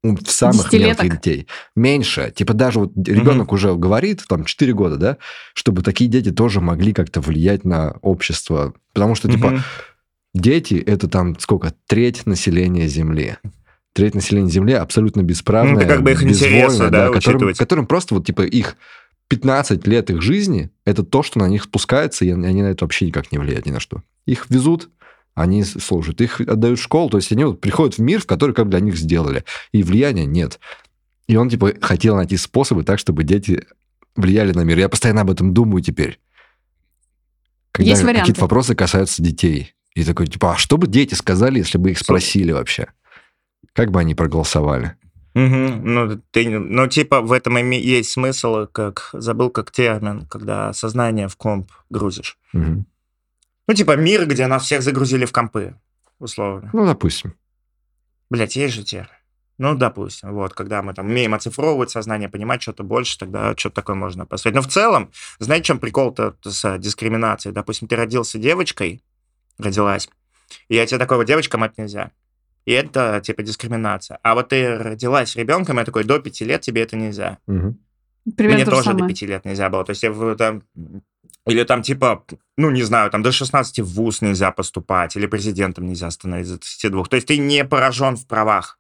у 0.04 0.16
самых 0.26 0.72
мелких 0.72 1.12
детей. 1.12 1.46
Меньше. 1.76 2.32
Типа 2.34 2.54
даже 2.54 2.80
вот 2.80 2.92
ребенок 2.96 3.50
mm 3.50 3.54
уже 3.54 3.74
говорит, 3.76 4.24
там, 4.28 4.44
4 4.44 4.72
года, 4.72 4.96
да, 4.96 5.16
чтобы 5.54 5.82
такие 5.82 6.10
дети 6.10 6.32
тоже 6.32 6.60
могли 6.60 6.92
как-то 6.92 7.20
влиять 7.20 7.64
на 7.64 7.92
общество. 8.02 8.74
Потому 8.92 9.14
что, 9.14 9.30
типа, 9.30 9.46
mm 9.46 9.60
дети– 10.34 10.74
это 10.86 11.08
там 11.08 11.38
сколько? 11.38 11.74
Треть 11.86 12.26
населения 12.26 12.88
Земли. 12.88 13.36
Треть 13.92 14.14
населения 14.14 14.50
Земли 14.50 14.72
абсолютно 14.72 15.22
бесправная, 15.22 15.74
ну, 15.74 15.80
это 15.80 15.88
как 15.88 16.02
бы 16.02 16.12
их 16.12 16.22
интересы, 16.22 16.88
да, 16.88 17.08
да 17.08 17.08
которым, 17.10 17.54
которым 17.54 17.86
просто 17.86 18.14
вот, 18.14 18.26
типа, 18.26 18.42
их 18.42 18.76
15 19.32 19.86
лет 19.86 20.10
их 20.10 20.20
жизни– 20.20 20.70
это 20.84 21.02
то, 21.02 21.22
что 21.22 21.38
на 21.38 21.48
них 21.48 21.62
спускается, 21.62 22.26
и 22.26 22.30
они 22.30 22.60
на 22.60 22.66
это 22.66 22.84
вообще 22.84 23.06
никак 23.06 23.32
не 23.32 23.38
влияют 23.38 23.64
ни 23.64 23.70
на 23.70 23.80
что. 23.80 24.02
Их 24.26 24.50
везут, 24.50 24.90
они 25.34 25.64
служат, 25.64 26.20
их 26.20 26.42
отдают 26.42 26.78
в 26.78 26.82
школу, 26.82 27.08
то 27.08 27.16
есть 27.16 27.32
они 27.32 27.44
вот 27.44 27.58
приходят 27.58 27.96
в 27.96 27.98
мир, 28.02 28.20
в 28.20 28.26
который 28.26 28.54
как 28.54 28.68
для 28.68 28.80
них 28.80 28.94
сделали, 28.94 29.46
и 29.72 29.82
влияния 29.82 30.26
нет. 30.26 30.60
И 31.28 31.36
он, 31.36 31.48
типа, 31.48 31.72
хотел 31.80 32.16
найти 32.16 32.36
способы 32.36 32.84
так, 32.84 32.98
чтобы 32.98 33.24
дети 33.24 33.64
влияли 34.16 34.52
на 34.52 34.64
мир. 34.64 34.78
Я 34.78 34.90
постоянно 34.90 35.22
об 35.22 35.30
этом 35.30 35.54
думаю 35.54 35.82
теперь. 35.82 36.20
Когда 37.70 37.94
какие-то 37.94 38.42
вопросы 38.42 38.74
касаются 38.74 39.22
детей. 39.22 39.72
И 39.94 40.04
такой, 40.04 40.26
типа, 40.26 40.52
а 40.52 40.56
что 40.58 40.76
бы 40.76 40.86
дети 40.86 41.14
сказали, 41.14 41.58
если 41.58 41.78
бы 41.78 41.92
их 41.92 41.98
спросили 41.98 42.52
вообще? 42.52 42.88
Как 43.72 43.90
бы 43.90 43.98
они 43.98 44.14
проголосовали? 44.14 44.96
Угу. 45.34 45.44
Ну, 45.44 46.20
ты, 46.30 46.58
ну, 46.58 46.86
типа, 46.86 47.20
в 47.20 47.32
этом 47.32 47.56
есть 47.70 48.10
смысл, 48.10 48.66
как 48.66 49.10
забыл 49.12 49.50
как 49.50 49.70
термин, 49.70 50.26
когда 50.26 50.72
сознание 50.72 51.28
в 51.28 51.36
комп 51.36 51.72
грузишь. 51.90 52.36
Угу. 52.52 52.84
Ну, 53.68 53.74
типа, 53.74 53.96
мир, 53.96 54.26
где 54.26 54.46
нас 54.46 54.64
всех 54.64 54.82
загрузили 54.82 55.24
в 55.24 55.32
компы, 55.32 55.74
условно. 56.18 56.70
Ну, 56.72 56.84
допустим. 56.86 57.34
Блять, 58.28 58.56
есть 58.56 58.74
же 58.74 58.84
термин. 58.84 59.08
Ну, 59.58 59.74
допустим, 59.74 60.32
вот, 60.32 60.54
когда 60.54 60.82
мы 60.82 60.92
там 60.92 61.06
умеем 61.06 61.34
оцифровывать 61.34 61.90
сознание, 61.90 62.28
понимать 62.28 62.62
что-то 62.62 62.82
больше, 62.82 63.18
тогда 63.18 63.54
что-то 63.56 63.76
такое 63.76 63.94
можно 63.94 64.26
построить. 64.26 64.56
Но 64.56 64.62
в 64.62 64.66
целом, 64.66 65.12
знаете, 65.38 65.66
чем 65.66 65.78
прикол-то 65.78 66.34
с 66.42 66.78
дискриминацией? 66.78 67.54
Допустим, 67.54 67.86
ты 67.86 67.96
родился 67.96 68.38
девочкой, 68.38 69.02
родилась, 69.58 70.08
и 70.68 70.74
я 70.74 70.86
тебе 70.86 70.98
такой, 70.98 71.18
вот 71.18 71.24
девочка 71.24 71.58
мать 71.58 71.78
нельзя. 71.78 72.10
И 72.64 72.72
это, 72.72 73.20
типа, 73.24 73.42
дискриминация. 73.42 74.18
А 74.22 74.34
вот 74.34 74.50
ты 74.50 74.78
родилась 74.78 75.36
ребенком, 75.36 75.78
я 75.78 75.84
такой, 75.84 76.04
до 76.04 76.18
пяти 76.20 76.44
лет 76.44 76.60
тебе 76.60 76.82
это 76.82 76.96
нельзя. 76.96 77.38
Угу. 77.46 77.76
Примерно 78.36 78.62
Мне 78.62 78.64
тоже 78.64 78.84
самое. 78.84 79.02
до 79.02 79.08
пяти 79.08 79.26
лет 79.26 79.44
нельзя 79.44 79.68
было. 79.68 79.84
То 79.84 79.90
есть 79.90 80.02
я 80.02 80.34
там... 80.36 80.62
Или 81.44 81.64
там 81.64 81.82
типа, 81.82 82.24
ну, 82.56 82.70
не 82.70 82.84
знаю, 82.84 83.10
там 83.10 83.24
до 83.24 83.32
16 83.32 83.80
в 83.80 83.94
ВУЗ 83.94 84.22
нельзя 84.22 84.52
поступать, 84.52 85.16
или 85.16 85.26
президентом 85.26 85.86
нельзя 85.86 86.08
становиться 86.12 86.54
до 86.54 86.60
32. 86.60 87.04
То 87.06 87.16
есть 87.16 87.26
ты 87.26 87.36
не 87.36 87.64
поражен 87.64 88.16
в 88.16 88.28
правах. 88.28 88.78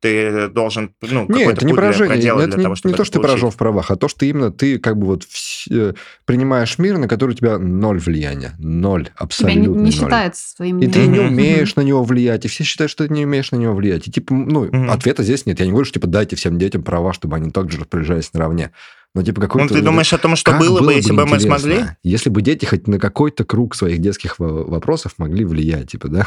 Ты 0.00 0.48
должен, 0.48 0.94
ну, 1.02 1.20
Нет, 1.20 1.28
какой-то 1.28 1.52
это 1.52 1.66
не 1.66 1.74
поражение. 1.74 2.16
Это 2.18 2.46
для 2.46 2.56
не, 2.56 2.62
того, 2.62 2.74
чтобы 2.74 2.92
не 2.92 2.96
то, 2.96 3.04
что 3.04 3.18
ты 3.18 3.22
поражен 3.22 3.50
в 3.50 3.56
правах, 3.56 3.90
а 3.90 3.96
то, 3.96 4.08
что 4.08 4.24
именно 4.24 4.50
ты 4.50 4.78
как 4.78 4.96
бы 4.98 5.06
вот 5.06 5.24
вс- 5.24 5.66
э, 5.70 5.94
принимаешь 6.24 6.78
мир, 6.78 6.98
на 6.98 7.06
который 7.06 7.32
у 7.32 7.34
тебя 7.34 7.58
ноль 7.58 7.98
влияния. 7.98 8.54
Ноль, 8.58 9.04
Тебя 9.04 9.14
абсолютно 9.16 9.60
не, 9.60 9.66
не 9.66 9.76
ноль. 9.82 9.92
считается 9.92 10.56
своим 10.56 10.80
И 10.80 10.86
ты 10.88 11.06
не 11.06 11.20
умеешь 11.20 11.76
на 11.76 11.82
него 11.82 12.02
влиять, 12.02 12.44
и 12.44 12.48
все 12.48 12.64
считают, 12.64 12.90
что 12.90 13.06
ты 13.06 13.12
не 13.12 13.24
умеешь 13.24 13.50
на 13.52 13.56
него 13.56 13.74
влиять. 13.74 14.08
И 14.08 14.10
типа, 14.10 14.32
ну, 14.34 14.70
ответа 14.90 15.22
здесь 15.22 15.44
нет. 15.46 15.60
Я 15.60 15.66
не 15.66 15.72
говорю, 15.72 15.84
что 15.84 15.94
типа 15.94 16.06
дайте 16.06 16.34
всем 16.36 16.58
детям 16.58 16.82
права, 16.82 17.12
чтобы 17.12 17.36
они 17.36 17.50
также 17.50 17.78
распоряжались 17.78 18.32
наравне. 18.32 18.70
Но 19.14 19.22
типа 19.22 19.40
какой-то... 19.40 19.64
Ну, 19.64 19.68
ты 19.68 19.74
вот 19.82 19.84
думаешь 19.84 20.12
о 20.12 20.18
том, 20.18 20.36
что 20.36 20.52
как 20.52 20.60
было 20.60 20.80
бы, 20.80 20.94
если 20.94 21.12
бы 21.12 21.26
мы 21.26 21.40
смогли? 21.40 21.80
Если 22.02 22.30
бы 22.30 22.42
дети 22.42 22.64
хоть 22.64 22.86
на 22.86 22.98
какой-то 22.98 23.44
круг 23.44 23.74
своих 23.74 23.98
детских 23.98 24.38
во- 24.38 24.64
вопросов 24.64 25.14
могли 25.18 25.44
влиять, 25.44 25.90
типа, 25.90 26.08
да? 26.08 26.26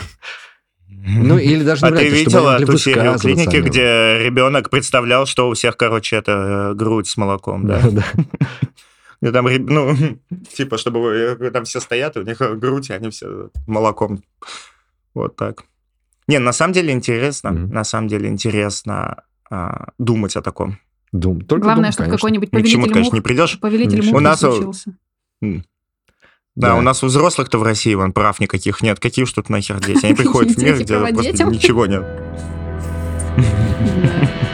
Ну, 1.05 1.37
или 1.37 1.63
даже 1.63 1.85
А 1.85 1.91
ты 1.91 2.07
а 2.07 2.09
видела 2.09 2.59
ту 2.59 2.77
серию 2.77 3.17
клиники, 3.19 3.57
где 3.57 4.19
ребенок 4.23 4.69
представлял, 4.69 5.25
что 5.25 5.49
у 5.49 5.53
всех, 5.53 5.77
короче, 5.77 6.15
это 6.17 6.71
э, 6.71 6.73
грудь 6.75 7.07
с 7.07 7.17
молоком, 7.17 7.67
да? 7.67 7.81
Да, 7.81 8.03
да. 9.21 9.31
Там, 9.31 9.47
ну, 9.65 9.95
типа, 10.53 10.77
чтобы 10.77 11.01
вы- 11.01 11.51
там 11.51 11.63
все 11.63 11.79
стоят, 11.79 12.17
и 12.17 12.19
у 12.19 12.23
них 12.23 12.37
грудь, 12.59 12.89
и 12.89 12.93
они 12.93 13.09
все 13.09 13.49
молоком. 13.67 14.21
Вот 15.13 15.35
так. 15.37 15.63
Не, 16.27 16.39
на 16.39 16.51
самом 16.53 16.73
деле 16.73 16.91
интересно, 16.93 17.51
Мгм. 17.51 17.69
на 17.73 17.83
самом 17.83 18.07
деле 18.07 18.27
интересно 18.29 19.23
а, 19.49 19.89
думать 19.97 20.35
о 20.35 20.41
таком. 20.41 20.77
Дум. 21.11 21.41
Только 21.41 21.65
Главное, 21.65 21.85
дум, 21.85 21.91
чтобы 21.93 22.05
конечно. 22.09 22.17
какой-нибудь 22.17 22.53
Ни 22.53 22.61
к 22.61 22.65
чему, 22.65 22.83
повелитель 22.83 22.93
конечно, 22.93 23.13
не 23.13 23.19
мух, 23.19 23.23
придешь. 23.23 23.59
повелитель 23.59 24.01
У 24.01 24.03
мух 24.05 24.13
не 24.15 24.19
нас, 24.21 24.43
э, 24.43 24.51
случился. 24.51 24.97
Да, 26.55 26.69
Да. 26.69 26.75
у 26.75 26.81
нас 26.81 27.03
у 27.03 27.07
взрослых-то 27.07 27.57
в 27.57 27.63
России 27.63 27.93
вон 27.95 28.13
прав 28.13 28.39
никаких 28.39 28.81
нет. 28.81 28.99
Какие 28.99 29.23
уж 29.23 29.33
тут 29.33 29.49
нахер 29.49 29.79
дети? 29.79 30.05
Они 30.05 30.13
приходят 30.15 30.55
в 30.55 30.61
мир, 30.61 30.79
где 30.79 30.99
просто 30.99 31.45
ничего 31.45 31.85
нет. 31.87 32.05